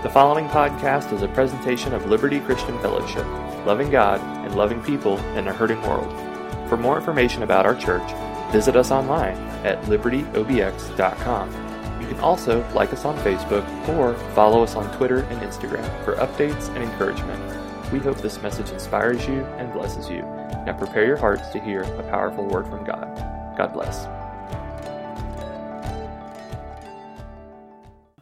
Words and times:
The 0.00 0.08
following 0.08 0.46
podcast 0.46 1.12
is 1.12 1.22
a 1.22 1.28
presentation 1.28 1.92
of 1.92 2.06
Liberty 2.06 2.38
Christian 2.38 2.78
Fellowship, 2.78 3.26
loving 3.66 3.90
God 3.90 4.20
and 4.46 4.54
loving 4.54 4.80
people 4.80 5.18
in 5.34 5.48
a 5.48 5.52
hurting 5.52 5.82
world. 5.82 6.08
For 6.68 6.76
more 6.76 6.96
information 6.96 7.42
about 7.42 7.66
our 7.66 7.74
church, 7.74 8.08
visit 8.52 8.76
us 8.76 8.92
online 8.92 9.36
at 9.66 9.82
libertyobx.com. 9.86 11.50
You 12.00 12.06
can 12.06 12.20
also 12.20 12.64
like 12.74 12.92
us 12.92 13.04
on 13.04 13.18
Facebook 13.24 13.66
or 13.88 14.14
follow 14.36 14.62
us 14.62 14.76
on 14.76 14.96
Twitter 14.96 15.24
and 15.24 15.42
Instagram 15.42 16.04
for 16.04 16.14
updates 16.14 16.68
and 16.68 16.84
encouragement. 16.84 17.92
We 17.92 17.98
hope 17.98 18.18
this 18.18 18.40
message 18.40 18.70
inspires 18.70 19.26
you 19.26 19.42
and 19.56 19.72
blesses 19.72 20.08
you. 20.08 20.22
Now 20.64 20.76
prepare 20.78 21.06
your 21.06 21.16
hearts 21.16 21.48
to 21.48 21.58
hear 21.58 21.82
a 21.82 22.02
powerful 22.04 22.46
word 22.46 22.68
from 22.68 22.84
God. 22.84 23.16
God 23.58 23.72
bless. 23.72 24.04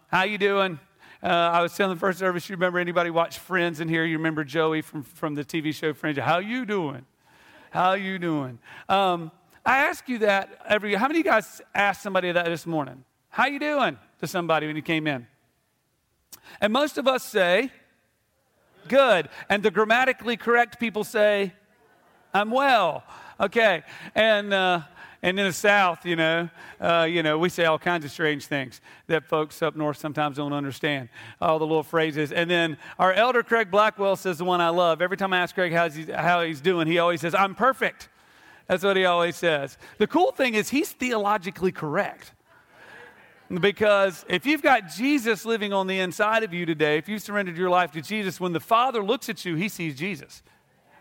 How 0.08 0.22
you 0.22 0.38
doing? 0.38 0.80
Uh, 1.22 1.28
I 1.28 1.62
was 1.62 1.74
telling 1.74 1.94
the 1.94 2.00
first 2.00 2.18
service, 2.18 2.48
you 2.48 2.56
remember 2.56 2.78
anybody 2.78 3.08
watch 3.10 3.38
Friends 3.38 3.80
in 3.80 3.88
here? 3.88 4.04
You 4.04 4.18
remember 4.18 4.44
Joey 4.44 4.82
from, 4.82 5.02
from 5.02 5.34
the 5.34 5.44
TV 5.44 5.74
show 5.74 5.94
Friends? 5.94 6.18
How 6.18 6.38
you 6.38 6.66
doing? 6.66 7.06
How 7.70 7.94
you 7.94 8.18
doing? 8.18 8.58
Um, 8.88 9.30
I 9.64 9.78
ask 9.78 10.08
you 10.08 10.18
that 10.18 10.60
every, 10.68 10.94
how 10.94 11.08
many 11.08 11.20
of 11.20 11.26
you 11.26 11.32
guys 11.32 11.62
asked 11.74 12.02
somebody 12.02 12.30
that 12.30 12.44
this 12.46 12.66
morning? 12.66 13.04
How 13.30 13.46
you 13.46 13.58
doing 13.58 13.98
to 14.20 14.26
somebody 14.26 14.66
when 14.66 14.76
you 14.76 14.82
came 14.82 15.06
in? 15.06 15.26
And 16.60 16.72
most 16.72 16.98
of 16.98 17.08
us 17.08 17.24
say, 17.24 17.70
good. 18.86 19.28
And 19.48 19.62
the 19.62 19.70
grammatically 19.70 20.36
correct 20.36 20.78
people 20.78 21.02
say, 21.02 21.54
I'm 22.34 22.50
well. 22.50 23.04
Okay. 23.40 23.82
And, 24.14 24.52
uh, 24.52 24.82
and 25.22 25.38
in 25.38 25.46
the 25.46 25.52
South, 25.52 26.04
you 26.04 26.16
know, 26.16 26.48
uh, 26.80 27.06
you 27.08 27.22
know, 27.22 27.38
we 27.38 27.48
say 27.48 27.64
all 27.64 27.78
kinds 27.78 28.04
of 28.04 28.10
strange 28.10 28.46
things 28.46 28.80
that 29.06 29.24
folks 29.24 29.62
up 29.62 29.76
north 29.76 29.96
sometimes 29.96 30.36
don't 30.36 30.52
understand. 30.52 31.08
All 31.40 31.58
the 31.58 31.66
little 31.66 31.82
phrases. 31.82 32.32
And 32.32 32.50
then 32.50 32.76
our 32.98 33.12
elder 33.12 33.42
Craig 33.42 33.70
Blackwell 33.70 34.16
says 34.16 34.38
the 34.38 34.44
one 34.44 34.60
I 34.60 34.68
love. 34.68 35.00
Every 35.00 35.16
time 35.16 35.32
I 35.32 35.38
ask 35.38 35.54
Craig 35.54 35.72
how 35.72 35.88
he's, 35.88 36.10
how 36.10 36.42
he's 36.42 36.60
doing, 36.60 36.86
he 36.86 36.98
always 36.98 37.20
says, 37.20 37.34
"I'm 37.34 37.54
perfect." 37.54 38.08
That's 38.66 38.82
what 38.82 38.96
he 38.96 39.04
always 39.04 39.36
says. 39.36 39.78
The 39.98 40.06
cool 40.06 40.32
thing 40.32 40.54
is 40.54 40.70
he's 40.70 40.90
theologically 40.90 41.72
correct. 41.72 42.32
Because 43.48 44.24
if 44.28 44.44
you've 44.44 44.62
got 44.62 44.88
Jesus 44.88 45.44
living 45.44 45.72
on 45.72 45.86
the 45.86 46.00
inside 46.00 46.42
of 46.42 46.52
you 46.52 46.66
today, 46.66 46.98
if 46.98 47.08
you've 47.08 47.22
surrendered 47.22 47.56
your 47.56 47.70
life 47.70 47.92
to 47.92 48.02
Jesus, 48.02 48.40
when 48.40 48.52
the 48.52 48.60
Father 48.60 49.04
looks 49.04 49.28
at 49.28 49.44
you, 49.44 49.54
he 49.54 49.68
sees 49.68 49.96
Jesus. 49.96 50.42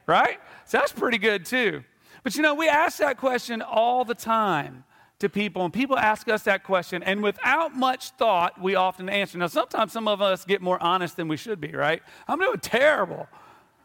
Right? 0.06 0.40
So 0.66 0.78
that's 0.78 0.92
pretty 0.92 1.18
good 1.18 1.46
too. 1.46 1.84
But 2.24 2.36
you 2.36 2.42
know, 2.42 2.54
we 2.54 2.68
ask 2.68 2.98
that 3.00 3.18
question 3.18 3.62
all 3.62 4.06
the 4.06 4.16
time 4.16 4.84
to 5.20 5.30
people, 5.30 5.64
and 5.64 5.74
people 5.74 5.98
ask 5.98 6.28
us 6.28 6.44
that 6.44 6.64
question, 6.64 7.02
and 7.02 7.24
without 7.24 7.74
much 7.74 8.10
thought, 8.12 8.62
we 8.62 8.76
often 8.76 9.08
answer. 9.10 9.38
Now, 9.38 9.48
sometimes 9.48 9.94
some 9.94 10.08
of 10.08 10.22
us 10.22 10.44
get 10.44 10.62
more 10.62 10.82
honest 10.84 11.16
than 11.16 11.28
we 11.28 11.38
should 11.38 11.62
be, 11.62 11.72
right? 11.72 12.04
I'm 12.28 12.40
doing 12.40 12.60
terrible. 12.60 13.28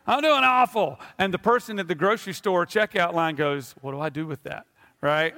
I'm 0.06 0.22
doing 0.22 0.42
awful. 0.42 0.98
And 1.18 1.32
the 1.32 1.38
person 1.38 1.78
at 1.78 1.86
the 1.86 1.94
grocery 1.94 2.32
store 2.32 2.66
checkout 2.66 3.14
line 3.14 3.36
goes, 3.36 3.74
What 3.80 3.92
do 3.92 4.00
I 4.00 4.08
do 4.08 4.26
with 4.26 4.42
that? 4.42 4.66
Right? 5.00 5.34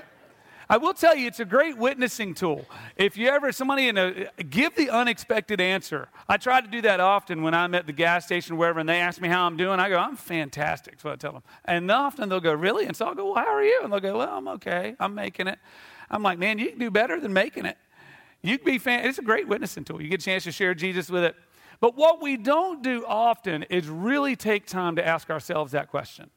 I 0.72 0.78
will 0.78 0.94
tell 0.94 1.14
you, 1.14 1.26
it's 1.26 1.38
a 1.38 1.44
great 1.44 1.76
witnessing 1.76 2.32
tool. 2.32 2.64
If 2.96 3.18
you 3.18 3.28
ever, 3.28 3.52
somebody 3.52 3.88
in 3.88 3.98
a, 3.98 4.30
give 4.48 4.74
the 4.74 4.88
unexpected 4.88 5.60
answer. 5.60 6.08
I 6.26 6.38
try 6.38 6.62
to 6.62 6.66
do 6.66 6.80
that 6.80 6.98
often 6.98 7.42
when 7.42 7.52
I'm 7.52 7.74
at 7.74 7.86
the 7.86 7.92
gas 7.92 8.24
station 8.24 8.56
wherever, 8.56 8.80
and 8.80 8.88
they 8.88 8.98
ask 8.98 9.20
me 9.20 9.28
how 9.28 9.44
I'm 9.44 9.58
doing. 9.58 9.80
I 9.80 9.90
go, 9.90 9.98
I'm 9.98 10.16
fantastic. 10.16 10.98
What 11.02 11.12
I 11.12 11.16
tell 11.16 11.32
them. 11.32 11.42
And 11.66 11.90
often 11.90 12.30
they'll 12.30 12.40
go, 12.40 12.54
Really? 12.54 12.86
And 12.86 12.96
so 12.96 13.04
I'll 13.04 13.14
go, 13.14 13.34
Well, 13.34 13.44
how 13.44 13.52
are 13.52 13.62
you? 13.62 13.82
And 13.84 13.92
they'll 13.92 14.00
go, 14.00 14.16
Well, 14.16 14.34
I'm 14.34 14.48
okay. 14.48 14.96
I'm 14.98 15.14
making 15.14 15.46
it. 15.46 15.58
I'm 16.10 16.22
like, 16.22 16.38
Man, 16.38 16.58
you 16.58 16.70
can 16.70 16.78
do 16.78 16.90
better 16.90 17.20
than 17.20 17.34
making 17.34 17.66
it. 17.66 17.76
You 18.40 18.56
can 18.56 18.64
be 18.64 18.78
fan. 18.78 19.04
It's 19.04 19.18
a 19.18 19.22
great 19.22 19.46
witnessing 19.46 19.84
tool. 19.84 20.00
You 20.00 20.08
get 20.08 20.22
a 20.22 20.24
chance 20.24 20.44
to 20.44 20.52
share 20.52 20.72
Jesus 20.74 21.10
with 21.10 21.24
it. 21.24 21.36
But 21.80 21.98
what 21.98 22.22
we 22.22 22.38
don't 22.38 22.82
do 22.82 23.04
often 23.06 23.64
is 23.64 23.88
really 23.88 24.36
take 24.36 24.66
time 24.66 24.96
to 24.96 25.06
ask 25.06 25.28
ourselves 25.28 25.72
that 25.72 25.90
question. 25.90 26.30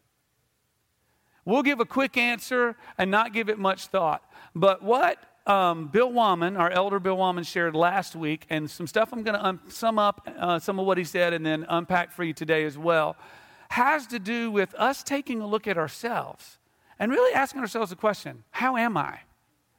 We'll 1.46 1.64
give 1.64 1.80
a 1.80 1.86
quick 1.86 2.18
answer 2.18 2.76
and 2.98 3.12
not 3.12 3.32
give 3.32 3.50
it 3.50 3.60
much 3.60 3.88
thought. 3.88 4.24
But 4.56 4.82
what 4.82 5.20
um, 5.46 5.88
Bill 5.88 6.12
Wallman, 6.12 6.58
our 6.58 6.72
elder 6.72 7.00
Bill 7.00 7.18
Wallman, 7.18 7.46
shared 7.46 7.76
last 7.76 8.16
week, 8.16 8.48
and 8.50 8.70
some 8.70 8.88
stuff 8.88 9.14
I'm 9.14 9.22
going 9.22 9.38
to 9.38 9.46
um, 9.46 9.60
sum 9.68 10.00
up 10.00 10.28
uh, 10.40 10.58
some 10.60 10.80
of 10.80 10.88
what 10.88 10.98
he 10.98 11.04
said 11.04 11.34
and 11.34 11.46
then 11.46 11.66
unpack 11.70 12.12
for 12.12 12.24
you 12.24 12.34
today 12.34 12.66
as 12.66 12.78
well, 12.78 13.16
has 13.70 14.08
to 14.08 14.20
do 14.20 14.50
with 14.50 14.74
us 14.76 15.04
taking 15.04 15.42
a 15.42 15.48
look 15.48 15.68
at 15.68 15.78
ourselves 15.78 16.58
and 16.98 17.12
really 17.12 17.34
asking 17.34 17.62
ourselves 17.62 17.92
the 17.92 17.96
question 17.96 18.44
How 18.52 18.76
am 18.76 18.98
I? 18.98 19.20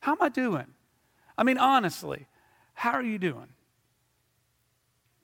How 0.00 0.12
am 0.12 0.18
I 0.20 0.28
doing? 0.28 0.66
I 1.36 1.42
mean, 1.42 1.58
honestly, 1.58 2.26
how 2.74 2.92
are 2.92 3.02
you 3.02 3.18
doing? 3.18 3.48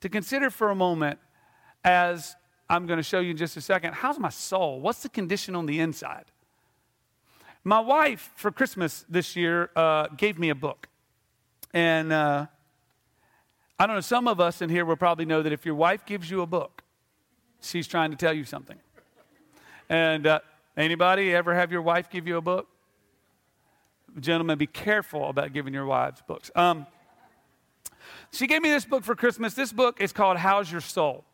To 0.01 0.09
consider 0.09 0.49
for 0.49 0.69
a 0.69 0.75
moment, 0.75 1.19
as 1.85 2.35
I'm 2.69 2.85
going 2.87 2.97
to 2.97 3.03
show 3.03 3.19
you 3.19 3.31
in 3.31 3.37
just 3.37 3.57
a 3.57 3.61
second, 3.61 3.93
how's 3.93 4.19
my 4.19 4.29
soul? 4.29 4.79
What's 4.79 5.03
the 5.03 5.09
condition 5.09 5.55
on 5.55 5.65
the 5.65 5.79
inside? 5.79 6.25
My 7.63 7.79
wife, 7.79 8.31
for 8.35 8.51
Christmas 8.51 9.05
this 9.09 9.35
year, 9.35 9.69
uh, 9.75 10.07
gave 10.17 10.37
me 10.37 10.49
a 10.49 10.55
book. 10.55 10.89
And 11.73 12.11
uh, 12.11 12.47
I 13.79 13.87
don't 13.87 13.95
know, 13.95 14.01
some 14.01 14.27
of 14.27 14.39
us 14.39 14.61
in 14.61 14.69
here 14.69 14.85
will 14.85 14.95
probably 14.95 15.25
know 15.25 15.41
that 15.41 15.53
if 15.53 15.65
your 15.65 15.75
wife 15.75 16.05
gives 16.05 16.29
you 16.29 16.41
a 16.41 16.45
book, 16.45 16.83
she's 17.61 17.87
trying 17.87 18.11
to 18.11 18.17
tell 18.17 18.33
you 18.33 18.43
something. 18.43 18.77
And 19.89 20.27
uh, 20.27 20.39
anybody 20.77 21.33
ever 21.33 21.55
have 21.55 21.71
your 21.71 21.81
wife 21.81 22.09
give 22.09 22.27
you 22.27 22.37
a 22.37 22.41
book? 22.41 22.67
Gentlemen, 24.19 24.57
be 24.57 24.67
careful 24.67 25.29
about 25.29 25.53
giving 25.53 25.73
your 25.73 25.85
wives 25.85 26.21
books. 26.27 26.51
Um, 26.55 26.85
she 28.31 28.47
gave 28.47 28.61
me 28.61 28.69
this 28.69 28.85
book 28.85 29.03
for 29.03 29.15
Christmas. 29.15 29.53
This 29.53 29.71
book 29.71 30.01
is 30.01 30.11
called 30.11 30.37
How's 30.37 30.71
Your 30.71 30.81
Soul? 30.81 31.25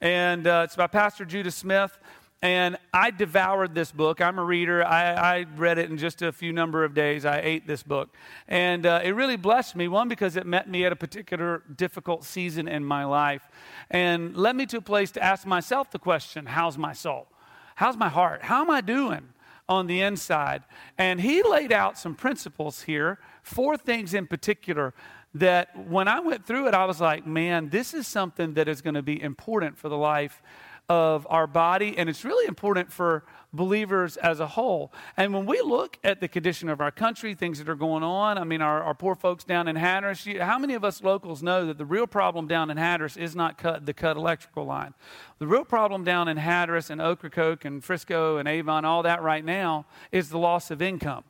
And 0.00 0.46
uh, 0.46 0.62
it's 0.64 0.76
by 0.76 0.86
Pastor 0.86 1.26
Judah 1.26 1.50
Smith. 1.50 1.98
And 2.42 2.78
I 2.94 3.10
devoured 3.10 3.74
this 3.74 3.92
book. 3.92 4.22
I'm 4.22 4.38
a 4.38 4.44
reader. 4.44 4.82
I, 4.82 5.12
I, 5.40 5.46
read 5.56 5.76
it 5.76 5.90
in 5.90 5.98
just 5.98 6.22
a 6.22 6.32
few 6.32 6.54
number 6.54 6.84
of 6.84 6.94
days. 6.94 7.26
I 7.26 7.40
ate 7.40 7.66
this 7.66 7.82
book. 7.82 8.08
And 8.48 8.86
uh, 8.86 9.02
it 9.04 9.10
really 9.10 9.36
blessed 9.36 9.76
me, 9.76 9.88
one, 9.88 10.08
because 10.08 10.36
it 10.36 10.46
met 10.46 10.66
me 10.66 10.86
at 10.86 10.92
a 10.92 10.96
particular 10.96 11.62
difficult 11.76 12.24
season 12.24 12.66
in 12.66 12.82
my 12.82 13.04
life 13.04 13.46
and 13.90 14.34
led 14.34 14.56
me 14.56 14.64
to 14.66 14.78
a 14.78 14.80
place 14.80 15.10
to 15.10 15.22
ask 15.22 15.46
myself 15.46 15.90
the 15.90 15.98
question 15.98 16.46
how's 16.46 16.78
my 16.78 16.94
soul? 16.94 17.26
How's 17.74 17.98
my 17.98 18.08
heart? 18.08 18.40
How 18.44 18.62
am 18.62 18.70
I 18.70 18.80
doing 18.80 19.28
on 19.68 19.86
the 19.86 20.00
inside? 20.00 20.62
And 20.96 21.20
he 21.20 21.42
laid 21.42 21.72
out 21.72 21.98
some 21.98 22.14
principles 22.14 22.82
here, 22.82 23.18
four 23.42 23.76
things 23.76 24.14
in 24.14 24.26
particular 24.26 24.94
that 25.34 25.76
when 25.88 26.08
I 26.08 26.20
went 26.20 26.46
through 26.46 26.68
it, 26.68 26.74
I 26.74 26.84
was 26.84 27.00
like, 27.00 27.26
man, 27.26 27.68
this 27.68 27.94
is 27.94 28.06
something 28.06 28.54
that 28.54 28.68
is 28.68 28.82
going 28.82 28.94
to 28.94 29.02
be 29.02 29.20
important 29.20 29.78
for 29.78 29.88
the 29.88 29.96
life 29.96 30.42
of 30.90 31.24
our 31.30 31.46
body, 31.46 31.96
and 31.96 32.08
it's 32.08 32.24
really 32.24 32.48
important 32.48 32.90
for 32.92 33.22
believers 33.52 34.16
as 34.16 34.40
a 34.40 34.46
whole. 34.48 34.92
And 35.16 35.32
when 35.32 35.46
we 35.46 35.60
look 35.60 35.96
at 36.02 36.20
the 36.20 36.26
condition 36.26 36.68
of 36.68 36.80
our 36.80 36.90
country, 36.90 37.32
things 37.32 37.58
that 37.58 37.68
are 37.68 37.76
going 37.76 38.02
on, 38.02 38.38
I 38.38 38.42
mean, 38.42 38.60
our, 38.60 38.82
our 38.82 38.94
poor 38.94 39.14
folks 39.14 39.44
down 39.44 39.68
in 39.68 39.76
Hatteras, 39.76 40.26
how 40.40 40.58
many 40.58 40.74
of 40.74 40.84
us 40.84 41.00
locals 41.00 41.44
know 41.44 41.64
that 41.66 41.78
the 41.78 41.84
real 41.84 42.08
problem 42.08 42.48
down 42.48 42.70
in 42.70 42.76
Hatteras 42.76 43.16
is 43.16 43.36
not 43.36 43.56
cut, 43.56 43.86
the 43.86 43.94
cut 43.94 44.16
electrical 44.16 44.64
line? 44.64 44.94
The 45.38 45.46
real 45.46 45.64
problem 45.64 46.02
down 46.02 46.26
in 46.26 46.36
Hatteras 46.36 46.90
and 46.90 47.00
Ocracoke 47.00 47.64
and 47.64 47.84
Frisco 47.84 48.38
and 48.38 48.48
Avon, 48.48 48.84
all 48.84 49.04
that 49.04 49.22
right 49.22 49.44
now, 49.44 49.86
is 50.10 50.28
the 50.28 50.38
loss 50.38 50.72
of 50.72 50.82
income, 50.82 51.22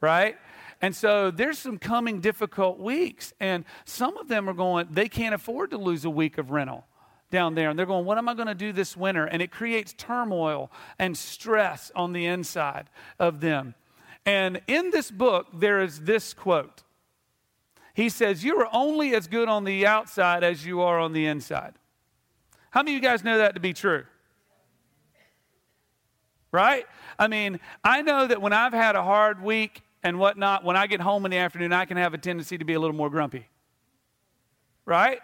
right? 0.00 0.36
And 0.82 0.94
so 0.94 1.30
there's 1.30 1.58
some 1.58 1.78
coming 1.78 2.20
difficult 2.20 2.78
weeks, 2.78 3.32
and 3.40 3.64
some 3.84 4.16
of 4.18 4.28
them 4.28 4.48
are 4.48 4.54
going, 4.54 4.88
they 4.90 5.08
can't 5.08 5.34
afford 5.34 5.70
to 5.70 5.78
lose 5.78 6.04
a 6.04 6.10
week 6.10 6.36
of 6.36 6.50
rental 6.50 6.84
down 7.30 7.54
there. 7.54 7.70
And 7.70 7.78
they're 7.78 7.86
going, 7.86 8.04
What 8.04 8.18
am 8.18 8.28
I 8.28 8.34
going 8.34 8.48
to 8.48 8.54
do 8.54 8.72
this 8.72 8.96
winter? 8.96 9.24
And 9.24 9.40
it 9.40 9.50
creates 9.50 9.94
turmoil 9.96 10.70
and 10.98 11.16
stress 11.16 11.90
on 11.94 12.12
the 12.12 12.26
inside 12.26 12.90
of 13.18 13.40
them. 13.40 13.74
And 14.24 14.60
in 14.66 14.90
this 14.90 15.10
book, 15.10 15.46
there 15.54 15.80
is 15.80 16.00
this 16.00 16.34
quote 16.34 16.82
He 17.94 18.08
says, 18.08 18.44
You 18.44 18.58
are 18.60 18.68
only 18.72 19.14
as 19.14 19.28
good 19.28 19.48
on 19.48 19.64
the 19.64 19.86
outside 19.86 20.44
as 20.44 20.66
you 20.66 20.82
are 20.82 20.98
on 20.98 21.12
the 21.12 21.26
inside. 21.26 21.74
How 22.70 22.82
many 22.82 22.96
of 22.96 23.02
you 23.02 23.08
guys 23.08 23.24
know 23.24 23.38
that 23.38 23.54
to 23.54 23.60
be 23.60 23.72
true? 23.72 24.04
Right? 26.52 26.86
I 27.18 27.28
mean, 27.28 27.60
I 27.82 28.02
know 28.02 28.26
that 28.26 28.40
when 28.42 28.52
I've 28.52 28.72
had 28.72 28.96
a 28.96 29.02
hard 29.02 29.42
week 29.42 29.82
and 30.06 30.20
whatnot, 30.20 30.62
when 30.62 30.76
I 30.76 30.86
get 30.86 31.00
home 31.00 31.24
in 31.24 31.32
the 31.32 31.38
afternoon, 31.38 31.72
I 31.72 31.84
can 31.84 31.96
have 31.96 32.14
a 32.14 32.18
tendency 32.18 32.56
to 32.56 32.64
be 32.64 32.74
a 32.74 32.78
little 32.78 32.94
more 32.94 33.10
grumpy. 33.10 33.48
Right? 34.84 35.18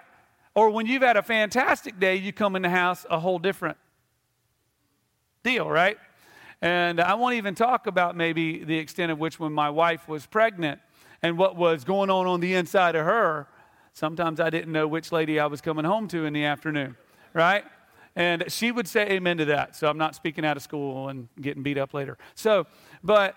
Or 0.56 0.70
when 0.70 0.86
you've 0.86 1.02
had 1.02 1.16
a 1.16 1.22
fantastic 1.22 2.00
day, 2.00 2.16
you 2.16 2.32
come 2.32 2.56
in 2.56 2.62
the 2.62 2.68
house 2.68 3.06
a 3.08 3.20
whole 3.20 3.38
different 3.38 3.76
deal, 5.44 5.70
right? 5.70 5.98
And 6.60 7.00
I 7.00 7.14
won't 7.14 7.34
even 7.36 7.54
talk 7.54 7.86
about 7.86 8.16
maybe 8.16 8.64
the 8.64 8.76
extent 8.76 9.12
of 9.12 9.20
which 9.20 9.38
when 9.38 9.52
my 9.52 9.70
wife 9.70 10.08
was 10.08 10.26
pregnant 10.26 10.80
and 11.22 11.38
what 11.38 11.54
was 11.54 11.84
going 11.84 12.10
on 12.10 12.26
on 12.26 12.40
the 12.40 12.54
inside 12.54 12.96
of 12.96 13.04
her, 13.04 13.46
sometimes 13.92 14.40
I 14.40 14.50
didn't 14.50 14.72
know 14.72 14.88
which 14.88 15.12
lady 15.12 15.38
I 15.38 15.46
was 15.46 15.60
coming 15.60 15.84
home 15.84 16.08
to 16.08 16.24
in 16.24 16.32
the 16.32 16.44
afternoon, 16.44 16.96
right? 17.34 17.64
And 18.16 18.44
she 18.48 18.72
would 18.72 18.88
say 18.88 19.08
amen 19.10 19.36
to 19.38 19.44
that. 19.44 19.76
So 19.76 19.88
I'm 19.88 19.96
not 19.96 20.16
speaking 20.16 20.44
out 20.44 20.56
of 20.56 20.64
school 20.64 21.08
and 21.08 21.28
getting 21.40 21.62
beat 21.62 21.78
up 21.78 21.94
later. 21.94 22.18
So, 22.34 22.66
but 23.04 23.36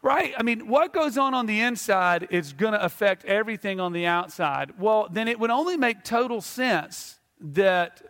Right? 0.00 0.32
I 0.38 0.44
mean, 0.44 0.68
what 0.68 0.92
goes 0.92 1.18
on 1.18 1.34
on 1.34 1.46
the 1.46 1.60
inside 1.60 2.28
is 2.30 2.52
going 2.52 2.72
to 2.72 2.84
affect 2.84 3.24
everything 3.24 3.80
on 3.80 3.92
the 3.92 4.06
outside. 4.06 4.78
Well, 4.78 5.08
then 5.10 5.26
it 5.26 5.40
would 5.40 5.50
only 5.50 5.76
make 5.76 6.04
total 6.04 6.40
sense 6.40 7.18
that 7.40 8.00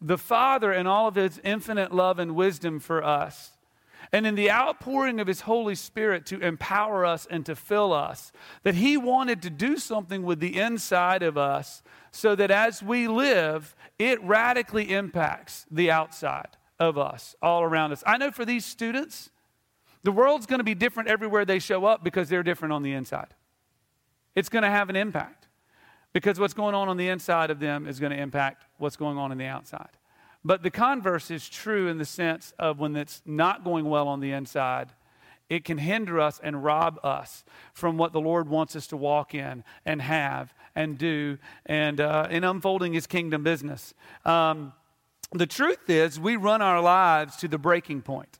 the 0.00 0.18
Father, 0.18 0.72
in 0.72 0.86
all 0.86 1.06
of 1.06 1.14
his 1.14 1.40
infinite 1.44 1.94
love 1.94 2.18
and 2.18 2.34
wisdom 2.34 2.80
for 2.80 3.02
us, 3.02 3.52
and 4.12 4.26
in 4.26 4.34
the 4.34 4.50
outpouring 4.50 5.20
of 5.20 5.26
his 5.26 5.42
Holy 5.42 5.74
Spirit 5.74 6.26
to 6.26 6.40
empower 6.40 7.04
us 7.04 7.26
and 7.30 7.44
to 7.46 7.56
fill 7.56 7.92
us, 7.92 8.32
that 8.62 8.74
he 8.74 8.96
wanted 8.96 9.42
to 9.42 9.50
do 9.50 9.76
something 9.78 10.22
with 10.22 10.40
the 10.40 10.58
inside 10.58 11.22
of 11.22 11.36
us 11.36 11.82
so 12.10 12.34
that 12.34 12.50
as 12.50 12.82
we 12.82 13.08
live, 13.08 13.74
it 13.98 14.22
radically 14.22 14.92
impacts 14.92 15.66
the 15.70 15.90
outside 15.90 16.56
of 16.78 16.98
us, 16.98 17.34
all 17.42 17.62
around 17.62 17.92
us. 17.92 18.02
I 18.06 18.16
know 18.18 18.30
for 18.30 18.44
these 18.44 18.64
students, 18.64 19.30
the 20.06 20.12
world's 20.12 20.46
going 20.46 20.60
to 20.60 20.64
be 20.64 20.76
different 20.76 21.08
everywhere 21.08 21.44
they 21.44 21.58
show 21.58 21.84
up 21.84 22.04
because 22.04 22.28
they're 22.28 22.44
different 22.44 22.72
on 22.72 22.84
the 22.84 22.92
inside. 22.92 23.34
It's 24.36 24.48
going 24.48 24.62
to 24.62 24.70
have 24.70 24.88
an 24.88 24.94
impact 24.94 25.48
because 26.12 26.38
what's 26.38 26.54
going 26.54 26.76
on 26.76 26.88
on 26.88 26.96
the 26.96 27.08
inside 27.08 27.50
of 27.50 27.58
them 27.58 27.88
is 27.88 27.98
going 27.98 28.12
to 28.12 28.18
impact 28.18 28.62
what's 28.78 28.94
going 28.94 29.18
on 29.18 29.32
in 29.32 29.38
the 29.38 29.46
outside. 29.46 29.90
But 30.44 30.62
the 30.62 30.70
converse 30.70 31.28
is 31.28 31.48
true 31.48 31.88
in 31.88 31.98
the 31.98 32.04
sense 32.04 32.54
of 32.56 32.78
when 32.78 32.94
it's 32.94 33.20
not 33.26 33.64
going 33.64 33.90
well 33.90 34.06
on 34.06 34.20
the 34.20 34.30
inside, 34.30 34.92
it 35.50 35.64
can 35.64 35.76
hinder 35.76 36.20
us 36.20 36.38
and 36.40 36.62
rob 36.62 37.00
us 37.02 37.44
from 37.72 37.96
what 37.98 38.12
the 38.12 38.20
Lord 38.20 38.48
wants 38.48 38.76
us 38.76 38.86
to 38.88 38.96
walk 38.96 39.34
in 39.34 39.64
and 39.84 40.00
have 40.00 40.54
and 40.76 40.98
do 40.98 41.36
and 41.66 42.00
uh, 42.00 42.28
in 42.30 42.44
unfolding 42.44 42.92
His 42.92 43.08
kingdom 43.08 43.42
business. 43.42 43.92
Um, 44.24 44.72
the 45.32 45.46
truth 45.46 45.90
is, 45.90 46.20
we 46.20 46.36
run 46.36 46.62
our 46.62 46.80
lives 46.80 47.34
to 47.38 47.48
the 47.48 47.58
breaking 47.58 48.02
point. 48.02 48.38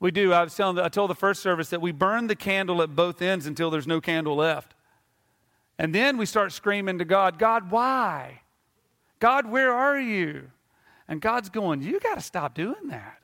We 0.00 0.10
do. 0.10 0.32
I 0.32 0.42
was 0.42 0.54
telling, 0.54 0.78
I 0.78 0.88
told 0.88 1.10
the 1.10 1.14
first 1.14 1.42
service 1.42 1.68
that 1.68 1.82
we 1.82 1.92
burn 1.92 2.26
the 2.26 2.34
candle 2.34 2.80
at 2.82 2.96
both 2.96 3.20
ends 3.20 3.46
until 3.46 3.70
there's 3.70 3.86
no 3.86 4.00
candle 4.00 4.36
left. 4.36 4.74
And 5.78 5.94
then 5.94 6.16
we 6.16 6.26
start 6.26 6.52
screaming 6.52 6.98
to 6.98 7.04
God, 7.04 7.38
God, 7.38 7.70
why? 7.70 8.40
God, 9.18 9.50
where 9.50 9.72
are 9.72 10.00
you? 10.00 10.50
And 11.06 11.20
God's 11.20 11.50
going, 11.50 11.82
You 11.82 12.00
got 12.00 12.14
to 12.14 12.20
stop 12.20 12.54
doing 12.54 12.88
that. 12.88 13.18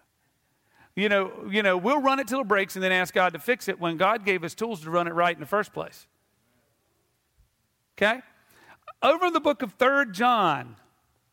You 0.95 1.09
know, 1.11 1.49
you 1.51 1.63
know, 1.63 1.77
we'll 1.77 2.01
run 2.01 2.19
it 2.21 2.29
till 2.29 2.41
it 2.41 2.49
breaks 2.49 2.75
and 2.75 2.83
then 2.83 2.93
ask 2.93 3.13
God 3.13 3.35
to 3.35 3.39
fix 3.39 3.69
it 3.69 3.79
when 3.79 3.97
God 3.97 4.25
gave 4.25 4.45
us 4.45 4.55
tools 4.55 4.81
to 4.83 4.91
run 4.91 5.07
it 5.07 5.15
right 5.15 5.35
in 5.35 5.41
the 5.41 5.47
first 5.47 5.73
place. 5.73 6.07
Okay? 7.97 8.21
Over 9.03 9.27
in 9.27 9.33
the 9.35 9.41
book 9.41 9.63
of 9.63 9.73
Third 9.73 10.15
John, 10.15 10.77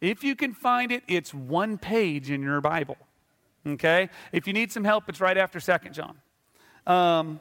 if 0.02 0.24
you 0.24 0.36
can 0.36 0.54
find 0.54 0.92
it, 0.92 1.04
it's 1.08 1.34
one 1.34 1.78
page 1.78 2.30
in 2.30 2.42
your 2.42 2.60
Bible. 2.60 2.98
Okay? 3.66 4.10
If 4.32 4.48
you 4.48 4.54
need 4.54 4.72
some 4.72 4.84
help, 4.84 5.10
it's 5.10 5.22
right 5.22 5.38
after 5.38 5.60
Second 5.60 5.94
John. 5.94 6.18
Um, 6.86 7.40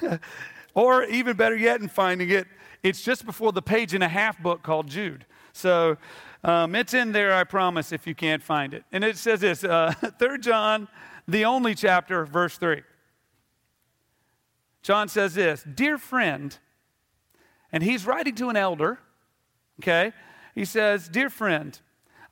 or 0.74 1.04
even 1.04 1.36
better 1.36 1.56
yet, 1.56 1.80
in 1.80 1.88
finding 1.88 2.30
it, 2.30 2.46
it's 2.82 3.02
just 3.02 3.24
before 3.24 3.52
the 3.52 3.62
page 3.62 3.94
and 3.94 4.04
a 4.04 4.08
half 4.08 4.40
book 4.42 4.62
called 4.62 4.88
Jude. 4.88 5.24
So 5.52 5.96
um, 6.42 6.74
it's 6.74 6.94
in 6.94 7.12
there, 7.12 7.32
I 7.32 7.44
promise, 7.44 7.92
if 7.92 8.06
you 8.06 8.14
can't 8.14 8.42
find 8.42 8.74
it. 8.74 8.84
And 8.92 9.04
it 9.04 9.16
says 9.16 9.40
this 9.40 9.64
uh, 9.64 9.94
John, 10.40 10.88
the 11.26 11.44
only 11.44 11.74
chapter, 11.74 12.26
verse 12.26 12.58
3. 12.58 12.82
John 14.82 15.08
says 15.08 15.34
this 15.34 15.62
Dear 15.62 15.96
friend, 15.96 16.56
and 17.72 17.82
he's 17.82 18.06
writing 18.06 18.34
to 18.36 18.50
an 18.50 18.56
elder, 18.56 18.98
okay? 19.80 20.12
He 20.54 20.64
says, 20.64 21.08
Dear 21.08 21.30
friend, 21.30 21.78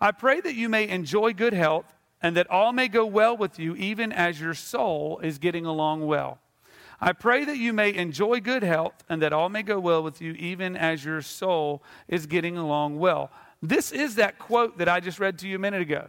I 0.01 0.11
pray 0.11 0.41
that 0.41 0.55
you 0.55 0.69
may 0.69 0.89
enjoy 0.89 1.33
good 1.33 1.55
health 1.55 1.87
and 2.23 2.37
that 2.37 2.49
all 2.51 2.73
may 2.73 2.89
go 2.89 3.05
well 3.05 3.37
with 3.37 3.59
you, 3.59 3.75
even 3.75 4.13
as 4.13 4.41
your 4.41 4.55
soul 4.55 5.19
is 5.23 5.39
getting 5.39 5.67
along 5.67 6.07
well. 6.07 6.39
I 7.01 7.13
pray 7.13 7.45
that 7.45 7.59
you 7.59 7.73
may 7.73 7.93
enjoy 7.93 8.39
good 8.39 8.63
health 8.63 9.03
and 9.09 9.21
that 9.23 9.33
all 9.33 9.49
may 9.49 9.65
go 9.65 9.81
well 9.81 10.05
with 10.05 10.23
you, 10.23 10.33
even 10.35 10.77
as 10.77 11.05
your 11.05 11.21
soul 11.21 11.83
is 12.07 12.27
getting 12.27 12.57
along 12.57 13.01
well. 13.01 13.31
This 13.61 13.91
is 13.91 14.15
that 14.15 14.39
quote 14.39 14.79
that 14.79 14.89
I 14.89 15.01
just 15.01 15.19
read 15.19 15.39
to 15.41 15.49
you 15.49 15.57
a 15.57 15.59
minute 15.59 15.83
ago. 15.83 16.09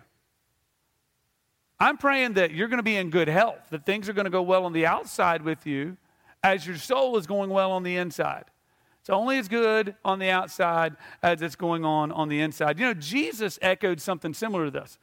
I'm 1.79 1.97
praying 1.97 2.33
that 2.33 2.51
you're 2.51 2.67
going 2.67 2.77
to 2.77 2.83
be 2.83 2.95
in 2.95 3.09
good 3.09 3.27
health, 3.27 3.69
that 3.71 3.85
things 3.85 4.07
are 4.07 4.13
going 4.13 4.25
to 4.25 4.31
go 4.31 4.43
well 4.43 4.65
on 4.65 4.73
the 4.73 4.85
outside 4.85 5.41
with 5.41 5.65
you 5.65 5.97
as 6.43 6.67
your 6.67 6.77
soul 6.77 7.17
is 7.17 7.25
going 7.25 7.49
well 7.49 7.71
on 7.71 7.81
the 7.83 7.97
inside. 7.97 8.45
It's 9.01 9.09
only 9.09 9.37
as 9.37 9.47
good 9.47 9.95
on 10.05 10.19
the 10.19 10.29
outside 10.29 10.95
as 11.21 11.41
it's 11.41 11.55
going 11.55 11.83
on 11.83 12.11
on 12.11 12.29
the 12.29 12.39
inside. 12.39 12.79
You 12.79 12.85
know, 12.85 12.93
Jesus 12.93 13.59
echoed 13.61 13.99
something 13.99 14.33
similar 14.33 14.65
to 14.65 14.71
this. 14.71 14.97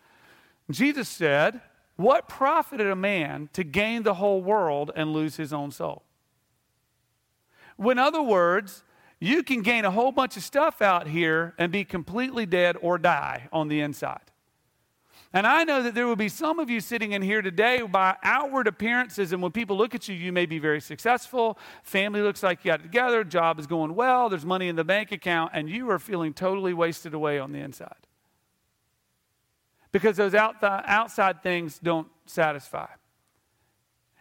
Jesus 0.72 1.08
said, 1.08 1.60
What 1.96 2.28
profited 2.28 2.86
a 2.86 2.96
man 2.96 3.48
to 3.52 3.64
gain 3.64 4.02
the 4.02 4.14
whole 4.14 4.42
world 4.42 4.90
and 4.94 5.12
lose 5.12 5.36
his 5.36 5.52
own 5.52 5.70
soul? 5.70 6.02
In 7.78 7.98
other 7.98 8.22
words, 8.22 8.84
you 9.20 9.42
can 9.42 9.62
gain 9.62 9.84
a 9.84 9.90
whole 9.90 10.12
bunch 10.12 10.36
of 10.36 10.42
stuff 10.42 10.82
out 10.82 11.06
here 11.06 11.54
and 11.58 11.70
be 11.70 11.84
completely 11.84 12.46
dead 12.46 12.76
or 12.80 12.98
die 12.98 13.48
on 13.52 13.68
the 13.68 13.80
inside. 13.80 14.20
And 15.32 15.46
I 15.46 15.62
know 15.62 15.82
that 15.82 15.94
there 15.94 16.08
will 16.08 16.16
be 16.16 16.28
some 16.28 16.58
of 16.58 16.68
you 16.68 16.80
sitting 16.80 17.12
in 17.12 17.22
here 17.22 17.40
today 17.40 17.82
by 17.82 18.16
outward 18.24 18.66
appearances, 18.66 19.32
and 19.32 19.40
when 19.40 19.52
people 19.52 19.76
look 19.76 19.94
at 19.94 20.08
you, 20.08 20.14
you 20.14 20.32
may 20.32 20.44
be 20.44 20.58
very 20.58 20.80
successful. 20.80 21.56
Family 21.84 22.20
looks 22.20 22.42
like 22.42 22.64
you 22.64 22.72
got 22.72 22.80
it 22.80 22.84
together, 22.84 23.22
job 23.22 23.60
is 23.60 23.66
going 23.68 23.94
well, 23.94 24.28
there's 24.28 24.44
money 24.44 24.66
in 24.66 24.74
the 24.74 24.82
bank 24.82 25.12
account, 25.12 25.52
and 25.54 25.70
you 25.70 25.88
are 25.90 26.00
feeling 26.00 26.32
totally 26.34 26.74
wasted 26.74 27.14
away 27.14 27.38
on 27.38 27.52
the 27.52 27.60
inside 27.60 28.06
because 29.92 30.16
those 30.16 30.34
out 30.34 30.56
outside 30.62 31.42
things 31.42 31.78
don't 31.78 32.08
satisfy. 32.26 32.86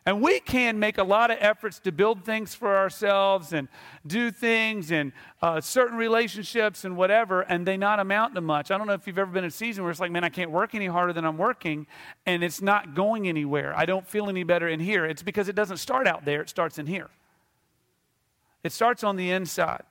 And 0.05 0.21
we 0.21 0.39
can 0.39 0.79
make 0.79 0.97
a 0.97 1.03
lot 1.03 1.29
of 1.29 1.37
efforts 1.39 1.79
to 1.81 1.91
build 1.91 2.23
things 2.23 2.55
for 2.55 2.75
ourselves 2.75 3.53
and 3.53 3.67
do 4.07 4.31
things 4.31 4.91
and 4.91 5.11
uh, 5.41 5.61
certain 5.61 5.97
relationships 5.97 6.83
and 6.83 6.97
whatever, 6.97 7.41
and 7.41 7.63
they 7.63 7.77
not 7.77 7.99
amount 7.99 8.33
to 8.33 8.41
much. 8.41 8.71
I 8.71 8.77
don't 8.79 8.87
know 8.87 8.93
if 8.93 9.05
you've 9.05 9.19
ever 9.19 9.31
been 9.31 9.43
in 9.43 9.49
a 9.49 9.51
season 9.51 9.83
where 9.83 9.91
it's 9.91 9.99
like, 9.99 10.11
man, 10.11 10.23
I 10.23 10.29
can't 10.29 10.49
work 10.49 10.73
any 10.73 10.87
harder 10.87 11.13
than 11.13 11.25
I'm 11.25 11.37
working, 11.37 11.85
and 12.25 12.43
it's 12.43 12.59
not 12.59 12.95
going 12.95 13.27
anywhere. 13.27 13.71
I 13.77 13.85
don't 13.85 14.07
feel 14.07 14.29
any 14.29 14.43
better 14.43 14.67
in 14.67 14.79
here. 14.79 15.05
It's 15.05 15.21
because 15.21 15.47
it 15.47 15.55
doesn't 15.55 15.77
start 15.77 16.07
out 16.07 16.25
there, 16.25 16.41
it 16.41 16.49
starts 16.49 16.79
in 16.79 16.87
here. 16.87 17.09
It 18.63 18.71
starts 18.71 19.03
on 19.03 19.15
the 19.15 19.29
inside. 19.29 19.83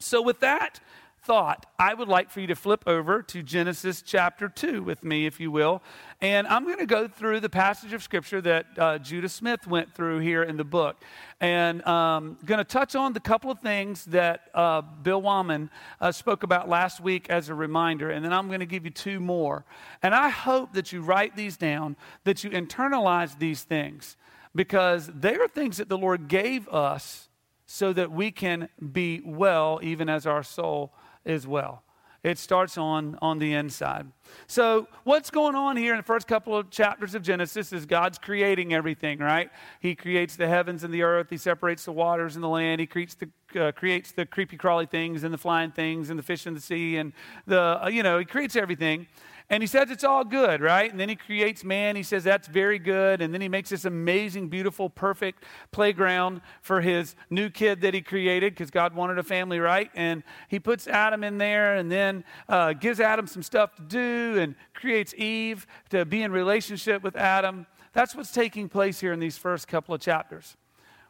So, 0.00 0.22
with 0.22 0.40
that, 0.40 0.80
thought, 1.22 1.66
I 1.78 1.94
would 1.94 2.08
like 2.08 2.30
for 2.30 2.40
you 2.40 2.46
to 2.46 2.54
flip 2.54 2.84
over 2.86 3.22
to 3.22 3.42
Genesis 3.42 4.02
chapter 4.02 4.48
2 4.48 4.82
with 4.82 5.04
me, 5.04 5.26
if 5.26 5.40
you 5.40 5.50
will. 5.50 5.82
And 6.20 6.46
I'm 6.46 6.64
going 6.64 6.78
to 6.78 6.86
go 6.86 7.06
through 7.06 7.40
the 7.40 7.48
passage 7.48 7.92
of 7.92 8.02
scripture 8.02 8.40
that 8.40 8.66
uh, 8.76 8.98
Judah 8.98 9.28
Smith 9.28 9.66
went 9.66 9.94
through 9.94 10.20
here 10.20 10.42
in 10.42 10.56
the 10.56 10.64
book. 10.64 10.96
And 11.40 11.86
um, 11.86 12.38
going 12.44 12.58
to 12.58 12.64
touch 12.64 12.96
on 12.96 13.12
the 13.12 13.20
couple 13.20 13.50
of 13.50 13.60
things 13.60 14.04
that 14.06 14.48
uh, 14.54 14.80
Bill 14.80 15.22
Wallman 15.22 15.70
uh, 16.00 16.12
spoke 16.12 16.42
about 16.42 16.68
last 16.68 17.00
week 17.00 17.28
as 17.30 17.48
a 17.48 17.54
reminder. 17.54 18.10
And 18.10 18.24
then 18.24 18.32
I'm 18.32 18.48
going 18.48 18.60
to 18.60 18.66
give 18.66 18.84
you 18.84 18.90
two 18.90 19.20
more. 19.20 19.64
And 20.02 20.14
I 20.14 20.30
hope 20.30 20.72
that 20.72 20.92
you 20.92 21.02
write 21.02 21.36
these 21.36 21.56
down, 21.56 21.96
that 22.24 22.42
you 22.42 22.50
internalize 22.50 23.38
these 23.38 23.62
things, 23.62 24.16
because 24.54 25.10
they 25.14 25.36
are 25.36 25.48
things 25.48 25.76
that 25.76 25.88
the 25.88 25.98
Lord 25.98 26.28
gave 26.28 26.68
us 26.68 27.28
so 27.66 27.92
that 27.92 28.10
we 28.10 28.30
can 28.30 28.70
be 28.92 29.20
well 29.24 29.78
even 29.82 30.08
as 30.08 30.26
our 30.26 30.42
soul 30.42 30.92
as 31.28 31.46
well. 31.46 31.82
It 32.24 32.36
starts 32.36 32.76
on, 32.76 33.16
on 33.22 33.38
the 33.38 33.54
inside. 33.54 34.06
So, 34.48 34.88
what's 35.04 35.30
going 35.30 35.54
on 35.54 35.76
here 35.76 35.92
in 35.92 35.98
the 35.98 36.04
first 36.04 36.26
couple 36.26 36.56
of 36.56 36.68
chapters 36.68 37.14
of 37.14 37.22
Genesis 37.22 37.72
is 37.72 37.86
God's 37.86 38.18
creating 38.18 38.74
everything, 38.74 39.20
right? 39.20 39.50
He 39.78 39.94
creates 39.94 40.34
the 40.34 40.48
heavens 40.48 40.82
and 40.82 40.92
the 40.92 41.02
earth. 41.02 41.28
He 41.30 41.36
separates 41.36 41.84
the 41.84 41.92
waters 41.92 42.34
and 42.34 42.42
the 42.42 42.48
land. 42.48 42.80
He 42.80 42.88
creates 42.88 43.14
the, 43.14 43.28
uh, 43.60 43.70
creates 43.70 44.10
the 44.10 44.26
creepy 44.26 44.56
crawly 44.56 44.86
things 44.86 45.22
and 45.22 45.32
the 45.32 45.38
flying 45.38 45.70
things 45.70 46.10
and 46.10 46.18
the 46.18 46.22
fish 46.24 46.44
in 46.44 46.54
the 46.54 46.60
sea 46.60 46.96
and 46.96 47.12
the, 47.46 47.84
uh, 47.84 47.88
you 47.88 48.02
know, 48.02 48.18
he 48.18 48.24
creates 48.24 48.56
everything. 48.56 49.06
And 49.50 49.62
he 49.62 49.66
says 49.66 49.90
it's 49.90 50.04
all 50.04 50.24
good, 50.24 50.60
right? 50.60 50.90
And 50.90 51.00
then 51.00 51.08
he 51.08 51.16
creates 51.16 51.64
man. 51.64 51.96
He 51.96 52.02
says 52.02 52.22
that's 52.22 52.46
very 52.46 52.78
good. 52.78 53.22
And 53.22 53.32
then 53.32 53.40
he 53.40 53.48
makes 53.48 53.70
this 53.70 53.86
amazing, 53.86 54.48
beautiful, 54.48 54.90
perfect 54.90 55.44
playground 55.70 56.42
for 56.60 56.82
his 56.82 57.16
new 57.30 57.48
kid 57.48 57.80
that 57.80 57.94
he 57.94 58.02
created 58.02 58.52
because 58.52 58.70
God 58.70 58.94
wanted 58.94 59.18
a 59.18 59.22
family, 59.22 59.58
right? 59.58 59.90
And 59.94 60.22
he 60.48 60.60
puts 60.60 60.86
Adam 60.86 61.24
in 61.24 61.38
there 61.38 61.76
and 61.76 61.90
then 61.90 62.24
uh, 62.46 62.74
gives 62.74 63.00
Adam 63.00 63.26
some 63.26 63.42
stuff 63.42 63.74
to 63.76 63.82
do 63.82 64.38
and 64.38 64.54
creates 64.74 65.14
Eve 65.14 65.66
to 65.88 66.04
be 66.04 66.22
in 66.22 66.30
relationship 66.30 67.02
with 67.02 67.16
Adam. 67.16 67.66
That's 67.94 68.14
what's 68.14 68.32
taking 68.32 68.68
place 68.68 69.00
here 69.00 69.14
in 69.14 69.20
these 69.20 69.38
first 69.38 69.66
couple 69.66 69.94
of 69.94 70.02
chapters. 70.02 70.58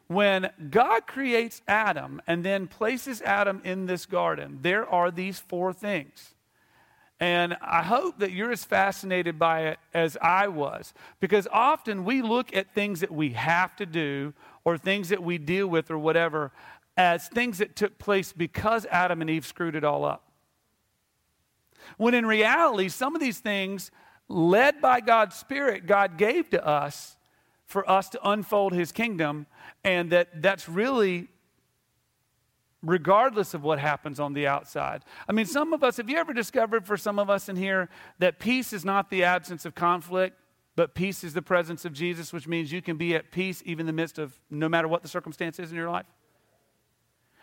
When 0.07 0.49
God 0.71 1.07
creates 1.07 1.61
Adam 1.67 2.21
and 2.25 2.43
then 2.43 2.67
places 2.67 3.21
Adam 3.21 3.61
in 3.65 3.85
this 3.85 4.05
garden, 4.05 4.59
there 4.61 4.87
are 4.87 5.11
these 5.11 5.39
four 5.39 5.73
things. 5.73 6.35
And 7.19 7.57
I 7.61 7.83
hope 7.83 8.19
that 8.19 8.31
you're 8.31 8.51
as 8.51 8.63
fascinated 8.63 9.37
by 9.37 9.67
it 9.67 9.79
as 9.93 10.17
I 10.21 10.47
was. 10.47 10.93
Because 11.19 11.47
often 11.51 12.05
we 12.05 12.21
look 12.21 12.55
at 12.55 12.73
things 12.73 13.01
that 13.01 13.11
we 13.11 13.31
have 13.31 13.75
to 13.75 13.85
do 13.85 14.33
or 14.63 14.77
things 14.77 15.09
that 15.09 15.21
we 15.21 15.37
deal 15.37 15.67
with 15.67 15.91
or 15.91 15.97
whatever 15.97 16.51
as 16.95 17.27
things 17.27 17.57
that 17.57 17.75
took 17.75 17.97
place 17.97 18.31
because 18.33 18.85
Adam 18.87 19.21
and 19.21 19.29
Eve 19.29 19.45
screwed 19.45 19.75
it 19.75 19.83
all 19.83 20.05
up. 20.05 20.31
When 21.97 22.13
in 22.13 22.25
reality, 22.25 22.89
some 22.89 23.15
of 23.15 23.21
these 23.21 23.39
things, 23.39 23.91
led 24.27 24.79
by 24.79 25.01
God's 25.01 25.35
Spirit, 25.35 25.87
God 25.87 26.17
gave 26.17 26.49
to 26.51 26.65
us 26.65 27.17
for 27.65 27.89
us 27.89 28.09
to 28.09 28.29
unfold 28.29 28.73
his 28.73 28.91
kingdom, 28.91 29.45
and 29.83 30.11
that 30.11 30.41
that's 30.41 30.67
really 30.67 31.27
regardless 32.81 33.53
of 33.53 33.63
what 33.63 33.79
happens 33.79 34.19
on 34.19 34.33
the 34.33 34.47
outside. 34.47 35.03
I 35.27 35.33
mean, 35.33 35.45
some 35.45 35.73
of 35.73 35.83
us, 35.83 35.97
have 35.97 36.09
you 36.09 36.17
ever 36.17 36.33
discovered 36.33 36.85
for 36.85 36.97
some 36.97 37.19
of 37.19 37.29
us 37.29 37.49
in 37.49 37.55
here 37.55 37.89
that 38.19 38.39
peace 38.39 38.71
is 38.71 38.85
not 38.85 39.09
the 39.09 39.23
absence 39.23 39.65
of 39.65 39.75
conflict, 39.75 40.37
but 40.75 40.95
peace 40.95 41.23
is 41.23 41.33
the 41.33 41.41
presence 41.41 41.83
of 41.83 41.91
Jesus, 41.91 42.31
which 42.31 42.47
means 42.47 42.71
you 42.71 42.81
can 42.81 42.95
be 42.95 43.15
at 43.15 43.31
peace 43.31 43.61
even 43.65 43.81
in 43.81 43.87
the 43.87 43.93
midst 43.93 44.17
of 44.17 44.39
no 44.49 44.69
matter 44.69 44.87
what 44.87 45.01
the 45.01 45.09
circumstance 45.09 45.59
is 45.59 45.71
in 45.71 45.77
your 45.77 45.89
life? 45.89 46.05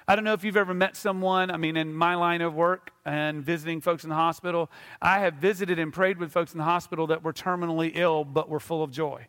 I 0.08 0.14
don't 0.14 0.24
know 0.24 0.32
if 0.32 0.44
you've 0.44 0.56
ever 0.56 0.72
met 0.72 0.96
someone, 0.96 1.50
I 1.50 1.56
mean, 1.56 1.76
in 1.76 1.92
my 1.92 2.14
line 2.14 2.40
of 2.40 2.54
work 2.54 2.92
and 3.04 3.44
visiting 3.44 3.80
folks 3.80 4.04
in 4.04 4.08
the 4.08 4.16
hospital, 4.16 4.70
I 5.02 5.18
have 5.18 5.34
visited 5.34 5.80
and 5.80 5.92
prayed 5.92 6.18
with 6.18 6.30
folks 6.30 6.54
in 6.54 6.58
the 6.58 6.64
hospital 6.64 7.08
that 7.08 7.24
were 7.24 7.32
terminally 7.32 7.90
ill 7.94 8.24
but 8.24 8.48
were 8.48 8.60
full 8.60 8.84
of 8.84 8.92
joy. 8.92 9.26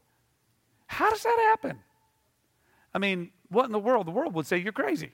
How 0.85 1.09
does 1.09 1.23
that 1.23 1.37
happen? 1.49 1.79
I 2.93 2.99
mean, 2.99 3.31
what 3.49 3.65
in 3.65 3.71
the 3.71 3.79
world? 3.79 4.07
The 4.07 4.11
world 4.11 4.33
would 4.35 4.45
say 4.45 4.57
you're 4.57 4.71
crazy. 4.71 5.11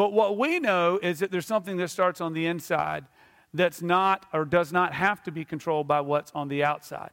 But 0.00 0.14
what 0.14 0.38
we 0.38 0.60
know 0.60 0.98
is 1.02 1.18
that 1.18 1.30
there's 1.30 1.44
something 1.44 1.76
that 1.76 1.88
starts 1.88 2.22
on 2.22 2.32
the 2.32 2.46
inside 2.46 3.04
that's 3.52 3.82
not 3.82 4.24
or 4.32 4.46
does 4.46 4.72
not 4.72 4.94
have 4.94 5.22
to 5.24 5.30
be 5.30 5.44
controlled 5.44 5.86
by 5.86 6.00
what's 6.00 6.32
on 6.34 6.48
the 6.48 6.64
outside. 6.64 7.10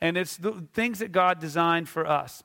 And 0.00 0.16
it's 0.16 0.38
the 0.38 0.66
things 0.72 1.00
that 1.00 1.12
God 1.12 1.38
designed 1.38 1.86
for 1.86 2.06
us. 2.06 2.42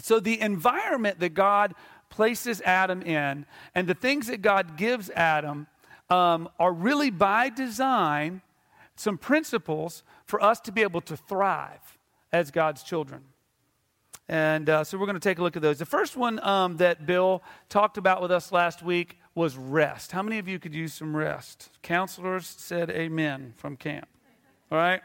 So 0.00 0.20
the 0.20 0.40
environment 0.40 1.18
that 1.18 1.30
God 1.30 1.74
places 2.08 2.62
Adam 2.64 3.02
in, 3.02 3.46
and 3.74 3.88
the 3.88 3.94
things 3.94 4.28
that 4.28 4.42
God 4.42 4.76
gives 4.76 5.10
Adam 5.10 5.66
um, 6.08 6.48
are 6.60 6.72
really 6.72 7.10
by 7.10 7.48
design 7.48 8.42
some 8.94 9.18
principles 9.18 10.04
for 10.24 10.40
us 10.40 10.60
to 10.60 10.70
be 10.70 10.82
able 10.82 11.00
to 11.00 11.16
thrive 11.16 11.98
as 12.32 12.52
God's 12.52 12.84
children. 12.84 13.24
And 14.28 14.68
uh, 14.68 14.82
so 14.82 14.98
we're 14.98 15.06
going 15.06 15.14
to 15.14 15.20
take 15.20 15.38
a 15.38 15.42
look 15.42 15.56
at 15.56 15.62
those. 15.62 15.78
The 15.78 15.86
first 15.86 16.16
one 16.16 16.40
um, 16.42 16.78
that 16.78 17.06
Bill 17.06 17.42
talked 17.68 17.96
about 17.96 18.20
with 18.20 18.32
us 18.32 18.50
last 18.50 18.82
week 18.82 19.18
was 19.34 19.56
rest. 19.56 20.10
How 20.12 20.22
many 20.22 20.38
of 20.38 20.48
you 20.48 20.58
could 20.58 20.74
use 20.74 20.94
some 20.94 21.16
rest? 21.16 21.70
Counselors 21.82 22.46
said 22.46 22.90
amen 22.90 23.52
from 23.56 23.76
camp. 23.76 24.08
All 24.72 24.78
right? 24.78 25.02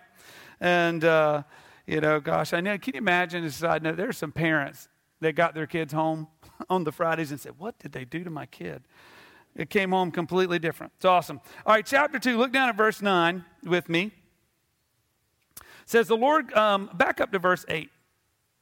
And, 0.60 1.04
uh, 1.04 1.44
you 1.86 2.01
know, 2.01 2.20
gosh, 2.20 2.54
I 2.54 2.62
know, 2.62 2.78
can 2.78 2.96
you 2.96 3.00
imagine? 3.00 3.44
As 3.44 3.63
I 3.63 3.78
know, 3.78 3.92
there 3.92 4.10
are 4.10 4.13
some 4.13 4.32
parents 4.32 4.88
that 5.20 5.34
got 5.34 5.54
their 5.54 5.68
kids 5.68 5.94
home 5.94 6.28
on 6.70 6.84
the 6.84 6.92
Fridays 6.92 7.30
and 7.32 7.40
said, 7.40 7.54
What 7.60 7.78
did 7.78 7.92
they 7.92 8.06
do 8.06 8.24
to 8.24 8.30
my 8.30 8.48
kid? 8.48 8.84
It 9.56 9.70
came 9.70 9.92
home 9.92 10.12
completely 10.12 10.60
different. 10.60 10.94
It's 10.96 11.06
awesome. 11.06 11.42
All 11.66 11.74
right, 11.74 11.86
chapter 11.86 12.18
2, 12.18 12.38
look 12.38 12.54
down 12.54 12.70
at 12.70 12.78
verse 12.78 13.01
9 13.01 13.44
with 13.66 13.90
me. 13.90 14.12
It 15.58 15.63
says, 15.86 16.08
The 16.08 16.18
Lord, 16.18 16.54
um, 16.54 16.90
back 16.94 17.20
up 17.20 17.32
to 17.34 17.40
verse 17.40 17.66
8, 17.68 17.90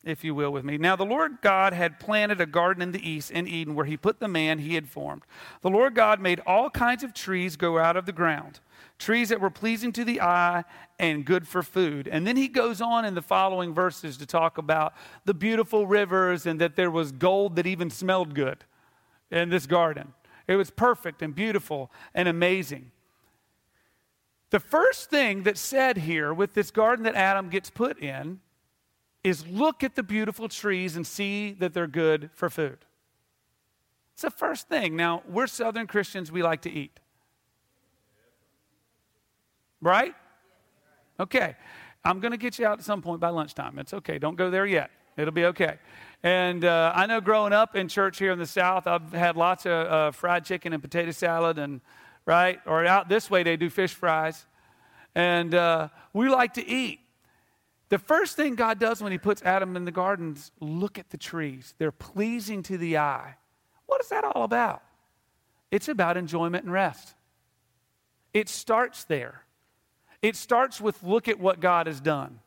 if 0.10 0.24
you 0.24 0.36
will, 0.36 0.52
with 0.52 0.64
me. 0.64 0.78
Now, 0.78 0.96
the 0.96 1.06
Lord 1.06 1.42
God 1.42 1.74
had 1.74 2.00
planted 2.00 2.42
a 2.42 2.46
garden 2.46 2.82
in 2.82 2.92
the 2.92 3.10
east 3.10 3.32
in 3.32 3.48
Eden 3.48 3.76
where 3.76 3.86
he 3.86 3.98
put 3.98 4.20
the 4.20 4.28
man 4.28 4.60
he 4.60 4.76
had 4.76 4.88
formed. 4.88 5.24
The 5.62 5.70
Lord 5.70 5.96
God 5.96 6.20
made 6.20 6.42
all 6.46 6.70
kinds 6.70 7.04
of 7.04 7.14
trees 7.14 7.56
grow 7.56 7.78
out 7.78 7.98
of 7.98 8.06
the 8.06 8.12
ground 8.12 8.60
trees 9.00 9.30
that 9.30 9.40
were 9.40 9.50
pleasing 9.50 9.92
to 9.94 10.04
the 10.04 10.22
eye 10.22 10.64
and 11.00 11.26
good 11.26 11.48
for 11.48 11.64
food. 11.64 12.08
And 12.08 12.28
then 12.28 12.36
he 12.36 12.48
goes 12.48 12.82
on 12.82 13.06
in 13.06 13.16
the 13.16 13.22
following 13.22 13.74
verses 13.74 14.18
to 14.18 14.26
talk 14.26 14.58
about 14.58 14.94
the 15.26 15.34
beautiful 15.34 15.88
rivers 15.88 16.46
and 16.46 16.60
that 16.60 16.76
there 16.76 16.92
was 16.92 17.14
gold 17.14 17.56
that 17.56 17.66
even 17.66 17.90
smelled 17.90 18.36
good 18.36 18.66
in 19.32 19.50
this 19.50 19.66
garden. 19.66 20.14
It 20.48 20.58
was 20.58 20.70
perfect 20.70 21.22
and 21.22 21.34
beautiful 21.34 21.90
and 22.14 22.28
amazing. 22.28 22.92
The 24.50 24.60
first 24.60 25.10
thing 25.10 25.44
that's 25.44 25.62
said 25.62 25.98
here 25.98 26.34
with 26.34 26.54
this 26.54 26.72
garden 26.72 27.06
that 27.06 27.16
Adam 27.16 27.50
gets 27.50 27.70
put 27.70 28.00
in 28.00 28.42
is 29.24 29.46
look 29.48 29.84
at 29.84 29.96
the 29.96 30.04
beautiful 30.04 30.48
trees 30.48 30.96
and 30.96 31.06
see 31.06 31.52
that 31.54 31.74
they're 31.74 31.88
good 31.88 32.30
for 32.34 32.50
food. 32.50 32.78
It's 34.14 34.22
the 34.22 34.32
first 34.32 34.68
thing. 34.68 34.96
Now, 34.96 35.24
we're 35.28 35.48
Southern 35.48 35.88
Christians, 35.88 36.32
we 36.32 36.44
like 36.44 36.62
to 36.64 36.72
eat. 36.72 37.00
Right? 39.82 40.14
Okay. 41.20 41.56
I'm 42.04 42.20
going 42.20 42.32
to 42.32 42.38
get 42.38 42.60
you 42.60 42.66
out 42.66 42.80
at 42.80 42.86
some 42.86 43.02
point 43.02 43.20
by 43.20 43.30
lunchtime. 43.30 43.78
It's 43.80 43.94
okay. 43.94 44.20
Don't 44.20 44.36
go 44.36 44.50
there 44.50 44.66
yet. 44.66 44.90
It'll 45.18 45.34
be 45.34 45.46
okay. 45.46 45.78
And 46.24 46.64
uh, 46.64 46.94
I 46.96 47.06
know 47.06 47.20
growing 47.20 47.52
up 47.52 47.76
in 47.76 47.90
church 47.90 48.20
here 48.20 48.32
in 48.32 48.40
the 48.40 48.46
South, 48.46 48.88
I've 48.88 49.12
had 49.12 49.36
lots 49.36 49.66
of 49.66 49.72
uh, 49.72 50.12
fried 50.12 50.46
chicken 50.46 50.72
and 50.72 50.82
potato 50.82 51.12
salad, 51.12 51.60
and 51.60 51.82
right? 52.26 52.60
Or 52.66 52.86
out 52.86 53.10
this 53.10 53.30
way, 53.30 53.44
they 53.44 53.58
do 53.58 53.70
fish 53.70 53.94
fries. 53.94 54.46
And 55.16 55.54
uh, 55.54 55.90
we 56.14 56.30
like 56.30 56.54
to 56.54 56.66
eat. 56.66 57.00
The 57.90 58.00
first 58.00 58.36
thing 58.36 58.56
God 58.56 58.80
does 58.80 59.02
when 59.02 59.12
He 59.12 59.18
puts 59.18 59.42
Adam 59.42 59.76
in 59.76 59.86
the 59.86 59.92
garden 59.92 60.34
is 60.34 60.52
look 60.60 60.98
at 60.98 61.10
the 61.10 61.18
trees. 61.18 61.74
They're 61.78 61.92
pleasing 61.92 62.64
to 62.64 62.78
the 62.78 62.98
eye. 62.98 63.36
What 63.88 64.02
is 64.02 64.10
that 64.10 64.24
all 64.24 64.44
about? 64.44 64.84
It's 65.72 65.88
about 65.88 66.18
enjoyment 66.18 66.64
and 66.64 66.74
rest. 66.74 67.16
It 68.34 68.48
starts 68.48 69.04
there. 69.06 69.44
It 70.22 70.36
starts 70.36 70.80
with 70.80 71.02
look 71.04 71.28
at 71.28 71.40
what 71.40 71.60
God 71.60 71.88
has 71.88 72.00
done, 72.00 72.40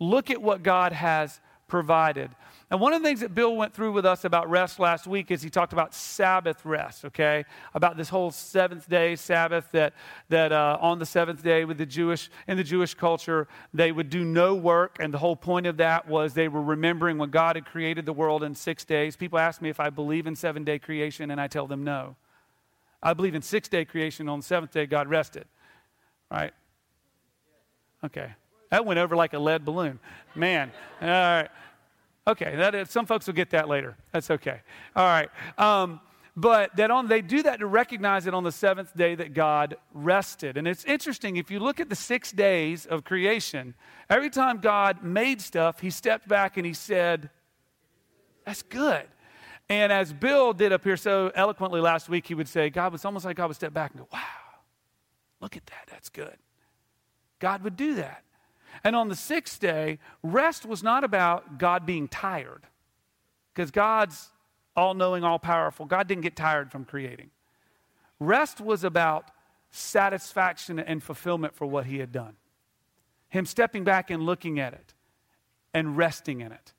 look 0.00 0.30
at 0.30 0.42
what 0.42 0.62
God 0.62 0.92
has 0.92 1.40
provided. 1.68 2.30
And 2.70 2.80
one 2.80 2.92
of 2.92 3.02
the 3.02 3.08
things 3.08 3.20
that 3.20 3.34
Bill 3.34 3.56
went 3.56 3.72
through 3.72 3.92
with 3.92 4.04
us 4.04 4.24
about 4.24 4.50
rest 4.50 4.78
last 4.78 5.06
week 5.06 5.30
is 5.30 5.40
he 5.40 5.48
talked 5.48 5.72
about 5.72 5.94
Sabbath 5.94 6.66
rest, 6.66 7.06
okay? 7.06 7.46
About 7.72 7.96
this 7.96 8.10
whole 8.10 8.30
seventh 8.30 8.86
day 8.90 9.16
Sabbath 9.16 9.70
that, 9.72 9.94
that 10.28 10.52
uh, 10.52 10.76
on 10.78 10.98
the 10.98 11.06
seventh 11.06 11.42
day 11.42 11.64
with 11.64 11.78
the 11.78 11.86
Jewish, 11.86 12.30
in 12.46 12.58
the 12.58 12.64
Jewish 12.64 12.92
culture, 12.92 13.48
they 13.72 13.90
would 13.90 14.10
do 14.10 14.22
no 14.22 14.54
work. 14.54 14.98
And 15.00 15.14
the 15.14 15.18
whole 15.18 15.36
point 15.36 15.66
of 15.66 15.78
that 15.78 16.06
was 16.06 16.34
they 16.34 16.48
were 16.48 16.62
remembering 16.62 17.16
when 17.16 17.30
God 17.30 17.56
had 17.56 17.64
created 17.64 18.04
the 18.04 18.12
world 18.12 18.42
in 18.42 18.54
six 18.54 18.84
days. 18.84 19.16
People 19.16 19.38
ask 19.38 19.62
me 19.62 19.70
if 19.70 19.80
I 19.80 19.88
believe 19.88 20.26
in 20.26 20.36
seven 20.36 20.62
day 20.62 20.78
creation, 20.78 21.30
and 21.30 21.40
I 21.40 21.46
tell 21.46 21.66
them 21.66 21.84
no. 21.84 22.16
I 23.02 23.14
believe 23.14 23.34
in 23.34 23.40
six 23.40 23.68
day 23.68 23.86
creation. 23.86 24.28
On 24.28 24.40
the 24.40 24.44
seventh 24.44 24.72
day, 24.72 24.84
God 24.84 25.08
rested, 25.08 25.46
right? 26.30 26.52
Okay. 28.04 28.34
That 28.70 28.84
went 28.84 28.98
over 28.98 29.16
like 29.16 29.32
a 29.32 29.38
lead 29.38 29.64
balloon. 29.64 29.98
Man. 30.34 30.70
All 31.00 31.08
right. 31.08 31.48
Okay. 32.28 32.54
That 32.56 32.74
is, 32.74 32.90
some 32.90 33.06
folks 33.06 33.26
will 33.26 33.34
get 33.34 33.50
that 33.50 33.68
later. 33.68 33.96
That's 34.12 34.30
okay. 34.30 34.60
All 34.94 35.06
right. 35.06 35.30
Um, 35.56 36.00
but 36.36 36.76
that 36.76 36.92
on 36.92 37.08
they 37.08 37.20
do 37.20 37.42
that 37.42 37.58
to 37.58 37.66
recognize 37.66 38.28
it 38.28 38.34
on 38.34 38.44
the 38.44 38.52
seventh 38.52 38.96
day 38.96 39.16
that 39.16 39.34
God 39.34 39.76
rested. 39.92 40.56
And 40.56 40.68
it's 40.68 40.84
interesting 40.84 41.36
if 41.36 41.50
you 41.50 41.58
look 41.58 41.80
at 41.80 41.88
the 41.88 41.96
six 41.96 42.30
days 42.30 42.86
of 42.86 43.02
creation, 43.02 43.74
every 44.08 44.30
time 44.30 44.58
God 44.58 45.02
made 45.02 45.40
stuff, 45.40 45.80
he 45.80 45.90
stepped 45.90 46.28
back 46.28 46.56
and 46.56 46.64
he 46.64 46.74
said, 46.74 47.30
That's 48.44 48.62
good. 48.62 49.04
And 49.68 49.90
as 49.92 50.12
Bill 50.12 50.52
did 50.52 50.72
up 50.72 50.84
here 50.84 50.96
so 50.96 51.32
eloquently 51.34 51.80
last 51.80 52.08
week, 52.08 52.28
he 52.28 52.34
would 52.34 52.48
say, 52.48 52.70
God 52.70 52.92
was 52.92 53.04
almost 53.04 53.24
like 53.24 53.36
God 53.36 53.48
would 53.48 53.56
step 53.56 53.74
back 53.74 53.90
and 53.90 54.00
go, 54.00 54.08
Wow, 54.12 54.20
look 55.40 55.56
at 55.56 55.66
that. 55.66 55.88
That's 55.90 56.08
good. 56.08 56.36
God 57.40 57.64
would 57.64 57.76
do 57.76 57.96
that. 57.96 58.22
And 58.84 58.94
on 58.96 59.08
the 59.08 59.16
sixth 59.16 59.60
day, 59.60 59.98
rest 60.22 60.64
was 60.66 60.82
not 60.82 61.04
about 61.04 61.58
God 61.58 61.86
being 61.86 62.08
tired, 62.08 62.66
because 63.54 63.70
God's 63.70 64.30
all 64.76 64.94
knowing, 64.94 65.24
all 65.24 65.38
powerful. 65.38 65.86
God 65.86 66.06
didn't 66.06 66.22
get 66.22 66.36
tired 66.36 66.70
from 66.70 66.84
creating. 66.84 67.30
Rest 68.20 68.60
was 68.60 68.84
about 68.84 69.30
satisfaction 69.70 70.78
and 70.78 71.02
fulfillment 71.02 71.54
for 71.54 71.66
what 71.66 71.86
He 71.86 71.98
had 71.98 72.12
done. 72.12 72.36
Him 73.28 73.44
stepping 73.44 73.84
back 73.84 74.10
and 74.10 74.22
looking 74.22 74.58
at 74.58 74.72
it 74.72 74.94
and 75.74 75.96
resting 75.96 76.40
in 76.40 76.52
it, 76.52 76.72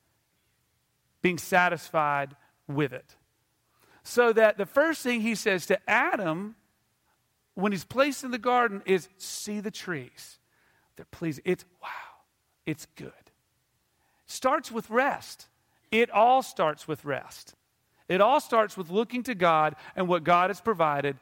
being 1.22 1.38
satisfied 1.38 2.34
with 2.66 2.92
it. 2.92 3.16
So 4.02 4.32
that 4.32 4.58
the 4.58 4.66
first 4.66 5.02
thing 5.02 5.20
He 5.20 5.34
says 5.34 5.66
to 5.66 5.78
Adam 5.88 6.56
when 7.54 7.72
he's 7.72 7.84
placed 7.84 8.24
in 8.24 8.30
the 8.30 8.38
garden 8.38 8.82
is 8.86 9.08
see 9.18 9.60
the 9.60 9.70
trees 9.70 10.38
they're 11.00 11.06
pleasing. 11.10 11.42
It's 11.46 11.64
wow, 11.82 11.88
it's 12.66 12.86
good. 12.94 13.10
Starts 14.26 14.70
with 14.70 14.90
rest. 14.90 15.48
It 15.90 16.10
all 16.10 16.42
starts 16.42 16.86
with 16.86 17.06
rest. 17.06 17.54
It 18.06 18.20
all 18.20 18.38
starts 18.38 18.76
with 18.76 18.90
looking 18.90 19.22
to 19.22 19.34
God 19.34 19.76
and 19.96 20.08
what 20.08 20.24
God 20.24 20.50
has 20.50 20.60
provided. 20.60 21.16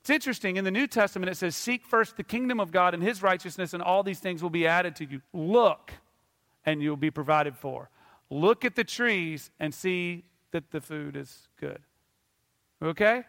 It's 0.00 0.08
interesting, 0.08 0.56
in 0.56 0.64
the 0.64 0.70
New 0.70 0.86
Testament, 0.86 1.30
it 1.30 1.34
says, 1.34 1.54
Seek 1.54 1.84
first 1.84 2.16
the 2.16 2.22
kingdom 2.22 2.58
of 2.58 2.72
God 2.72 2.94
and 2.94 3.02
his 3.02 3.22
righteousness, 3.22 3.74
and 3.74 3.82
all 3.82 4.02
these 4.02 4.18
things 4.18 4.42
will 4.42 4.48
be 4.48 4.66
added 4.66 4.96
to 4.96 5.04
you. 5.04 5.20
Look, 5.34 5.92
and 6.64 6.82
you'll 6.82 6.96
be 6.96 7.10
provided 7.10 7.54
for. 7.54 7.90
Look 8.30 8.64
at 8.64 8.76
the 8.76 8.84
trees 8.84 9.50
and 9.60 9.74
see 9.74 10.24
that 10.52 10.70
the 10.70 10.80
food 10.80 11.16
is 11.16 11.48
good. 11.60 11.80
Okay? 12.80 13.24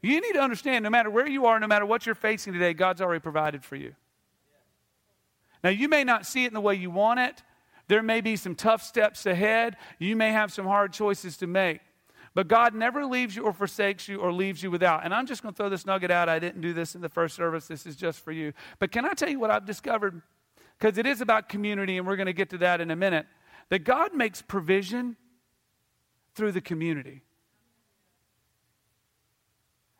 You 0.00 0.20
need 0.20 0.34
to 0.34 0.42
understand 0.42 0.84
no 0.84 0.90
matter 0.90 1.10
where 1.10 1.26
you 1.26 1.46
are, 1.46 1.58
no 1.58 1.66
matter 1.66 1.86
what 1.86 2.06
you're 2.06 2.14
facing 2.14 2.52
today, 2.52 2.72
God's 2.72 3.00
already 3.00 3.20
provided 3.20 3.64
for 3.64 3.74
you. 3.74 3.96
Now, 5.62 5.70
you 5.70 5.88
may 5.88 6.04
not 6.04 6.26
see 6.26 6.44
it 6.44 6.48
in 6.48 6.54
the 6.54 6.60
way 6.60 6.74
you 6.74 6.90
want 6.90 7.20
it. 7.20 7.42
There 7.88 8.02
may 8.02 8.20
be 8.20 8.36
some 8.36 8.54
tough 8.54 8.82
steps 8.82 9.26
ahead. 9.26 9.76
You 9.98 10.16
may 10.16 10.32
have 10.32 10.52
some 10.52 10.66
hard 10.66 10.92
choices 10.92 11.36
to 11.38 11.46
make. 11.46 11.80
But 12.34 12.48
God 12.48 12.74
never 12.74 13.04
leaves 13.04 13.36
you 13.36 13.44
or 13.44 13.52
forsakes 13.52 14.08
you 14.08 14.18
or 14.18 14.32
leaves 14.32 14.62
you 14.62 14.70
without. 14.70 15.04
And 15.04 15.12
I'm 15.14 15.26
just 15.26 15.42
going 15.42 15.52
to 15.52 15.56
throw 15.56 15.68
this 15.68 15.84
nugget 15.84 16.10
out. 16.10 16.28
I 16.28 16.38
didn't 16.38 16.62
do 16.62 16.72
this 16.72 16.94
in 16.94 17.02
the 17.02 17.08
first 17.08 17.36
service. 17.36 17.66
This 17.66 17.84
is 17.86 17.94
just 17.94 18.24
for 18.24 18.32
you. 18.32 18.54
But 18.78 18.90
can 18.90 19.04
I 19.04 19.12
tell 19.12 19.28
you 19.28 19.38
what 19.38 19.50
I've 19.50 19.66
discovered? 19.66 20.22
Because 20.78 20.96
it 20.96 21.06
is 21.06 21.20
about 21.20 21.48
community, 21.48 21.98
and 21.98 22.06
we're 22.06 22.16
going 22.16 22.26
to 22.26 22.32
get 22.32 22.50
to 22.50 22.58
that 22.58 22.80
in 22.80 22.90
a 22.90 22.96
minute. 22.96 23.26
that 23.72 23.84
God 23.84 24.14
makes 24.14 24.42
provision 24.42 25.16
through 26.34 26.52
the 26.52 26.60
community. 26.60 27.22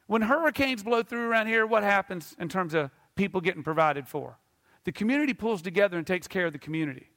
When 0.07 0.21
hurricanes 0.21 0.83
blow 0.83 1.03
through 1.03 1.27
around 1.27 1.47
here, 1.47 1.67
what 1.67 1.83
happens 1.83 2.37
in 2.39 2.51
terms 2.51 2.75
of 2.75 2.91
people 3.15 3.41
getting 3.41 3.63
provided 3.63 4.07
for? 4.07 4.37
The 4.85 4.93
community 4.93 5.35
pulls 5.35 5.63
together 5.63 5.97
and 5.97 6.07
takes 6.07 6.27
care 6.27 6.47
of 6.47 6.53
the 6.53 6.59
community. 6.59 7.09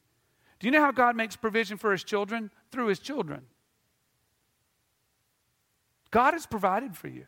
Do 0.60 0.68
you 0.68 0.72
know 0.72 0.82
how 0.82 0.92
God 0.92 1.16
makes 1.16 1.36
provision 1.36 1.78
for 1.78 1.92
his 1.92 2.04
children? 2.04 2.52
Through 2.72 2.88
his 2.88 3.00
children. 3.00 3.44
God 6.12 6.34
has 6.34 6.46
provided 6.46 6.96
for 6.96 7.08
you. 7.08 7.26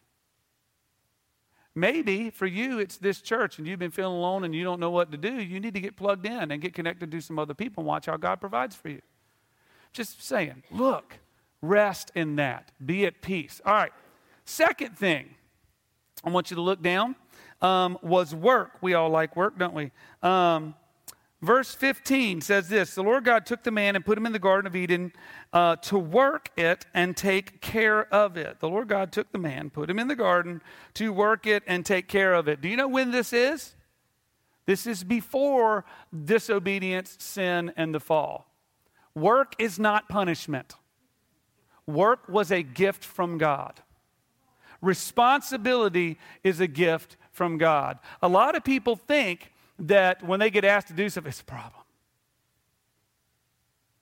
Maybe 1.75 2.32
for 2.32 2.48
you, 2.48 2.79
it's 2.79 2.98
this 2.98 3.22
church 3.22 3.60
and 3.60 3.67
you've 3.67 3.77
been 3.77 3.91
feeling 3.91 4.15
alone 4.17 4.44
and 4.44 4.56
you 4.56 4.63
don't 4.63 4.79
know 4.79 4.89
what 4.89 5.12
to 5.12 5.17
do. 5.17 5.34
You 5.34 5.60
need 5.60 5.75
to 5.75 5.79
get 5.79 5.96
plugged 5.96 6.25
in 6.25 6.51
and 6.51 6.62
get 6.62 6.74
connected 6.74 7.12
to 7.12 7.22
some 7.22 7.38
other 7.38 7.53
people 7.53 7.82
and 7.82 7.88
watch 7.88 8.08
how 8.08 8.17
God 8.17 8.41
provides 8.41 8.75
for 8.75 8.89
you. 8.89 9.01
Just 9.94 10.24
saying, 10.24 10.63
look, 10.72 11.20
rest 11.62 12.12
in 12.15 12.36
that, 12.38 12.72
be 12.84 13.06
at 13.06 13.22
peace. 13.22 13.62
All 13.63 13.74
right, 13.74 13.91
second 14.44 14.98
thing 14.98 15.36
I 16.24 16.32
want 16.32 16.50
you 16.50 16.56
to 16.56 16.62
look 16.62 16.82
down 16.82 17.15
um, 17.62 17.98
was 18.02 18.34
work. 18.36 18.78
We 18.82 18.94
all 18.94 19.10
like 19.10 19.36
work, 19.36 19.58
don't 19.58 19.74
we? 19.74 19.92
Um, 20.22 20.76
verse 21.42 21.74
15 21.74 22.42
says 22.42 22.70
this 22.70 22.96
The 22.96 23.04
Lord 23.04 23.24
God 23.24 23.46
took 23.46 23.64
the 23.64 23.72
man 23.72 23.96
and 23.96 24.06
put 24.06 24.18
him 24.18 24.26
in 24.26 24.32
the 24.32 24.40
Garden 24.40 24.68
of 24.68 24.76
Eden 24.76 25.14
uh, 25.54 25.78
to 25.78 25.98
work 25.98 26.50
it 26.58 26.86
and 26.94 27.16
take 27.16 27.62
care 27.62 28.12
of 28.14 28.38
it. 28.38 28.60
The 28.60 28.70
Lord 28.70 28.88
God 28.88 29.12
took 29.12 29.32
the 29.32 29.40
man, 29.40 29.70
put 29.70 29.90
him 29.90 30.00
in 30.00 30.08
the 30.08 30.16
garden 30.16 30.62
to 30.96 31.12
work 31.12 31.48
it 31.48 31.64
and 31.68 31.86
take 31.86 32.08
care 32.08 32.34
of 32.34 32.48
it. 32.48 32.62
Do 32.62 32.68
you 32.68 32.78
know 32.78 32.88
when 32.88 33.12
this 33.12 33.34
is? 33.34 33.76
This 34.66 34.86
is 34.86 35.04
before 35.04 35.86
disobedience, 36.26 37.16
sin, 37.20 37.72
and 37.78 37.96
the 37.96 38.02
fall. 38.02 38.52
Work 39.16 39.56
is 39.58 39.80
not 39.80 40.10
punishment, 40.10 40.76
work 41.88 42.30
was 42.30 42.52
a 42.52 42.62
gift 42.62 43.04
from 43.04 43.38
God. 43.38 43.82
Responsibility 44.80 46.20
is 46.44 46.60
a 46.60 46.68
gift 46.68 47.18
from 47.38 47.60
God. 47.60 48.00
A 48.22 48.27
lot 48.27 48.56
of 48.56 48.63
people 48.63 48.96
think 48.96 49.53
that 49.79 50.24
when 50.24 50.39
they 50.39 50.50
get 50.50 50.65
asked 50.65 50.88
to 50.88 50.94
do 50.94 51.08
something, 51.08 51.29
it's 51.29 51.39
a 51.39 51.46
problem. 51.46 51.84